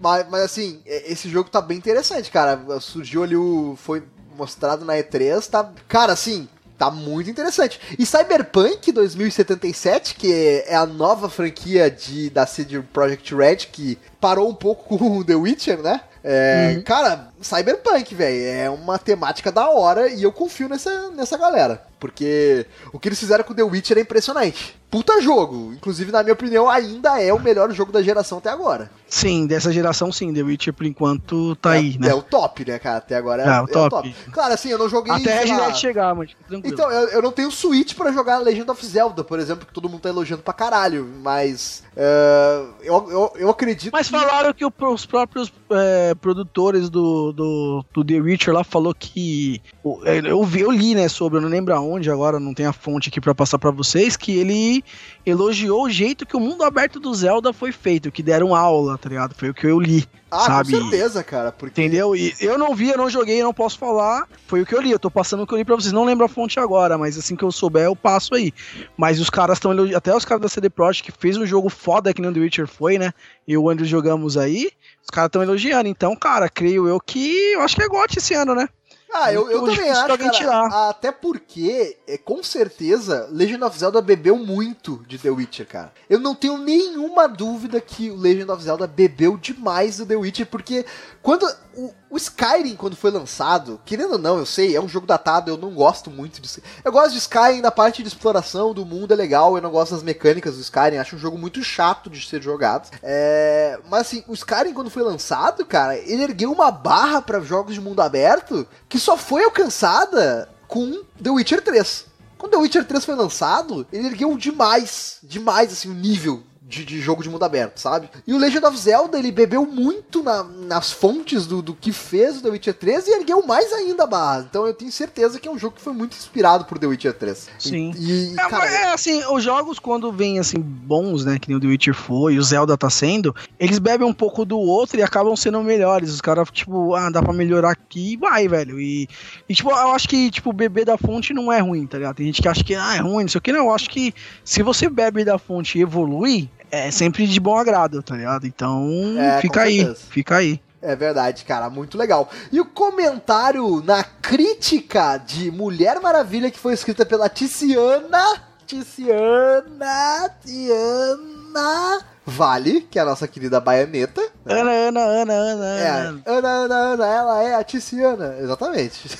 mas, 0.00 0.26
mas 0.28 0.42
assim, 0.42 0.80
esse 0.86 1.28
jogo 1.28 1.50
tá 1.50 1.60
bem 1.60 1.76
interessante, 1.76 2.30
cara. 2.30 2.60
Surgiu 2.80 3.22
ali 3.22 3.36
o. 3.36 3.74
Foi 3.76 4.02
mostrado 4.36 4.84
na 4.84 4.94
E3, 4.94 5.44
tá. 5.48 5.72
Cara, 5.88 6.12
assim, 6.12 6.48
tá 6.78 6.90
muito 6.90 7.28
interessante. 7.28 7.80
E 7.98 8.06
Cyberpunk 8.06 8.92
2077, 8.92 10.14
que 10.14 10.62
é 10.66 10.76
a 10.76 10.86
nova 10.86 11.28
franquia 11.28 11.90
de, 11.90 12.30
da 12.30 12.46
CD 12.46 12.80
Projekt 12.80 13.34
Red, 13.34 13.56
que 13.72 13.98
parou 14.20 14.48
um 14.48 14.54
pouco 14.54 14.96
com 14.96 15.24
The 15.24 15.34
Witcher, 15.34 15.82
né? 15.82 16.00
É, 16.22 16.74
uhum. 16.76 16.82
Cara, 16.82 17.28
Cyberpunk, 17.40 18.14
velho, 18.14 18.44
é 18.44 18.70
uma 18.70 18.98
temática 18.98 19.50
da 19.50 19.68
hora 19.68 20.08
e 20.08 20.22
eu 20.22 20.32
confio 20.32 20.68
nessa, 20.68 21.10
nessa 21.10 21.36
galera. 21.36 21.82
Porque 21.98 22.66
o 22.92 22.98
que 22.98 23.08
eles 23.08 23.18
fizeram 23.18 23.42
com 23.42 23.54
The 23.54 23.62
Witcher 23.62 23.98
é 23.98 24.02
impressionante. 24.02 24.77
Puta 24.90 25.20
jogo. 25.20 25.72
Inclusive, 25.74 26.10
na 26.10 26.22
minha 26.22 26.32
opinião, 26.32 26.68
ainda 26.68 27.20
é 27.20 27.32
o 27.32 27.40
melhor 27.40 27.70
jogo 27.72 27.92
da 27.92 28.02
geração 28.02 28.38
até 28.38 28.48
agora. 28.48 28.90
Sim, 29.06 29.46
dessa 29.46 29.72
geração 29.72 30.10
sim. 30.12 30.32
The 30.32 30.42
Witcher, 30.42 30.72
por 30.72 30.86
enquanto, 30.86 31.56
tá 31.56 31.74
é, 31.74 31.78
aí, 31.78 31.98
né? 31.98 32.08
É 32.08 32.14
o 32.14 32.22
top, 32.22 32.64
né, 32.66 32.78
cara? 32.78 32.98
Até 32.98 33.16
agora 33.16 33.42
é, 33.42 33.46
é, 33.46 33.60
o, 33.60 33.66
top. 33.66 33.78
é 33.78 33.80
o, 33.80 33.90
top. 33.90 34.16
Claro, 34.32 34.54
assim, 34.54 34.68
eu 34.70 34.78
não 34.78 34.88
joguei. 34.88 35.12
Até 35.12 35.44
Red 35.44 35.56
Dead 35.56 35.74
chegar, 35.74 36.14
mas 36.14 36.30
tranquilo. 36.46 36.74
Então, 36.74 36.90
eu, 36.90 37.08
eu 37.08 37.22
não 37.22 37.32
tenho 37.32 37.50
Switch 37.50 37.94
para 37.94 38.12
jogar 38.12 38.38
Legend 38.38 38.70
of 38.70 38.86
Zelda, 38.86 39.24
por 39.24 39.38
exemplo, 39.38 39.66
que 39.66 39.72
todo 39.72 39.88
mundo 39.88 40.00
tá 40.00 40.08
elogiando 40.08 40.42
pra 40.42 40.52
caralho. 40.52 41.06
Mas. 41.22 41.82
Uh, 41.92 42.72
eu, 42.82 43.10
eu, 43.10 43.32
eu 43.36 43.50
acredito. 43.50 43.92
Mas 43.92 44.08
falaram 44.08 44.52
que 44.52 44.64
os 44.64 45.06
próprios 45.06 45.52
é, 45.70 46.14
produtores 46.14 46.88
do, 46.88 47.32
do, 47.32 47.84
do, 47.92 48.04
The 48.04 48.20
Witcher 48.20 48.54
lá 48.54 48.64
falou 48.64 48.94
que. 48.94 49.60
Eu, 50.04 50.44
vi, 50.44 50.60
eu 50.60 50.70
li, 50.70 50.94
né, 50.94 51.08
sobre, 51.08 51.38
eu 51.38 51.42
não 51.42 51.48
lembro 51.48 51.74
aonde 51.74 52.10
agora, 52.10 52.38
não 52.38 52.52
tem 52.52 52.66
a 52.66 52.72
fonte 52.72 53.08
aqui 53.08 53.20
para 53.20 53.34
passar 53.34 53.58
para 53.58 53.70
vocês, 53.70 54.16
que 54.16 54.36
ele 54.36 54.77
elogiou 55.24 55.84
o 55.84 55.90
jeito 55.90 56.26
que 56.26 56.36
o 56.36 56.40
mundo 56.40 56.64
aberto 56.64 56.98
do 56.98 57.14
Zelda 57.14 57.52
foi 57.52 57.72
feito, 57.72 58.10
que 58.10 58.22
deram 58.22 58.54
aula, 58.54 58.98
tá 58.98 59.08
ligado? 59.08 59.34
Foi 59.34 59.50
o 59.50 59.54
que 59.54 59.66
eu 59.66 59.78
li. 59.78 60.06
Ah, 60.30 60.40
sabe? 60.40 60.72
com 60.72 60.80
certeza, 60.80 61.24
cara. 61.24 61.50
Porque... 61.50 61.80
Entendeu? 61.80 62.14
E 62.14 62.34
eu 62.40 62.58
não 62.58 62.74
vi, 62.74 62.90
eu 62.90 62.98
não 62.98 63.08
joguei, 63.08 63.40
eu 63.40 63.44
não 63.44 63.54
posso 63.54 63.78
falar. 63.78 64.28
Foi 64.46 64.60
o 64.60 64.66
que 64.66 64.74
eu 64.74 64.80
li, 64.80 64.90
eu 64.90 64.98
tô 64.98 65.10
passando 65.10 65.42
o 65.42 65.46
que 65.46 65.54
eu 65.54 65.58
li 65.58 65.64
pra 65.64 65.74
vocês. 65.74 65.92
Não 65.92 66.04
lembro 66.04 66.26
a 66.26 66.28
fonte 66.28 66.60
agora, 66.60 66.98
mas 66.98 67.16
assim 67.16 67.34
que 67.34 67.42
eu 67.42 67.50
souber, 67.50 67.84
eu 67.84 67.96
passo 67.96 68.34
aí. 68.34 68.52
Mas 68.96 69.20
os 69.20 69.30
caras 69.30 69.56
estão 69.56 69.72
elogiando, 69.72 69.96
até 69.96 70.14
os 70.14 70.24
caras 70.24 70.42
da 70.42 70.48
CD 70.48 70.68
Projekt, 70.68 71.10
que 71.10 71.18
fez 71.18 71.36
um 71.36 71.46
jogo 71.46 71.68
foda 71.68 72.12
que 72.12 72.20
nem 72.20 72.30
o 72.30 72.34
The 72.34 72.40
Witcher 72.40 72.66
foi, 72.66 72.98
né? 72.98 73.12
E 73.46 73.56
o 73.56 73.70
Andrew 73.70 73.86
jogamos 73.86 74.36
aí, 74.36 74.70
os 75.02 75.08
caras 75.10 75.28
estão 75.28 75.42
elogiando. 75.42 75.88
Então, 75.88 76.14
cara, 76.14 76.48
creio 76.48 76.86
eu 76.86 77.00
que 77.00 77.52
eu 77.52 77.62
acho 77.62 77.74
que 77.74 77.82
é 77.82 77.88
GOT 77.88 78.18
esse 78.18 78.34
ano, 78.34 78.54
né? 78.54 78.68
Ah, 79.12 79.32
eu, 79.32 79.50
eu 79.50 79.64
também 79.64 79.90
acho, 79.90 80.18
cara, 80.18 80.30
tirar. 80.30 80.90
até 80.90 81.10
porque, 81.10 81.96
é, 82.06 82.18
com 82.18 82.42
certeza, 82.42 83.26
Legend 83.30 83.64
of 83.64 83.78
Zelda 83.78 84.02
bebeu 84.02 84.36
muito 84.36 85.02
de 85.08 85.18
The 85.18 85.30
Witcher, 85.30 85.66
cara. 85.66 85.92
Eu 86.10 86.20
não 86.20 86.34
tenho 86.34 86.58
nenhuma 86.58 87.26
dúvida 87.26 87.80
que 87.80 88.10
o 88.10 88.16
Legend 88.16 88.50
of 88.50 88.62
Zelda 88.62 88.86
bebeu 88.86 89.36
demais 89.38 89.96
do 89.96 90.06
The 90.06 90.16
Witcher, 90.16 90.46
porque 90.46 90.84
quando 91.22 91.46
o, 91.74 91.92
o, 92.10 92.16
Skyrim, 92.16 92.76
quando 92.76 92.96
foi 92.96 93.10
lançado, 93.10 93.80
querendo 93.84 94.12
ou 94.12 94.18
não, 94.18 94.38
eu 94.38 94.46
sei, 94.46 94.74
é 94.74 94.80
um 94.80 94.88
jogo 94.88 95.06
datado, 95.06 95.50
eu 95.50 95.56
não 95.56 95.70
gosto 95.72 96.10
muito 96.10 96.40
de 96.40 96.48
Eu 96.84 96.92
gosto 96.92 97.12
de 97.12 97.18
Skyrim 97.18 97.60
da 97.60 97.70
parte 97.70 98.02
de 98.02 98.08
exploração 98.08 98.72
do 98.72 98.84
mundo, 98.84 99.12
é 99.12 99.16
legal, 99.16 99.56
eu 99.56 99.62
não 99.62 99.70
gosto 99.70 99.92
das 99.92 100.02
mecânicas 100.02 100.56
do 100.56 100.60
Skyrim, 100.60 100.96
acho 100.96 101.16
um 101.16 101.18
jogo 101.18 101.38
muito 101.38 101.62
chato 101.62 102.08
de 102.08 102.26
ser 102.26 102.42
jogado. 102.42 102.88
É, 103.02 103.78
mas 103.88 104.02
assim, 104.02 104.24
o 104.26 104.34
Skyrim, 104.34 104.72
quando 104.72 104.90
foi 104.90 105.02
lançado, 105.02 105.64
cara, 105.64 105.96
ele 105.96 106.22
ergueu 106.22 106.52
uma 106.52 106.70
barra 106.70 107.20
para 107.20 107.40
jogos 107.40 107.74
de 107.74 107.80
mundo 107.80 108.00
aberto 108.00 108.66
que 108.88 108.98
só 108.98 109.16
foi 109.16 109.44
alcançada 109.44 110.48
com 110.66 111.02
The 111.22 111.30
Witcher 111.30 111.62
3. 111.62 112.06
Quando 112.36 112.52
The 112.52 112.58
Witcher 112.58 112.84
3 112.84 113.04
foi 113.04 113.16
lançado, 113.16 113.86
ele 113.92 114.06
ergueu 114.06 114.36
demais, 114.38 115.18
demais, 115.22 115.72
assim, 115.72 115.90
o 115.90 115.94
nível 115.94 116.42
de, 116.68 116.84
de, 116.84 117.00
jogo 117.00 117.22
de 117.22 117.30
mundo 117.30 117.42
aberto, 117.42 117.78
sabe? 117.78 118.10
E 118.26 118.34
o 118.34 118.38
Legend 118.38 118.66
of 118.66 118.76
Zelda, 118.76 119.18
ele 119.18 119.32
bebeu 119.32 119.64
muito 119.64 120.22
na, 120.22 120.44
nas 120.44 120.92
fontes 120.92 121.46
do, 121.46 121.62
do 121.62 121.74
que 121.74 121.92
fez 121.92 122.36
o 122.36 122.42
The 122.42 122.50
Witcher 122.50 122.74
3 122.74 123.08
e 123.08 123.10
ergueu 123.12 123.46
mais 123.46 123.72
ainda 123.72 124.04
a 124.04 124.06
barra. 124.06 124.46
Então 124.48 124.66
eu 124.66 124.74
tenho 124.74 124.92
certeza 124.92 125.40
que 125.40 125.48
é 125.48 125.50
um 125.50 125.58
jogo 125.58 125.76
que 125.76 125.80
foi 125.80 125.94
muito 125.94 126.14
inspirado 126.14 126.66
por 126.66 126.78
The 126.78 126.86
Witcher 126.86 127.14
3. 127.14 127.48
Sim. 127.58 127.94
E, 127.96 128.32
e 128.32 128.32
é, 128.34 128.48
cara, 128.48 128.66
é, 128.66 128.92
assim, 128.92 129.24
os 129.32 129.42
jogos 129.42 129.78
quando 129.78 130.12
vêm 130.12 130.38
assim 130.38 130.60
bons, 130.60 131.24
né, 131.24 131.38
que 131.38 131.48
nem 131.48 131.56
o 131.56 131.60
The 131.60 131.68
Witcher 131.68 131.94
foi 131.94 132.34
e 132.34 132.38
o 132.38 132.42
Zelda 132.42 132.76
tá 132.76 132.90
sendo, 132.90 133.34
eles 133.58 133.78
bebem 133.78 134.06
um 134.06 134.12
pouco 134.12 134.44
do 134.44 134.58
outro 134.58 134.98
e 134.98 135.02
acabam 135.02 135.34
sendo 135.34 135.62
melhores. 135.62 136.12
Os 136.12 136.20
caras, 136.20 136.50
tipo, 136.52 136.94
ah, 136.94 137.08
dá 137.08 137.22
pra 137.22 137.32
melhorar 137.32 137.70
aqui 137.70 138.12
e 138.12 138.16
vai, 138.18 138.46
velho. 138.46 138.78
E, 138.78 139.08
e, 139.48 139.54
tipo, 139.54 139.70
eu 139.70 139.92
acho 139.92 140.06
que, 140.06 140.30
tipo, 140.30 140.52
beber 140.52 140.84
da 140.84 140.98
fonte 140.98 141.32
não 141.32 141.50
é 141.50 141.60
ruim, 141.60 141.86
tá 141.86 141.96
ligado? 141.96 142.16
Tem 142.16 142.26
gente 142.26 142.42
que 142.42 142.48
acha 142.48 142.62
que, 142.62 142.74
ah, 142.74 142.96
é 142.96 142.98
ruim, 142.98 143.22
não 143.22 143.28
sei 143.28 143.38
o 143.38 143.42
que. 143.42 143.52
Não, 143.52 143.66
eu 143.66 143.74
acho 143.74 143.88
que 143.88 144.12
se 144.44 144.62
você 144.62 144.90
bebe 144.90 145.24
da 145.24 145.38
fonte 145.38 145.78
e 145.78 145.82
evolui, 145.82 146.50
é 146.70 146.90
sempre 146.90 147.26
de 147.26 147.40
bom 147.40 147.56
agrado, 147.56 148.02
tá 148.02 148.16
ligado? 148.16 148.46
Então, 148.46 148.88
é, 149.18 149.40
fica 149.40 149.62
aí, 149.62 149.94
fica 149.94 150.36
aí. 150.36 150.60
É 150.80 150.94
verdade, 150.94 151.44
cara, 151.44 151.68
muito 151.68 151.98
legal. 151.98 152.30
E 152.52 152.60
o 152.60 152.64
comentário 152.64 153.82
na 153.82 154.04
crítica 154.04 155.16
de 155.18 155.50
Mulher 155.50 156.00
Maravilha 156.00 156.50
que 156.50 156.58
foi 156.58 156.72
escrita 156.72 157.04
pela 157.04 157.28
Ticiana, 157.28 158.42
Ticiana, 158.64 160.30
Tiana 160.44 161.98
Vale, 162.28 162.82
que 162.82 162.98
é 162.98 163.02
a 163.02 163.06
nossa 163.06 163.26
querida 163.26 163.58
baianeta. 163.58 164.20
Né? 164.44 164.60
Ana, 164.60 164.70
Ana, 164.70 165.00
Ana, 165.00 165.32
Ana. 165.32 165.66
É, 165.78 165.88
Ana, 166.26 166.48
Ana, 166.48 166.74
Ana, 166.74 167.06
ela 167.06 167.42
é 167.42 167.54
a 167.54 167.64
Ticiana, 167.64 168.36
exatamente. 168.38 169.18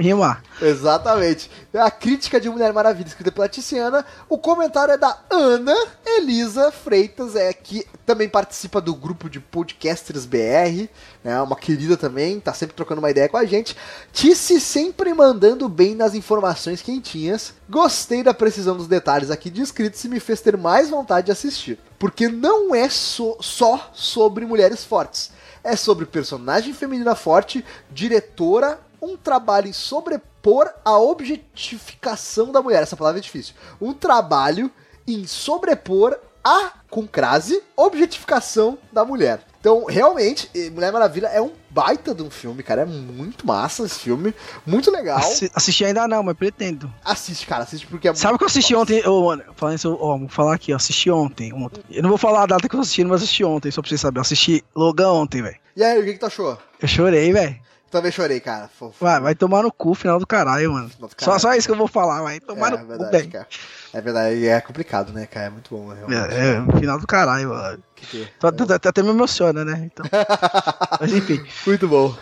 Rimar. 0.00 0.42
exatamente. 0.62 1.50
A 1.74 1.90
crítica 1.90 2.40
de 2.40 2.48
Mulher 2.48 2.72
Maravilha, 2.72 3.06
escrita 3.06 3.30
pela 3.30 3.50
Ticiana. 3.50 4.02
O 4.30 4.38
comentário 4.38 4.94
é 4.94 4.96
da 4.96 5.14
Ana 5.30 5.76
Elisa 6.06 6.72
Freitas, 6.72 7.36
é 7.36 7.52
que 7.52 7.86
também 8.06 8.30
participa 8.30 8.80
do 8.80 8.94
grupo 8.94 9.28
de 9.28 9.38
podcasters 9.38 10.24
BR, 10.24 10.88
né? 11.22 11.40
Uma 11.42 11.54
querida 11.54 11.98
também, 11.98 12.40
tá 12.40 12.54
sempre 12.54 12.74
trocando 12.74 13.00
uma 13.00 13.10
ideia 13.10 13.28
com 13.28 13.36
a 13.36 13.44
gente. 13.44 13.76
Tice 14.10 14.58
sempre 14.58 15.12
mandando 15.12 15.68
bem 15.68 15.94
nas 15.94 16.14
informações 16.14 16.80
quentinhas. 16.80 17.52
Gostei 17.68 18.22
da 18.22 18.32
precisão 18.32 18.74
dos 18.74 18.88
detalhes 18.88 19.30
aqui 19.30 19.50
descritos 19.50 20.02
e 20.02 20.08
me 20.08 20.18
fez 20.18 20.40
ter 20.40 20.56
mais 20.56 20.88
vontade 20.88 21.26
de 21.26 21.32
assistir. 21.32 21.78
Porque 22.00 22.28
não 22.28 22.74
é 22.74 22.88
so, 22.88 23.36
só 23.40 23.90
sobre 23.92 24.46
mulheres 24.46 24.82
fortes. 24.82 25.30
É 25.62 25.76
sobre 25.76 26.06
personagem 26.06 26.72
feminina 26.72 27.14
forte, 27.14 27.62
diretora, 27.90 28.80
um 29.02 29.18
trabalho 29.18 29.68
em 29.68 29.72
sobrepor 29.72 30.72
a 30.82 30.98
objetificação 30.98 32.50
da 32.50 32.62
mulher. 32.62 32.82
Essa 32.82 32.96
palavra 32.96 33.20
é 33.20 33.22
difícil. 33.22 33.54
Um 33.78 33.92
trabalho 33.92 34.72
em 35.06 35.26
sobrepor 35.26 36.18
a, 36.42 36.72
com 36.88 37.06
crase, 37.06 37.62
objetificação 37.76 38.78
da 38.90 39.04
mulher. 39.04 39.44
Então, 39.60 39.84
realmente, 39.84 40.50
Mulher 40.72 40.90
Maravilha 40.90 41.26
é 41.26 41.40
um 41.40 41.52
baita 41.68 42.14
de 42.14 42.22
um 42.22 42.30
filme, 42.30 42.62
cara. 42.62 42.82
É 42.82 42.86
muito 42.86 43.46
massa 43.46 43.84
esse 43.84 44.00
filme. 44.00 44.34
Muito 44.64 44.90
legal. 44.90 45.18
Assi 45.18 45.50
assisti 45.54 45.84
ainda 45.84 46.08
não, 46.08 46.22
mas 46.22 46.34
pretendo. 46.34 46.90
Assiste, 47.04 47.46
cara. 47.46 47.64
Assiste 47.64 47.86
porque 47.86 48.08
é 48.08 48.14
Sabe 48.14 48.34
o 48.34 48.38
que 48.38 48.44
eu 48.44 48.48
assisti 48.48 48.74
ontem? 48.74 49.06
Oh, 49.06 49.26
mano, 49.26 49.44
falando 49.54 49.76
isso, 49.76 49.98
oh, 50.00 50.18
vou 50.18 50.28
falar 50.28 50.54
aqui, 50.54 50.70
eu 50.72 50.76
assisti 50.76 51.10
ontem, 51.10 51.52
ontem. 51.52 51.84
Eu 51.90 52.02
não 52.02 52.08
vou 52.08 52.18
falar 52.18 52.44
a 52.44 52.46
data 52.46 52.66
que 52.66 52.74
eu 52.74 52.80
assisti, 52.80 53.04
mas 53.04 53.22
assisti 53.22 53.44
ontem, 53.44 53.70
só 53.70 53.82
pra 53.82 53.88
vocês 53.90 54.00
saberem. 54.00 54.20
Eu 54.20 54.22
assisti 54.22 54.64
Logan 54.74 55.10
ontem, 55.10 55.42
velho. 55.42 55.56
E 55.76 55.84
aí, 55.84 56.00
o 56.00 56.04
que, 56.04 56.14
que 56.14 56.18
tu 56.18 56.26
achou? 56.26 56.58
Eu 56.80 56.88
chorei, 56.88 57.30
velho. 57.30 57.60
Também 57.90 58.12
chorei, 58.12 58.40
cara. 58.40 58.68
Fofo. 58.68 59.04
Vai, 59.04 59.20
vai 59.20 59.34
tomar 59.34 59.62
no 59.62 59.70
cu, 59.70 59.94
final 59.94 60.18
do 60.18 60.26
caralho, 60.26 60.72
mano. 60.72 60.88
Do 60.88 61.08
caralho. 61.08 61.14
Só, 61.18 61.38
só 61.38 61.54
isso 61.54 61.68
que 61.68 61.72
eu 61.72 61.78
vou 61.78 61.88
falar, 61.88 62.22
vai 62.22 62.40
tomar 62.40 62.72
é, 62.72 62.78
no 62.78 62.86
verdade, 62.86 63.24
cu, 63.24 63.30
velho. 63.30 63.46
É 63.92 64.00
verdade, 64.00 64.46
é 64.46 64.60
complicado, 64.60 65.12
né, 65.12 65.26
cara? 65.26 65.46
É 65.46 65.50
muito 65.50 65.74
bom, 65.74 65.88
realmente. 65.88 66.34
É, 66.34 66.56
é 66.56 66.78
final 66.78 66.98
do 66.98 67.06
caralho, 67.06 67.48
mano. 67.48 67.82
Que 67.96 68.06
que 68.06 68.22
é? 68.22 68.46
Até, 68.46 68.88
até 68.88 69.02
me 69.02 69.10
emociona, 69.10 69.64
né? 69.64 69.90
Então. 69.92 70.06
Mas 71.00 71.12
enfim. 71.12 71.44
Muito 71.66 71.88
bom. 71.88 72.14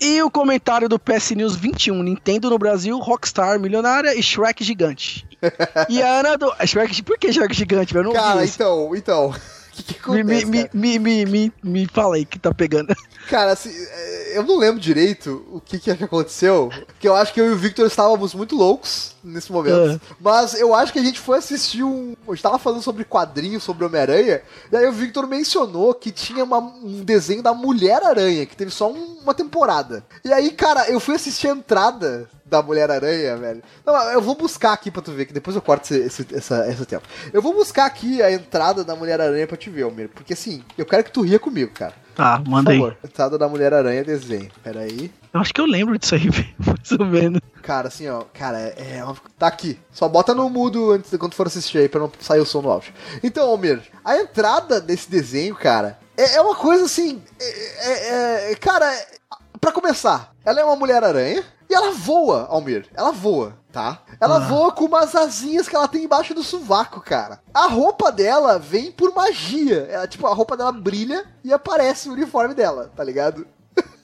E 0.00 0.20
o 0.20 0.28
comentário 0.28 0.88
do 0.88 0.98
PS 0.98 1.30
News 1.30 1.54
21, 1.54 2.02
Nintendo 2.02 2.50
no 2.50 2.58
Brasil, 2.58 2.98
Rockstar 2.98 3.60
milionária 3.60 4.18
e 4.18 4.22
Shrek 4.22 4.64
gigante. 4.64 5.24
e 5.88 6.02
a 6.02 6.18
Ana 6.18 6.36
do. 6.36 6.52
Shrek, 6.66 7.00
por 7.04 7.16
que 7.16 7.32
Shrek 7.32 7.54
gigante? 7.54 7.94
Não 7.94 8.12
Cara, 8.12 8.44
então, 8.44 8.96
então. 8.96 9.32
que, 9.72 9.82
que 9.82 10.00
acontece, 10.00 10.44
me, 10.44 10.68
me, 10.74 10.98
me, 10.98 10.98
me, 10.98 11.24
me, 11.24 11.52
me 11.62 11.86
fala 11.86 12.16
aí 12.16 12.24
que 12.24 12.36
tá 12.38 12.52
pegando. 12.52 12.92
Cara, 13.28 13.52
assim, 13.52 13.70
é, 13.70 14.38
eu 14.38 14.42
não 14.42 14.58
lembro 14.58 14.80
direito 14.80 15.44
o 15.50 15.60
que, 15.60 15.78
que 15.78 15.90
aconteceu. 15.90 16.70
Que 16.98 17.08
eu 17.08 17.14
acho 17.14 17.32
que 17.32 17.40
eu 17.40 17.48
e 17.48 17.52
o 17.52 17.56
Victor 17.56 17.86
estávamos 17.86 18.34
muito 18.34 18.56
loucos 18.56 19.14
nesse 19.22 19.50
momento. 19.50 19.92
É. 19.92 20.00
Mas 20.20 20.54
eu 20.54 20.74
acho 20.74 20.92
que 20.92 20.98
a 20.98 21.02
gente 21.02 21.20
foi 21.20 21.38
assistir 21.38 21.82
um. 21.82 22.14
Eu 22.26 22.34
estava 22.34 22.58
falando 22.58 22.82
sobre 22.82 23.04
quadrinhos, 23.04 23.62
sobre 23.62 23.84
Homem-Aranha. 23.84 24.42
E 24.70 24.76
aí 24.76 24.86
o 24.86 24.92
Victor 24.92 25.26
mencionou 25.26 25.94
que 25.94 26.10
tinha 26.10 26.44
uma, 26.44 26.58
um 26.58 27.04
desenho 27.04 27.42
da 27.42 27.54
Mulher-Aranha, 27.54 28.46
que 28.46 28.56
teve 28.56 28.70
só 28.70 28.90
um, 28.90 29.18
uma 29.22 29.34
temporada. 29.34 30.04
E 30.24 30.32
aí, 30.32 30.50
cara, 30.50 30.90
eu 30.90 31.00
fui 31.00 31.14
assistir 31.14 31.48
a 31.48 31.52
entrada 31.52 32.28
da 32.44 32.62
Mulher-Aranha, 32.62 33.36
velho. 33.36 33.62
Não, 33.84 33.94
eu 34.10 34.20
vou 34.20 34.34
buscar 34.34 34.74
aqui 34.74 34.90
pra 34.90 35.00
tu 35.00 35.10
ver, 35.12 35.24
que 35.24 35.32
depois 35.32 35.56
eu 35.56 35.62
corto 35.62 35.92
esse, 35.94 36.22
esse, 36.22 36.34
essa, 36.34 36.68
esse 36.70 36.84
tempo. 36.84 37.08
Eu 37.32 37.40
vou 37.40 37.54
buscar 37.54 37.86
aqui 37.86 38.22
a 38.22 38.30
entrada 38.30 38.84
da 38.84 38.94
Mulher-Aranha 38.94 39.46
pra 39.46 39.56
te 39.56 39.70
ver, 39.70 39.82
Almir. 39.84 40.10
Porque 40.10 40.34
assim, 40.34 40.62
eu 40.76 40.84
quero 40.84 41.02
que 41.02 41.10
tu 41.10 41.22
ria 41.22 41.38
comigo, 41.38 41.72
cara. 41.72 41.94
Tá, 42.14 42.42
manda 42.46 42.70
Por 42.70 42.76
favor. 42.76 42.96
aí. 43.02 43.08
Entrada 43.10 43.38
da 43.38 43.48
Mulher-Aranha 43.48 44.04
desenho. 44.04 44.50
Pera 44.62 44.80
aí. 44.80 45.10
Eu 45.32 45.40
acho 45.40 45.52
que 45.52 45.60
eu 45.60 45.66
lembro 45.66 45.98
disso 45.98 46.14
aí, 46.14 46.28
mais 46.58 46.92
ou 46.92 47.06
menos. 47.06 47.40
Cara, 47.62 47.88
assim, 47.88 48.08
ó. 48.08 48.24
Cara, 48.34 48.58
é, 48.58 48.74
é 48.76 49.04
Tá 49.38 49.46
aqui. 49.46 49.78
Só 49.90 50.08
bota 50.08 50.34
no 50.34 50.50
mudo 50.50 50.92
antes 50.92 51.10
de 51.10 51.18
quando 51.18 51.34
for 51.34 51.46
assistir 51.46 51.78
aí, 51.78 51.88
pra 51.88 52.00
não 52.00 52.12
sair 52.20 52.40
o 52.40 52.46
som 52.46 52.60
no 52.60 52.70
áudio. 52.70 52.92
Então, 53.22 53.48
Almir, 53.48 53.80
a 54.04 54.16
entrada 54.16 54.80
desse 54.80 55.10
desenho, 55.10 55.54
cara, 55.54 55.98
é, 56.16 56.36
é 56.36 56.40
uma 56.40 56.54
coisa 56.54 56.84
assim. 56.84 57.22
É, 57.40 58.48
é, 58.48 58.52
é 58.52 58.54
cara, 58.56 58.90
pra 59.60 59.72
começar, 59.72 60.32
ela 60.44 60.60
é 60.60 60.64
uma 60.64 60.76
Mulher-Aranha. 60.76 61.44
E 61.72 61.74
ela 61.74 61.90
voa, 61.92 62.48
Almir. 62.50 62.86
Ela 62.92 63.12
voa, 63.12 63.56
tá? 63.72 64.02
Ela 64.20 64.36
ah. 64.36 64.40
voa 64.40 64.72
com 64.72 64.84
umas 64.84 65.14
asinhas 65.14 65.66
que 65.66 65.74
ela 65.74 65.88
tem 65.88 66.04
embaixo 66.04 66.34
do 66.34 66.42
sovaco, 66.42 67.00
cara. 67.00 67.40
A 67.54 67.66
roupa 67.66 68.12
dela 68.12 68.58
vem 68.58 68.92
por 68.92 69.14
magia. 69.14 69.88
Ela, 69.90 70.06
tipo, 70.06 70.26
a 70.26 70.34
roupa 70.34 70.54
dela 70.54 70.70
brilha 70.70 71.24
e 71.42 71.50
aparece 71.50 72.10
o 72.10 72.12
uniforme 72.12 72.54
dela, 72.54 72.92
tá 72.94 73.02
ligado? 73.02 73.46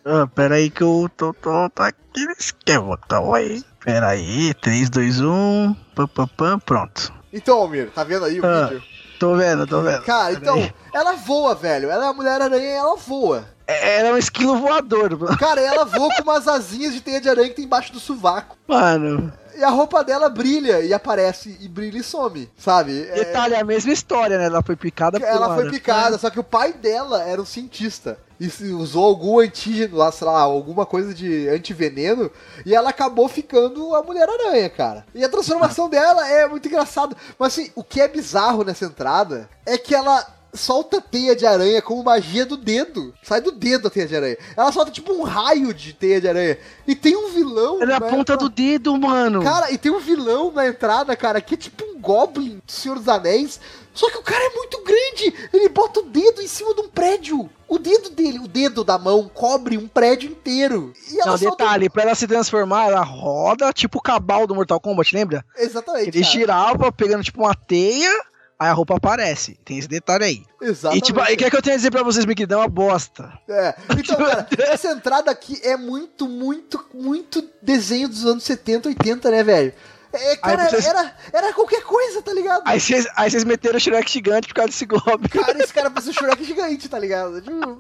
Ah, 0.02 0.26
pera 0.34 0.54
aí 0.54 0.70
que 0.70 0.82
eu 0.82 1.10
tô, 1.14 1.34
tô, 1.34 1.68
tô 1.68 1.82
aqui 1.82 2.24
no 2.24 2.32
esquema. 2.32 2.98
Então 3.04 3.34
aí. 3.34 3.62
Pera 3.84 4.08
aí. 4.08 4.54
3, 4.54 4.88
2, 4.88 5.20
1. 5.20 5.76
Pam, 5.94 6.08
pam, 6.08 6.26
pam. 6.26 6.58
Pronto. 6.60 7.12
Então, 7.30 7.58
Almir, 7.58 7.90
tá 7.90 8.02
vendo 8.02 8.24
aí 8.24 8.40
o 8.40 8.46
ah, 8.46 8.68
vídeo? 8.68 8.82
Tô 9.20 9.36
vendo, 9.36 9.66
tô 9.66 9.82
vendo. 9.82 10.04
Cara, 10.04 10.32
então, 10.32 10.56
ela 10.94 11.12
voa, 11.16 11.54
velho. 11.54 11.90
Ela 11.90 12.06
é 12.06 12.08
a 12.08 12.14
Mulher-Aranha 12.14 12.64
e 12.64 12.76
ela 12.78 12.96
voa. 12.96 13.44
Era 13.68 14.06
é, 14.06 14.10
é 14.10 14.12
um 14.14 14.16
esquilo 14.16 14.56
voador. 14.56 15.36
Cara, 15.36 15.60
ela 15.60 15.84
voa 15.84 16.14
com 16.16 16.22
umas 16.22 16.48
asinhas 16.48 16.94
de 16.94 17.02
teia 17.02 17.20
de 17.20 17.28
aranha 17.28 17.50
que 17.50 17.56
tem 17.56 17.66
embaixo 17.66 17.92
do 17.92 18.00
sovaco. 18.00 18.56
Mano. 18.66 19.30
E 19.54 19.62
a 19.62 19.68
roupa 19.68 20.02
dela 20.02 20.30
brilha 20.30 20.80
e 20.80 20.94
aparece 20.94 21.58
e 21.60 21.68
brilha 21.68 21.98
e 21.98 22.02
some, 22.02 22.48
sabe? 22.56 23.02
Detalhe, 23.06 23.54
é 23.54 23.60
a 23.60 23.64
mesma 23.64 23.92
história, 23.92 24.38
né? 24.38 24.44
Ela 24.44 24.62
foi 24.62 24.76
picada 24.76 25.18
por 25.20 25.26
Ela 25.26 25.54
foi 25.54 25.68
picada, 25.68 26.16
só 26.16 26.30
que 26.30 26.40
o 26.40 26.44
pai 26.44 26.72
dela 26.72 27.22
era 27.24 27.42
um 27.42 27.44
cientista. 27.44 28.18
E 28.40 28.46
usou 28.70 29.04
algum 29.04 29.40
antígeno 29.40 29.96
lá, 29.96 30.12
sei 30.12 30.28
lá, 30.28 30.40
alguma 30.40 30.86
coisa 30.86 31.12
de 31.12 31.48
antiveneno. 31.48 32.30
E 32.64 32.72
ela 32.72 32.90
acabou 32.90 33.28
ficando 33.28 33.96
a 33.96 34.02
Mulher-Aranha, 34.02 34.70
cara. 34.70 35.04
E 35.12 35.24
a 35.24 35.28
transformação 35.28 35.90
dela 35.90 36.26
é 36.26 36.46
muito 36.46 36.68
engraçada. 36.68 37.16
Mas 37.36 37.52
assim, 37.52 37.72
o 37.74 37.82
que 37.82 38.00
é 38.00 38.06
bizarro 38.06 38.62
nessa 38.62 38.84
entrada 38.84 39.50
é 39.66 39.76
que 39.76 39.92
ela 39.92 40.37
solta 40.52 41.00
teia 41.00 41.34
de 41.36 41.46
aranha 41.46 41.80
como 41.82 42.02
magia 42.02 42.44
do 42.46 42.56
dedo. 42.56 43.14
Sai 43.22 43.40
do 43.40 43.52
dedo 43.52 43.88
a 43.88 43.90
teia 43.90 44.06
de 44.06 44.16
aranha. 44.16 44.38
Ela 44.56 44.72
solta 44.72 44.90
tipo 44.90 45.12
um 45.12 45.22
raio 45.22 45.72
de 45.72 45.92
teia 45.92 46.20
de 46.20 46.28
aranha. 46.28 46.58
E 46.86 46.94
tem 46.94 47.16
um 47.16 47.28
vilão. 47.30 47.80
Ela 47.82 47.92
é 47.92 47.96
a 47.96 48.00
ponta 48.00 48.36
do 48.36 48.48
dedo, 48.48 48.96
mano. 48.96 49.42
Cara, 49.42 49.70
e 49.70 49.78
tem 49.78 49.92
um 49.92 50.00
vilão 50.00 50.52
na 50.52 50.66
entrada, 50.66 51.14
cara, 51.16 51.40
que 51.40 51.54
é 51.54 51.56
tipo 51.56 51.84
um 51.84 52.00
Goblin 52.00 52.60
do 52.64 52.72
Senhor 52.72 52.98
dos 52.98 53.08
Anéis. 53.08 53.60
Só 53.92 54.08
que 54.10 54.18
o 54.18 54.22
cara 54.22 54.44
é 54.44 54.54
muito 54.54 54.80
grande. 54.84 55.34
Ele 55.52 55.68
bota 55.68 56.00
o 56.00 56.04
dedo 56.04 56.40
em 56.40 56.46
cima 56.46 56.72
de 56.74 56.80
um 56.82 56.88
prédio. 56.88 57.50
O 57.66 57.78
dedo 57.78 58.10
dele, 58.10 58.38
o 58.38 58.46
dedo 58.48 58.84
da 58.84 58.96
mão, 58.96 59.28
cobre 59.32 59.76
um 59.76 59.88
prédio 59.88 60.30
inteiro. 60.30 60.92
E 61.10 61.20
ela 61.20 61.32
Não, 61.32 61.38
detalhe, 61.38 61.90
pra 61.90 62.04
ela 62.04 62.14
se 62.14 62.26
transformar, 62.26 62.86
ela 62.86 63.02
roda 63.02 63.72
tipo 63.72 63.98
o 63.98 64.00
cabal 64.00 64.46
do 64.46 64.54
Mortal 64.54 64.80
Kombat, 64.80 65.14
lembra? 65.14 65.44
Exatamente. 65.56 66.08
Ele 66.08 66.20
cara. 66.20 66.32
girava 66.32 66.92
pegando 66.92 67.24
tipo 67.24 67.42
uma 67.42 67.54
teia 67.54 68.10
aí 68.58 68.68
a 68.68 68.72
roupa 68.72 68.96
aparece. 68.96 69.58
Tem 69.64 69.78
esse 69.78 69.88
detalhe 69.88 70.24
aí. 70.24 70.42
Exatamente. 70.60 71.04
E 71.04 71.06
tipo, 71.06 71.20
o 71.20 71.36
que 71.36 71.44
é 71.44 71.50
que 71.50 71.56
eu 71.56 71.62
tenho 71.62 71.74
a 71.74 71.76
dizer 71.76 71.90
pra 71.90 72.02
vocês, 72.02 72.26
Mickey? 72.26 72.46
Dá 72.46 72.58
uma 72.58 72.68
bosta. 72.68 73.32
É. 73.48 73.74
Então, 73.96 74.16
cara, 74.24 74.48
essa 74.58 74.88
entrada 74.88 75.30
aqui 75.30 75.60
é 75.62 75.76
muito, 75.76 76.28
muito, 76.28 76.84
muito 76.92 77.48
desenho 77.62 78.08
dos 78.08 78.26
anos 78.26 78.42
70, 78.44 78.88
80, 78.88 79.30
né, 79.30 79.44
velho? 79.44 79.72
É, 80.12 80.36
cara, 80.36 80.68
vocês... 80.68 80.86
era, 80.86 81.14
era 81.32 81.52
qualquer 81.52 81.82
coisa, 81.82 82.22
tá 82.22 82.32
ligado? 82.32 82.62
Aí 82.64 82.80
vocês, 82.80 83.06
aí 83.16 83.30
vocês 83.30 83.44
meteram 83.44 83.76
o 83.76 83.80
Shrek 83.80 84.10
gigante 84.10 84.48
por 84.48 84.54
causa 84.54 84.70
desse 84.70 84.86
golpe. 84.86 85.28
Cara, 85.28 85.62
esse 85.62 85.72
cara 85.72 85.90
fez 85.90 86.08
o 86.08 86.12
Shrek 86.12 86.44
gigante, 86.44 86.88
tá 86.88 86.98
ligado? 86.98 87.42
Tipo, 87.42 87.78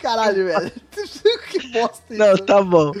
caralho, 0.00 0.46
velho. 0.46 0.72
que 1.50 1.68
bosta 1.68 2.02
isso. 2.08 2.18
Não, 2.18 2.36
tá 2.38 2.62
bom. 2.62 2.92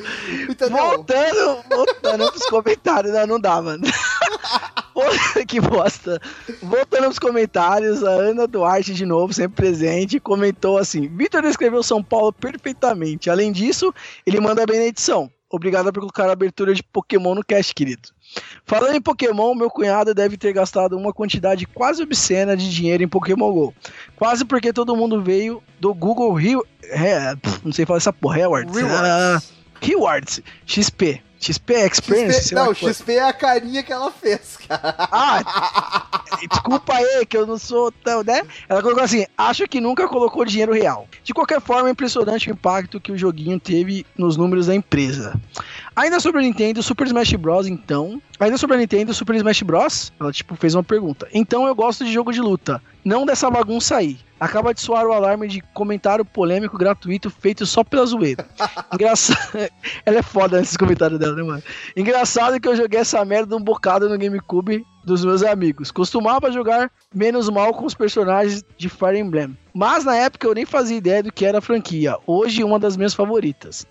Entendeu? 0.48 0.76
Voltando, 0.76 1.64
voltando 1.68 2.30
pros 2.30 2.46
comentários. 2.46 3.12
Não, 3.14 3.26
não 3.26 3.40
dá, 3.40 3.62
mano. 3.62 3.84
que 5.46 5.60
bosta. 5.60 6.20
Voltando 6.62 7.04
pros 7.04 7.18
comentários, 7.18 8.04
a 8.04 8.10
Ana 8.10 8.46
Duarte, 8.46 8.92
de 8.92 9.06
novo, 9.06 9.32
sempre 9.32 9.56
presente, 9.56 10.20
comentou 10.20 10.76
assim: 10.76 11.08
Vitor 11.08 11.42
descreveu 11.42 11.82
São 11.82 12.02
Paulo 12.02 12.32
perfeitamente. 12.32 13.30
Além 13.30 13.50
disso, 13.50 13.94
ele 14.26 14.40
manda 14.40 14.66
bem 14.66 14.78
na 14.78 14.86
edição. 14.86 15.30
Obrigado 15.50 15.90
por 15.92 16.00
colocar 16.00 16.28
a 16.28 16.32
abertura 16.32 16.74
de 16.74 16.82
Pokémon 16.82 17.34
no 17.34 17.44
cast, 17.44 17.74
querido. 17.74 18.10
Falando 18.64 18.94
em 18.94 19.00
Pokémon, 19.00 19.54
meu 19.54 19.70
cunhado 19.70 20.14
deve 20.14 20.36
ter 20.36 20.52
gastado 20.52 20.96
uma 20.96 21.12
quantidade 21.12 21.66
quase 21.66 22.02
obscena 22.02 22.56
de 22.56 22.70
dinheiro 22.70 23.02
em 23.02 23.08
Pokémon 23.08 23.50
GO. 23.50 23.74
Quase 24.16 24.44
porque 24.44 24.72
todo 24.72 24.96
mundo 24.96 25.22
veio 25.22 25.62
do 25.80 25.94
Google 25.94 26.32
Rio. 26.34 26.64
É, 26.82 27.34
não 27.64 27.72
sei 27.72 27.86
falar 27.86 27.98
essa 27.98 28.12
porra, 28.12 28.36
Rewards. 28.36 28.76
Rewards. 28.76 29.52
Rewards. 29.80 30.42
XP. 30.66 31.22
XP 31.40 31.72
Experience? 31.74 32.48
XP, 32.48 32.54
não, 32.54 32.74
XP 32.74 33.12
é 33.12 33.28
a 33.28 33.32
carinha 33.32 33.82
que 33.82 33.92
ela 33.92 34.10
fez, 34.10 34.58
cara. 34.66 34.94
Ah, 34.98 36.22
desculpa 36.50 36.94
aí 36.94 37.24
que 37.26 37.36
eu 37.36 37.46
não 37.46 37.56
sou 37.56 37.92
tão, 37.92 38.24
né? 38.24 38.42
Ela 38.68 38.82
colocou 38.82 39.04
assim, 39.04 39.24
acho 39.36 39.66
que 39.68 39.80
nunca 39.80 40.08
colocou 40.08 40.44
dinheiro 40.44 40.72
real. 40.72 41.08
De 41.22 41.32
qualquer 41.32 41.60
forma, 41.60 41.88
é 41.88 41.92
impressionante 41.92 42.50
o 42.50 42.52
impacto 42.52 43.00
que 43.00 43.12
o 43.12 43.16
joguinho 43.16 43.58
teve 43.60 44.04
nos 44.16 44.36
números 44.36 44.66
da 44.66 44.74
empresa. 44.74 45.40
Ainda 45.98 46.20
sobre 46.20 46.40
a 46.40 46.44
Nintendo, 46.44 46.80
Super 46.80 47.08
Smash 47.08 47.32
Bros, 47.34 47.66
então... 47.66 48.22
Ainda 48.38 48.56
sobre 48.56 48.76
a 48.76 48.78
Nintendo, 48.78 49.12
Super 49.12 49.34
Smash 49.34 49.62
Bros, 49.62 50.12
ela, 50.20 50.30
tipo, 50.30 50.54
fez 50.54 50.76
uma 50.76 50.84
pergunta. 50.84 51.26
Então 51.34 51.66
eu 51.66 51.74
gosto 51.74 52.04
de 52.04 52.12
jogo 52.12 52.30
de 52.32 52.40
luta, 52.40 52.80
não 53.04 53.26
dessa 53.26 53.50
bagunça 53.50 53.96
aí 53.96 54.16
acaba 54.38 54.72
de 54.72 54.80
soar 54.80 55.04
o 55.06 55.12
alarme 55.12 55.48
de 55.48 55.60
comentário 55.74 56.24
polêmico 56.24 56.78
gratuito 56.78 57.28
feito 57.28 57.66
só 57.66 57.82
pela 57.82 58.06
zoeira. 58.06 58.46
Engraçado. 58.94 59.38
Ela 60.06 60.18
é 60.18 60.22
foda 60.22 60.58
nesses 60.58 60.76
comentários 60.76 61.18
dela, 61.18 61.34
né, 61.34 61.42
mano? 61.42 61.62
Engraçado 61.96 62.60
que 62.60 62.68
eu 62.68 62.76
joguei 62.76 63.00
essa 63.00 63.24
merda 63.24 63.56
um 63.56 63.60
bocado 63.60 64.08
no 64.08 64.16
GameCube 64.16 64.86
dos 65.04 65.24
meus 65.24 65.42
amigos. 65.42 65.90
Costumava 65.90 66.52
jogar 66.52 66.90
menos 67.12 67.48
mal 67.48 67.74
com 67.74 67.84
os 67.84 67.94
personagens 67.94 68.64
de 68.76 68.88
Fire 68.88 69.18
Emblem. 69.18 69.58
Mas 69.74 70.04
na 70.04 70.14
época 70.14 70.46
eu 70.46 70.54
nem 70.54 70.64
fazia 70.64 70.96
ideia 70.96 71.22
do 71.22 71.32
que 71.32 71.44
era 71.44 71.58
a 71.58 71.62
franquia. 71.62 72.16
Hoje, 72.26 72.62
uma 72.62 72.78
das 72.78 72.96
minhas 72.96 73.14
favoritas. 73.14 73.86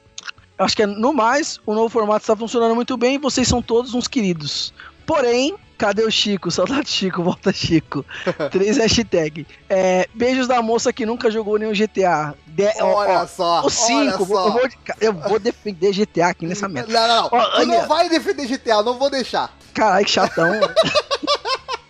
Acho 0.57 0.75
que 0.75 0.83
é, 0.83 0.87
no 0.87 1.13
mais, 1.13 1.59
o 1.65 1.73
novo 1.73 1.89
formato 1.89 2.21
está 2.21 2.35
funcionando 2.35 2.73
muito 2.73 2.97
bem 2.97 3.15
e 3.15 3.19
vocês 3.19 3.47
são 3.47 3.61
todos 3.61 3.93
uns 3.93 4.07
queridos. 4.07 4.73
Porém, 5.05 5.55
Cadê 5.77 6.03
o 6.03 6.09
Chico? 6.09 6.49
Saudade 6.51 6.89
Chico, 6.89 7.23
volta 7.23 7.53
Chico. 7.53 8.03
Três 8.51 8.77
hashtag. 8.77 9.45
É, 9.69 10.07
beijos 10.13 10.47
da 10.47 10.61
moça 10.61 10.91
que 10.91 11.05
nunca 11.05 11.29
jogou 11.29 11.57
nenhum 11.59 11.71
GTA. 11.71 12.33
De, 12.47 12.65
olha 12.81 13.21
ó, 13.21 13.27
só. 13.27 13.61
O 13.63 13.69
5. 13.69 13.99
Eu, 13.99 14.25
vou, 14.25 14.69
eu 14.99 15.13
vou 15.13 15.39
defender 15.39 15.93
GTA 15.93 16.29
aqui 16.29 16.47
nessa 16.47 16.67
merda. 16.67 16.91
Não, 16.91 17.07
não, 17.07 17.21
não. 17.21 17.29
Ó, 17.31 17.65
não 17.65 17.87
vai 17.87 18.09
defender 18.09 18.47
GTA, 18.47 18.81
não 18.81 18.97
vou 18.97 19.09
deixar. 19.09 19.55
Caralho, 19.73 20.05
que 20.05 20.11
chatão. 20.11 20.51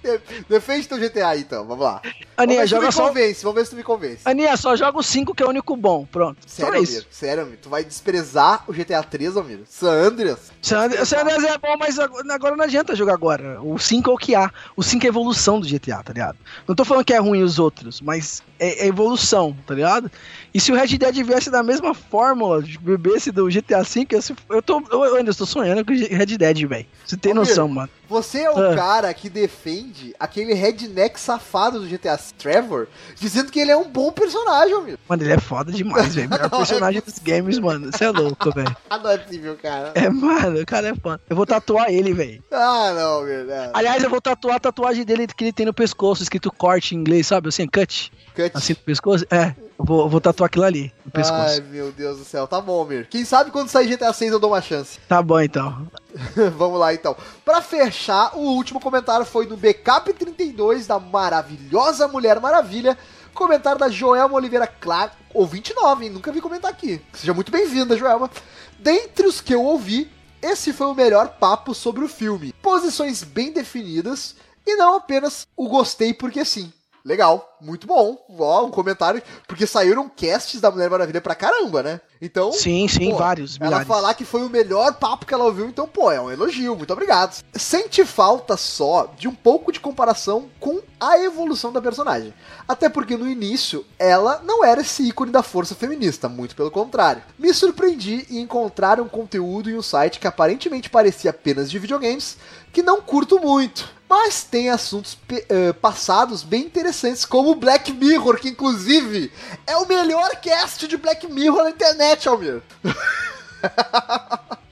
Defende 0.49 0.87
teu 0.87 0.97
GTA 0.97 1.29
aí, 1.29 1.41
então, 1.41 1.65
vamos 1.65 1.83
lá. 1.83 2.01
Aninha, 2.37 2.65
vamos 2.65 2.69
ver 2.71 2.91
joga 2.91 2.91
se 2.91 2.97
tu 2.97 3.01
me 3.01 3.07
só. 3.07 3.07
convence, 3.07 3.43
vamos 3.43 3.55
ver 3.55 3.65
se 3.65 3.69
tu 3.71 3.75
me 3.75 3.83
convence. 3.83 4.21
Aninha, 4.25 4.57
só 4.57 4.75
joga 4.75 4.97
o 4.97 5.03
5 5.03 5.33
que 5.35 5.43
é 5.43 5.45
o 5.45 5.49
único 5.49 5.75
bom. 5.75 6.05
Pronto. 6.05 6.37
Sério, 6.45 6.73
só 6.73 6.81
isso. 6.81 7.07
Sério, 7.09 7.43
Almir, 7.43 7.59
tu 7.61 7.69
vai 7.69 7.83
desprezar 7.83 8.63
o 8.67 8.73
GTA 8.73 9.03
3, 9.03 9.37
Almir? 9.37 9.59
San 9.67 9.91
Andreas? 9.91 10.51
San 10.61 10.85
Andreas 10.85 11.09
San 11.09 11.21
Andreas 11.21 11.43
é 11.43 11.57
bom, 11.57 11.75
mas 11.77 11.97
agora 11.99 12.55
não 12.55 12.63
adianta 12.63 12.95
jogar 12.95 13.13
agora. 13.13 13.61
O 13.61 13.77
5 13.77 14.09
é 14.09 14.13
o 14.13 14.17
que 14.17 14.35
há. 14.35 14.51
O 14.75 14.83
5 14.83 15.05
é 15.05 15.07
a 15.07 15.09
evolução 15.09 15.59
do 15.59 15.67
GTA, 15.67 16.03
tá 16.03 16.13
ligado? 16.13 16.37
Não 16.67 16.75
tô 16.75 16.85
falando 16.85 17.05
que 17.05 17.13
é 17.13 17.19
ruim 17.19 17.43
os 17.43 17.59
outros, 17.59 18.01
mas 18.01 18.43
é, 18.59 18.85
é 18.85 18.87
evolução, 18.87 19.55
tá 19.65 19.73
ligado? 19.73 20.11
E 20.53 20.59
se 20.59 20.71
o 20.71 20.75
Red 20.75 20.97
Dead 20.97 21.23
viesse 21.23 21.49
da 21.49 21.63
mesma 21.63 21.93
fórmula, 21.93 22.63
bebesse 22.81 23.31
do 23.31 23.47
GTA 23.47 23.83
V, 23.83 24.07
eu, 24.11 24.55
eu 24.55 24.61
tô. 24.61 24.83
Eu 24.91 25.15
ainda 25.15 25.31
estou 25.31 25.45
sonhando 25.47 25.85
com 25.85 25.91
o 25.91 25.95
Red 25.95 26.37
Dead, 26.37 26.67
velho. 26.67 26.85
Você 27.05 27.17
tem 27.17 27.33
noção, 27.33 27.67
mano. 27.67 27.89
Você 28.09 28.39
é 28.39 28.51
o 28.51 28.57
Ah. 28.71 28.75
cara 28.75 29.13
que 29.13 29.29
defende 29.29 30.15
aquele 30.19 30.53
redneck 30.53 31.19
safado 31.19 31.79
do 31.79 31.87
GTA 31.87 32.17
Trevor, 32.37 32.87
dizendo 33.15 33.51
que 33.51 33.59
ele 33.59 33.71
é 33.71 33.77
um 33.77 33.87
bom 33.89 34.11
personagem, 34.11 34.73
Almir. 34.73 34.97
Mano, 35.07 35.23
ele 35.23 35.33
é 35.33 35.39
foda 35.39 35.71
demais, 35.71 36.15
velho. 36.15 36.29
Melhor 36.29 36.45
é 36.47 36.49
personagem 36.49 37.01
dos 37.01 37.19
games, 37.19 37.59
mano. 37.59 37.91
Você 37.91 38.05
é 38.05 38.09
louco, 38.09 38.51
velho. 38.51 38.75
Não 38.89 39.09
é 39.09 39.17
possível, 39.17 39.57
cara. 39.61 39.91
É, 39.95 40.09
mano, 40.09 40.61
o 40.61 40.65
cara 40.65 40.89
é 40.89 40.95
foda. 40.95 41.19
Eu 41.29 41.35
vou 41.35 41.45
tatuar 41.45 41.89
ele, 41.89 42.13
velho. 42.13 42.43
Ah, 42.51 42.93
não, 42.95 43.09
Almir. 43.19 43.45
não. 43.45 43.71
Aliás, 43.73 44.03
eu 44.03 44.09
vou 44.09 44.21
tatuar 44.21 44.55
a 44.55 44.59
tatuagem 44.59 45.03
dele 45.03 45.27
que 45.27 45.43
ele 45.43 45.53
tem 45.53 45.65
no 45.65 45.73
pescoço, 45.73 46.23
escrito 46.23 46.51
corte 46.51 46.95
em 46.95 46.99
inglês, 46.99 47.27
sabe? 47.27 47.49
Assim, 47.49 47.67
cut. 47.67 48.11
Cut. 48.35 48.51
Assim 48.53 48.73
no 48.73 48.79
pescoço. 48.79 49.25
É, 49.31 49.53
vou, 49.77 50.07
vou 50.09 50.21
tatuar 50.21 50.47
aquilo 50.47 50.63
ali 50.65 50.93
no 51.05 51.11
pescoço. 51.11 51.53
Ai, 51.53 51.59
meu 51.59 51.91
Deus 51.91 52.19
do 52.19 52.23
céu. 52.23 52.47
Tá 52.47 52.61
bom, 52.61 52.79
Almir. 52.79 53.07
Quem 53.09 53.25
sabe 53.25 53.51
quando 53.51 53.69
sair 53.69 53.87
GTA 53.87 54.13
6 54.13 54.31
eu 54.31 54.39
dou 54.39 54.51
uma 54.51 54.61
chance. 54.61 54.99
Tá 55.07 55.21
bom, 55.21 55.39
então. 55.41 55.87
Vamos 56.57 56.79
lá 56.79 56.93
então. 56.93 57.15
Pra 57.43 57.61
fechar, 57.61 58.35
o 58.35 58.41
último 58.41 58.79
comentário 58.79 59.25
foi 59.25 59.45
do 59.45 59.57
Backup 59.57 60.11
32 60.13 60.87
da 60.87 60.99
maravilhosa 60.99 62.07
Mulher 62.07 62.39
Maravilha. 62.39 62.97
Comentário 63.33 63.79
da 63.79 63.89
Joelma 63.89 64.35
Oliveira 64.35 64.65
Clark, 64.65 65.15
ouvinte 65.33 65.73
nova, 65.75 66.03
hein? 66.03 66.09
Nunca 66.09 66.31
vi 66.31 66.41
comentar 66.41 66.71
aqui. 66.71 66.99
Seja 67.13 67.33
muito 67.33 67.51
bem-vinda, 67.51 67.95
Joelma. 67.95 68.31
Dentre 68.79 69.27
os 69.27 69.41
que 69.41 69.53
eu 69.53 69.63
ouvi, 69.63 70.09
esse 70.41 70.73
foi 70.73 70.87
o 70.87 70.95
melhor 70.95 71.37
papo 71.39 71.73
sobre 71.75 72.03
o 72.03 72.07
filme. 72.07 72.53
Posições 72.61 73.23
bem 73.23 73.51
definidas 73.51 74.35
e 74.65 74.75
não 74.75 74.95
apenas 74.95 75.47
o 75.55 75.69
gostei 75.69 76.13
porque 76.13 76.43
sim. 76.43 76.73
Legal, 77.07 77.57
muito 77.61 77.87
bom. 77.87 78.17
Ó, 78.37 78.65
um 78.65 78.69
comentário, 78.69 79.23
porque 79.47 79.65
saíram 79.65 80.09
casts 80.09 80.59
da 80.59 80.69
Mulher 80.69 80.89
Maravilha 80.89 81.21
pra 81.21 81.33
caramba, 81.33 81.81
né? 81.81 82.01
Então, 82.21 82.51
Sim, 82.51 82.85
sim, 82.87 83.11
Pô, 83.11 83.17
vários. 83.17 83.55
ela 83.61 83.67
milhares. 83.69 83.87
falar 83.87 84.13
que 84.13 84.25
foi 84.25 84.43
o 84.45 84.49
melhor 84.49 84.93
papo 84.95 85.25
que 85.25 85.33
ela 85.33 85.45
ouviu, 85.45 85.67
então, 85.67 85.87
pô, 85.87 86.11
é 86.11 86.19
um 86.19 86.29
elogio, 86.29 86.75
muito 86.75 86.91
obrigado. 86.91 87.41
Sente 87.53 88.03
falta 88.03 88.57
só 88.57 89.09
de 89.17 89.27
um 89.27 89.33
pouco 89.33 89.71
de 89.71 89.79
comparação 89.79 90.49
com 90.59 90.76
a 90.99 91.19
evolução 91.19 91.71
da 91.71 91.81
personagem. 91.81 92.33
Até 92.67 92.89
porque 92.89 93.17
no 93.17 93.29
início 93.29 93.85
ela 93.97 94.41
não 94.43 94.63
era 94.63 94.81
esse 94.81 95.03
ícone 95.03 95.31
da 95.31 95.43
força 95.43 95.75
feminista, 95.75 96.27
muito 96.27 96.55
pelo 96.55 96.71
contrário. 96.71 97.23
Me 97.37 97.53
surpreendi 97.53 98.25
em 98.29 98.39
encontrar 98.39 98.99
um 98.99 99.07
conteúdo 99.07 99.69
em 99.69 99.77
um 99.77 99.81
site 99.81 100.19
que 100.19 100.27
aparentemente 100.27 100.89
parecia 100.89 101.31
apenas 101.31 101.69
de 101.69 101.79
videogames, 101.79 102.37
que 102.73 102.81
não 102.81 103.01
curto 103.01 103.39
muito. 103.39 103.95
Mas 104.09 104.43
tem 104.43 104.69
assuntos 104.69 105.17
eh, 105.29 105.73
passados 105.73 106.41
bem 106.41 106.63
interessantes, 106.63 107.25
como 107.25 107.55
Black 107.55 107.91
Mirror, 107.91 108.39
que 108.39 108.49
inclusive 108.49 109.31
é 109.65 109.75
o 109.75 109.85
melhor 109.85 110.29
cast 110.37 110.87
de 110.87 110.95
Black 110.95 111.27
Mirror 111.27 111.63
na 111.63 111.71
internet, 111.71 112.27
Almir. 112.29 112.61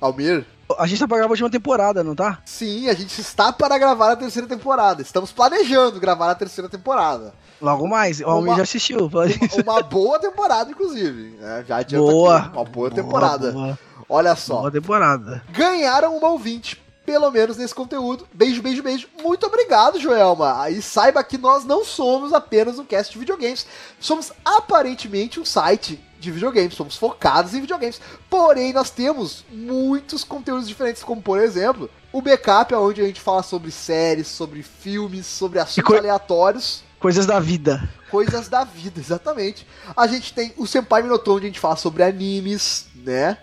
Almir? 0.00 0.46
A 0.78 0.86
gente 0.86 0.98
tá 0.98 1.06
pra 1.06 1.18
gravar 1.18 1.30
a 1.30 1.32
última 1.32 1.50
temporada, 1.50 2.02
não 2.02 2.14
tá? 2.14 2.38
Sim, 2.44 2.88
a 2.88 2.94
gente 2.94 3.20
está 3.20 3.52
para 3.52 3.76
gravar 3.76 4.10
a 4.12 4.16
terceira 4.16 4.48
temporada. 4.48 5.02
Estamos 5.02 5.30
planejando 5.30 6.00
gravar 6.00 6.30
a 6.30 6.34
terceira 6.34 6.68
temporada. 6.70 7.34
Logo 7.60 7.86
mais. 7.86 8.20
O 8.20 8.24
Almir 8.24 8.50
Uma- 8.50 8.56
já 8.56 8.62
assistiu. 8.62 9.10
isso. 9.26 9.60
Uma 9.62 9.82
boa 9.82 10.18
temporada, 10.18 10.70
inclusive. 10.70 11.36
né? 11.38 11.64
Já 11.68 11.76
adianta 11.76 12.10
Boa. 12.10 12.36
aqui, 12.38 12.56
uma 12.56 12.64
boa 12.64 12.90
temporada. 12.90 13.52
Boa, 13.52 13.78
Olha 14.08 14.34
só. 14.34 14.58
boa 14.60 14.70
temporada. 14.70 15.42
ganharam 15.50 16.16
uma 16.16 16.28
ouvinte, 16.28 16.82
pelo 17.04 17.30
menos 17.30 17.56
nesse 17.58 17.74
conteúdo. 17.74 18.26
Beijo, 18.32 18.62
beijo, 18.62 18.82
beijo. 18.82 19.06
Muito 19.22 19.46
obrigado, 19.46 20.00
Joelma. 20.00 20.68
E 20.70 20.80
saiba 20.80 21.22
que 21.22 21.36
nós 21.38 21.64
não 21.64 21.84
somos 21.84 22.32
apenas 22.32 22.78
um 22.78 22.84
cast 22.84 23.12
de 23.12 23.18
videogames. 23.18 23.66
Somos 24.00 24.32
aparentemente 24.44 25.38
um 25.38 25.44
site 25.44 26.02
de 26.24 26.30
videogames. 26.32 26.74
Somos 26.74 26.96
focados 26.96 27.54
em 27.54 27.60
videogames. 27.60 28.00
Porém, 28.28 28.72
nós 28.72 28.90
temos 28.90 29.44
muitos 29.50 30.24
conteúdos 30.24 30.66
diferentes, 30.66 31.02
como 31.04 31.22
por 31.22 31.38
exemplo, 31.38 31.88
o 32.12 32.20
backup, 32.20 32.74
onde 32.74 33.00
a 33.00 33.06
gente 33.06 33.20
fala 33.20 33.42
sobre 33.42 33.70
séries, 33.70 34.26
sobre 34.28 34.62
filmes, 34.62 35.26
sobre 35.26 35.58
assuntos 35.60 35.84
coi- 35.88 35.98
aleatórios. 35.98 36.82
Coisas 36.98 37.26
da 37.26 37.38
vida. 37.38 37.86
Coisas 38.10 38.48
da 38.48 38.64
vida, 38.64 38.98
exatamente. 38.98 39.66
A 39.96 40.06
gente 40.06 40.32
tem 40.32 40.52
o 40.56 40.66
Senpai 40.66 41.02
Minotauro, 41.02 41.36
onde 41.36 41.46
a 41.46 41.48
gente 41.50 41.60
fala 41.60 41.76
sobre 41.76 42.02
animes, 42.02 42.86
né? 42.94 43.36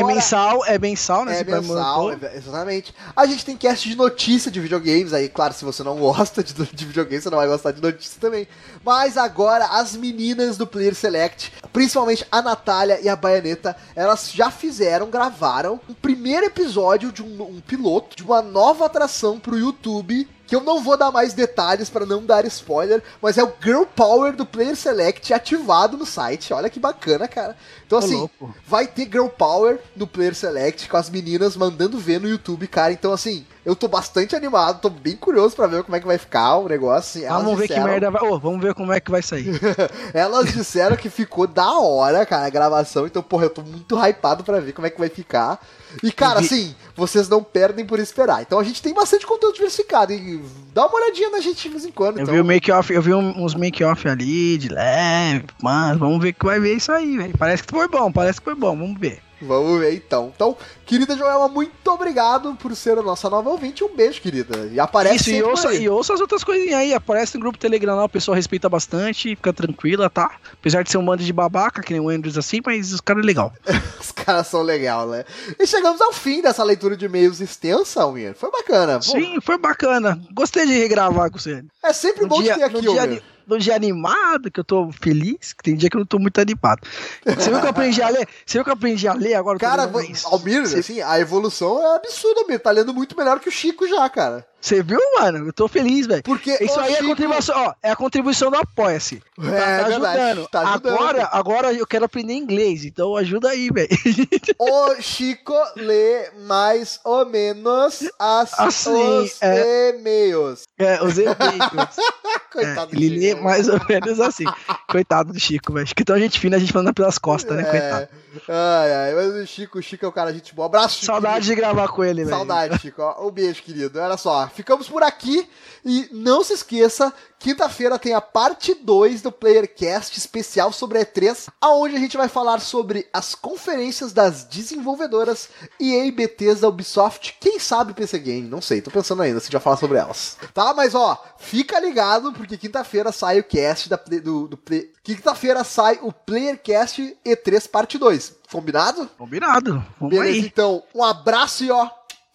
É 0.00 0.04
mensal, 0.14 0.64
é 0.66 0.78
mensal, 0.78 1.24
né? 1.24 1.40
É 1.40 1.44
mensal, 1.44 2.12
é- 2.12 2.36
exatamente. 2.36 2.94
A 3.16 3.26
gente 3.26 3.44
tem 3.44 3.56
cast 3.56 3.88
de 3.88 3.96
notícia 3.96 4.50
de 4.50 4.60
videogames, 4.60 5.12
aí, 5.12 5.28
claro, 5.28 5.54
se 5.54 5.64
você 5.64 5.82
não 5.82 5.96
gosta 5.96 6.42
de, 6.42 6.52
de 6.54 6.84
videogames, 6.84 7.22
você 7.24 7.30
não 7.30 7.38
vai 7.38 7.48
gostar 7.48 7.72
de 7.72 7.80
notícia 7.80 8.20
também. 8.20 8.46
Mas 8.84 9.16
agora, 9.16 9.64
as 9.66 9.96
meninas 9.96 10.56
do 10.56 10.66
Player 10.66 10.94
Select, 10.94 11.52
principalmente 11.72 12.26
a 12.30 12.42
Natália 12.42 13.00
e 13.00 13.08
a 13.08 13.16
Baianeta, 13.16 13.76
elas 13.96 14.30
já 14.32 14.50
fizeram, 14.50 15.10
gravaram 15.10 15.80
um 15.88 15.94
primeiro 15.94 16.46
episódio 16.46 17.10
de 17.12 17.22
um, 17.22 17.42
um 17.42 17.60
piloto 17.60 18.16
de 18.16 18.22
uma 18.22 18.42
nova 18.42 18.86
atração 18.86 19.38
pro 19.38 19.58
YouTube. 19.58 20.28
Que 20.48 20.56
eu 20.56 20.62
não 20.62 20.82
vou 20.82 20.96
dar 20.96 21.12
mais 21.12 21.34
detalhes 21.34 21.90
para 21.90 22.06
não 22.06 22.24
dar 22.24 22.46
spoiler, 22.46 23.02
mas 23.22 23.36
é 23.36 23.44
o 23.44 23.52
Girl 23.62 23.84
Power 23.84 24.34
do 24.34 24.46
Player 24.46 24.74
Select 24.74 25.32
ativado 25.32 25.96
no 25.98 26.06
site. 26.06 26.54
Olha 26.54 26.70
que 26.70 26.80
bacana, 26.80 27.28
cara. 27.28 27.54
Então, 27.86 27.98
Ô, 27.98 28.02
assim, 28.02 28.16
louco. 28.16 28.54
vai 28.66 28.86
ter 28.86 29.04
Girl 29.04 29.28
Power 29.28 29.78
no 29.94 30.06
Player 30.06 30.34
Select 30.34 30.88
com 30.88 30.96
as 30.96 31.10
meninas 31.10 31.54
mandando 31.54 31.98
ver 31.98 32.18
no 32.18 32.28
YouTube, 32.28 32.66
cara. 32.66 32.92
Então, 32.92 33.12
assim, 33.12 33.46
eu 33.64 33.74
tô 33.76 33.86
bastante 33.88 34.34
animado, 34.34 34.80
tô 34.80 34.88
bem 34.90 35.16
curioso 35.16 35.54
pra 35.54 35.66
ver 35.66 35.82
como 35.82 35.96
é 35.96 36.00
que 36.00 36.06
vai 36.06 36.18
ficar 36.18 36.56
o 36.56 36.68
negócio. 36.68 36.98
Assim, 36.98 37.24
elas 37.24 37.42
Vamos 37.42 37.58
ver 37.58 37.66
que 37.68 37.74
disseram- 37.74 37.90
merda 37.90 38.10
vai. 38.10 38.22
Ô, 38.22 38.38
vamos 38.38 38.60
ver 38.62 38.74
como 38.74 38.92
é 38.92 39.00
que 39.00 39.10
vai 39.10 39.22
sair. 39.22 39.58
Elas 40.14 40.52
disseram 40.52 40.96
que 40.96 41.08
ficou 41.10 41.46
da 41.46 41.72
hora, 41.78 42.24
cara, 42.26 42.46
a 42.46 42.50
gravação. 42.50 43.06
Então, 43.06 43.22
porra, 43.22 43.44
eu 43.44 43.50
tô 43.50 43.62
muito 43.62 43.96
hypado 43.96 44.42
pra 44.44 44.60
ver 44.60 44.72
como 44.72 44.86
é 44.86 44.90
que 44.90 44.98
vai 44.98 45.08
ficar. 45.08 45.60
E, 46.02 46.10
cara, 46.12 46.40
vi- 46.40 46.46
assim, 46.46 46.74
vocês 46.96 47.28
não 47.28 47.42
perdem 47.42 47.84
por 47.86 47.98
esperar. 47.98 48.42
Então, 48.42 48.58
a 48.58 48.64
gente 48.64 48.82
tem 48.82 48.92
bastante 48.94 49.26
conteúdo 49.26 49.54
diversificado. 49.54 50.12
E 50.12 50.42
dá 50.74 50.86
uma 50.86 50.94
olhadinha 50.96 51.30
na 51.30 51.40
gente 51.40 51.62
de 51.62 51.68
vez 51.68 51.84
em 51.84 51.90
quando. 51.92 52.18
Eu 52.18 52.22
então. 52.22 52.34
vi 52.34 52.40
o 52.40 52.44
make-off, 52.44 52.92
eu 52.92 53.02
vi 53.02 53.14
uns 53.14 53.54
make-off 53.54 54.08
ali, 54.08 54.58
de 54.58 54.68
leve, 54.68 55.44
mano, 55.62 55.98
vamos 55.98 56.20
ver 56.22 56.32
que 56.32 56.44
vai 56.44 56.58
ver 56.60 56.74
isso 56.74 56.90
aí, 56.92 57.16
velho. 57.16 57.36
Parece 57.38 57.62
que 57.62 57.70
foi 57.70 57.88
bom, 57.88 58.10
parece 58.12 58.38
que 58.40 58.44
foi 58.44 58.54
bom, 58.54 58.76
vamos 58.76 58.98
ver. 58.98 59.20
Vamos 59.40 59.78
ver 59.80 59.94
então. 59.94 60.32
Então, 60.34 60.56
querida 60.84 61.16
Joelma, 61.16 61.48
muito 61.48 61.90
obrigado 61.90 62.54
por 62.56 62.74
ser 62.74 62.98
a 62.98 63.02
nossa 63.02 63.30
nova 63.30 63.50
ouvinte. 63.50 63.84
Um 63.84 63.94
beijo, 63.94 64.20
querida. 64.20 64.68
E 64.72 64.80
aparece 64.80 65.16
isso, 65.16 65.30
e 65.30 65.42
ouça, 65.42 65.74
e 65.74 65.88
ouça 65.88 66.14
as 66.14 66.20
outras 66.20 66.42
coisinhas 66.42 66.80
aí, 66.80 66.92
aparece 66.92 67.34
no 67.34 67.40
grupo 67.40 67.58
Telegram 67.58 67.96
lá, 67.96 68.04
o 68.04 68.08
pessoal 68.08 68.34
respeita 68.34 68.68
bastante, 68.68 69.36
fica 69.36 69.52
tranquila, 69.52 70.10
tá? 70.10 70.30
Apesar 70.52 70.82
de 70.82 70.90
ser 70.90 70.98
um 70.98 71.04
bando 71.04 71.22
de 71.22 71.32
babaca, 71.32 71.82
que 71.82 71.92
nem 71.92 72.00
o 72.00 72.08
Andrews 72.08 72.36
assim, 72.36 72.60
mas 72.64 72.92
os 72.92 73.00
caras 73.00 73.22
é 73.22 73.26
legal. 73.26 73.52
Os 74.00 74.12
caras 74.12 74.46
são 74.46 74.62
legal, 74.62 75.08
né? 75.08 75.24
E 75.58 75.66
chegamos 75.66 76.00
ao 76.00 76.12
fim 76.12 76.40
dessa 76.40 76.62
leitura 76.62 76.96
de 76.96 77.04
e-mails 77.04 77.40
extensa, 77.40 78.02
Almir. 78.02 78.34
Foi 78.34 78.50
bacana. 78.50 78.94
Pô, 78.98 79.02
Sim, 79.02 79.38
foi 79.40 79.58
bacana. 79.58 80.20
Gostei 80.32 80.66
de 80.66 80.72
regravar 80.72 81.30
com 81.30 81.38
você. 81.38 81.64
É 81.82 81.92
sempre 81.92 82.22
No 82.22 82.28
bom 82.28 82.42
dia, 82.42 82.54
te 82.54 82.58
ter 82.58 82.64
aqui, 82.64 82.86
Almir. 82.86 83.22
No 83.48 83.58
dia 83.58 83.74
animado, 83.74 84.50
que 84.50 84.60
eu 84.60 84.64
tô 84.64 84.90
feliz, 84.92 85.52
que 85.54 85.62
tem 85.62 85.74
dia 85.74 85.88
que 85.88 85.96
eu 85.96 86.00
não 86.00 86.06
tô 86.06 86.18
muito 86.18 86.38
animado. 86.40 86.80
Você 87.24 87.50
viu 87.50 87.58
que 87.60 87.66
eu 87.66 87.70
aprendi 87.70 88.02
a 88.02 88.08
ler? 88.10 88.28
Você 88.44 88.58
viu 88.58 88.64
que 88.64 88.70
eu 88.70 88.74
aprendi 88.74 89.08
a 89.08 89.14
ler 89.14 89.34
agora? 89.34 89.58
Cara. 89.58 89.90
Almir, 90.26 90.66
Você- 90.66 90.78
assim, 90.80 91.00
a 91.00 91.18
evolução 91.18 91.80
é 91.82 91.96
absurda, 91.96 92.42
Almir. 92.42 92.60
Tá 92.60 92.70
lendo 92.70 92.92
muito 92.92 93.16
melhor 93.16 93.40
que 93.40 93.48
o 93.48 93.52
Chico 93.52 93.88
já, 93.88 94.08
cara. 94.08 94.46
Você 94.60 94.82
viu, 94.82 94.98
mano? 95.18 95.46
Eu 95.46 95.52
tô 95.52 95.68
feliz, 95.68 96.06
velho. 96.06 96.22
Porque 96.24 96.50
Isso 96.60 96.78
aí 96.80 96.92
é 96.92 96.94
a 96.94 96.96
Chico- 96.98 97.08
contribuição, 97.10 97.54
ó, 97.56 97.74
é 97.82 97.90
a 97.92 97.96
contribuição 97.96 98.50
do 98.50 98.56
Apoia-se. 98.56 99.22
É, 99.38 99.42
Tá, 99.42 99.82
tá 99.82 99.88
verdade, 99.88 100.20
ajudando. 100.20 100.48
tá 100.48 100.60
ajudando. 100.60 100.94
Agora, 100.94 101.28
agora 101.32 101.72
eu 101.72 101.86
quero 101.86 102.04
aprender 102.04 102.34
inglês, 102.34 102.84
então 102.84 103.16
ajuda 103.16 103.50
aí, 103.50 103.70
velho. 103.72 103.88
O 104.58 105.00
Chico 105.00 105.54
lê 105.76 106.30
mais 106.46 106.98
ou 107.04 107.24
menos 107.24 108.08
as, 108.18 108.58
Assim, 108.58 109.18
os 109.18 109.40
é. 109.40 109.90
e-mails. 109.90 110.62
É, 110.76 111.02
os 111.04 111.16
e-mails. 111.18 111.36
Coitado 112.52 112.92
É, 112.94 112.96
ele 112.96 113.10
do 113.10 113.20
lê 113.20 113.28
Chico. 113.30 113.44
mais 113.44 113.68
ou 113.68 113.80
menos 113.88 114.20
assim. 114.20 114.44
Coitado 114.90 115.32
do 115.32 115.38
Chico, 115.38 115.72
velho. 115.72 115.84
Acho 115.84 115.94
que 115.94 116.02
então 116.02 116.16
a 116.16 116.18
gente 116.18 116.40
fina, 116.40 116.56
a 116.56 116.60
gente 116.60 116.74
manda 116.74 116.92
pelas 116.92 117.16
costas, 117.18 117.56
né? 117.56 117.62
Coitado. 117.62 118.02
É. 118.02 118.08
Ai, 118.48 118.92
ai, 118.92 119.14
mas 119.14 119.34
o 119.34 119.46
Chico, 119.46 119.78
o 119.78 119.82
Chico 119.82 120.04
é 120.04 120.08
o 120.08 120.12
cara, 120.12 120.32
gente 120.32 120.54
boa. 120.54 120.66
Abraço, 120.66 120.94
Chico. 120.96 121.06
Saudade 121.06 121.46
de 121.46 121.54
gravar 121.54 121.88
com 121.88 122.02
ele, 122.04 122.24
velho. 122.24 122.36
Saudade, 122.36 122.78
Chico. 122.80 123.02
Um 123.20 123.30
beijo, 123.30 123.62
querido. 123.62 124.00
Olha 124.00 124.16
só, 124.16 124.47
ficamos 124.48 124.88
por 124.88 125.02
aqui 125.02 125.48
e 125.84 126.08
não 126.12 126.42
se 126.42 126.52
esqueça, 126.52 127.12
quinta-feira 127.38 127.98
tem 127.98 128.14
a 128.14 128.20
parte 128.20 128.74
2 128.74 129.22
do 129.22 129.32
Playercast 129.32 130.18
especial 130.18 130.72
sobre 130.72 130.98
a 130.98 131.06
E3, 131.06 131.48
aonde 131.60 131.96
a 131.96 131.98
gente 131.98 132.16
vai 132.16 132.28
falar 132.28 132.60
sobre 132.60 133.08
as 133.12 133.34
conferências 133.34 134.12
das 134.12 134.44
desenvolvedoras 134.44 135.48
e 135.78 135.94
EIBTs 135.94 136.60
da 136.60 136.68
Ubisoft, 136.68 137.36
quem 137.40 137.58
sabe 137.58 137.94
PC 137.94 138.18
Game, 138.18 138.48
não 138.48 138.60
sei, 138.60 138.80
tô 138.80 138.90
pensando 138.90 139.22
ainda 139.22 139.40
se 139.40 139.50
vai 139.50 139.60
falar 139.60 139.76
sobre 139.76 139.98
elas. 139.98 140.36
Tá, 140.52 140.74
mas 140.74 140.94
ó, 140.94 141.22
fica 141.38 141.78
ligado 141.80 142.32
porque 142.32 142.56
quinta-feira 142.58 143.12
sai 143.12 143.40
o 143.40 143.44
cast 143.44 143.88
da, 143.88 143.96
do, 143.96 144.48
do 144.48 144.56
play... 144.56 144.92
Quinta-feira 145.02 145.64
sai 145.64 145.98
o 146.02 146.12
Playercast 146.12 147.16
E3 147.24 147.70
parte 147.70 147.96
2. 147.96 148.36
Combinado? 148.52 149.08
Combinado. 149.16 149.84
Vamos 149.98 150.14
Beleza, 150.14 150.38
aí. 150.38 150.46
então, 150.46 150.82
um 150.94 151.02
abraço 151.02 151.64
e 151.64 151.70
ó, 151.70 151.88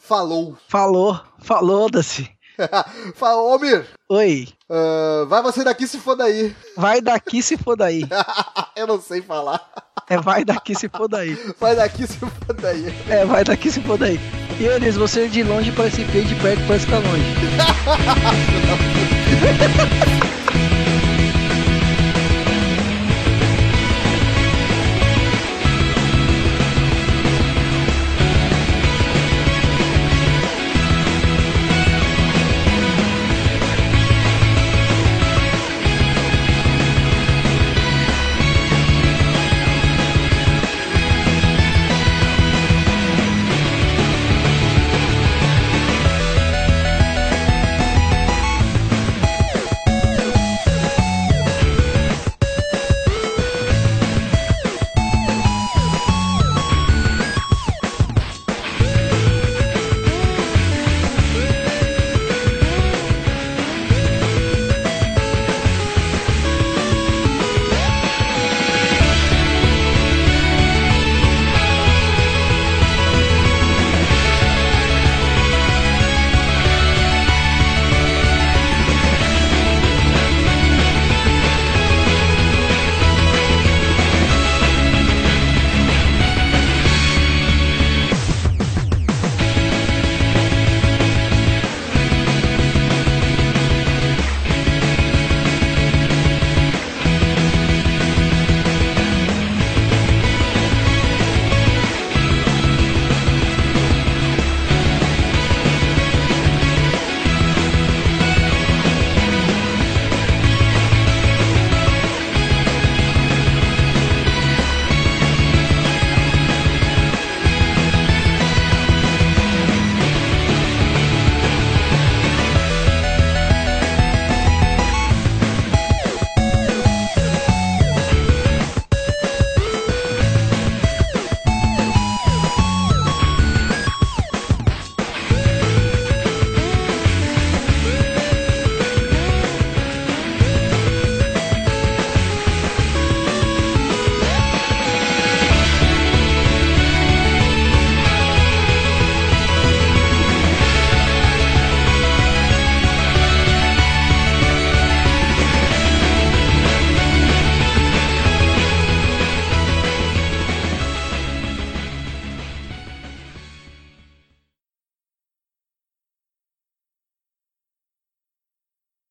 falou. 0.04 0.58
Falou, 0.68 1.20
falou, 1.40 1.90
Daci. 1.90 2.30
Falou, 3.16 3.58
Mir. 3.58 3.88
Oi. 4.10 4.48
Uh, 4.70 5.26
vai 5.26 5.42
você 5.42 5.64
daqui 5.64 5.88
se 5.88 6.00
for 6.00 6.16
daí. 6.16 6.56
Vai 6.78 7.02
daqui 7.02 7.42
se 7.42 7.58
for 7.58 7.76
daí. 7.76 8.04
Eu 8.78 8.86
não 8.86 9.02
sei 9.02 9.24
falar. 9.24 9.60
É 10.08 10.20
vai 10.20 10.46
daqui 10.46 10.76
se 10.76 10.88
for 10.88 11.08
daí. 11.08 11.36
Vai 11.60 11.76
daqui 11.76 12.06
se 12.06 12.18
for 12.18 12.30
daí. 12.62 12.94
É, 13.10 13.26
vai 13.26 13.44
daqui 13.44 13.72
se 13.72 13.82
for 13.82 13.98
daí. 13.98 14.20
E 14.60 14.66
eles, 14.66 14.96
você 14.96 15.28
de 15.28 15.42
longe 15.44 15.72
parece 15.72 16.06
feio, 16.06 16.26
de 16.26 16.36
perto 16.36 16.62
parece 16.68 16.86
que 16.86 16.92
tá 16.92 17.00
longe. 17.00 17.34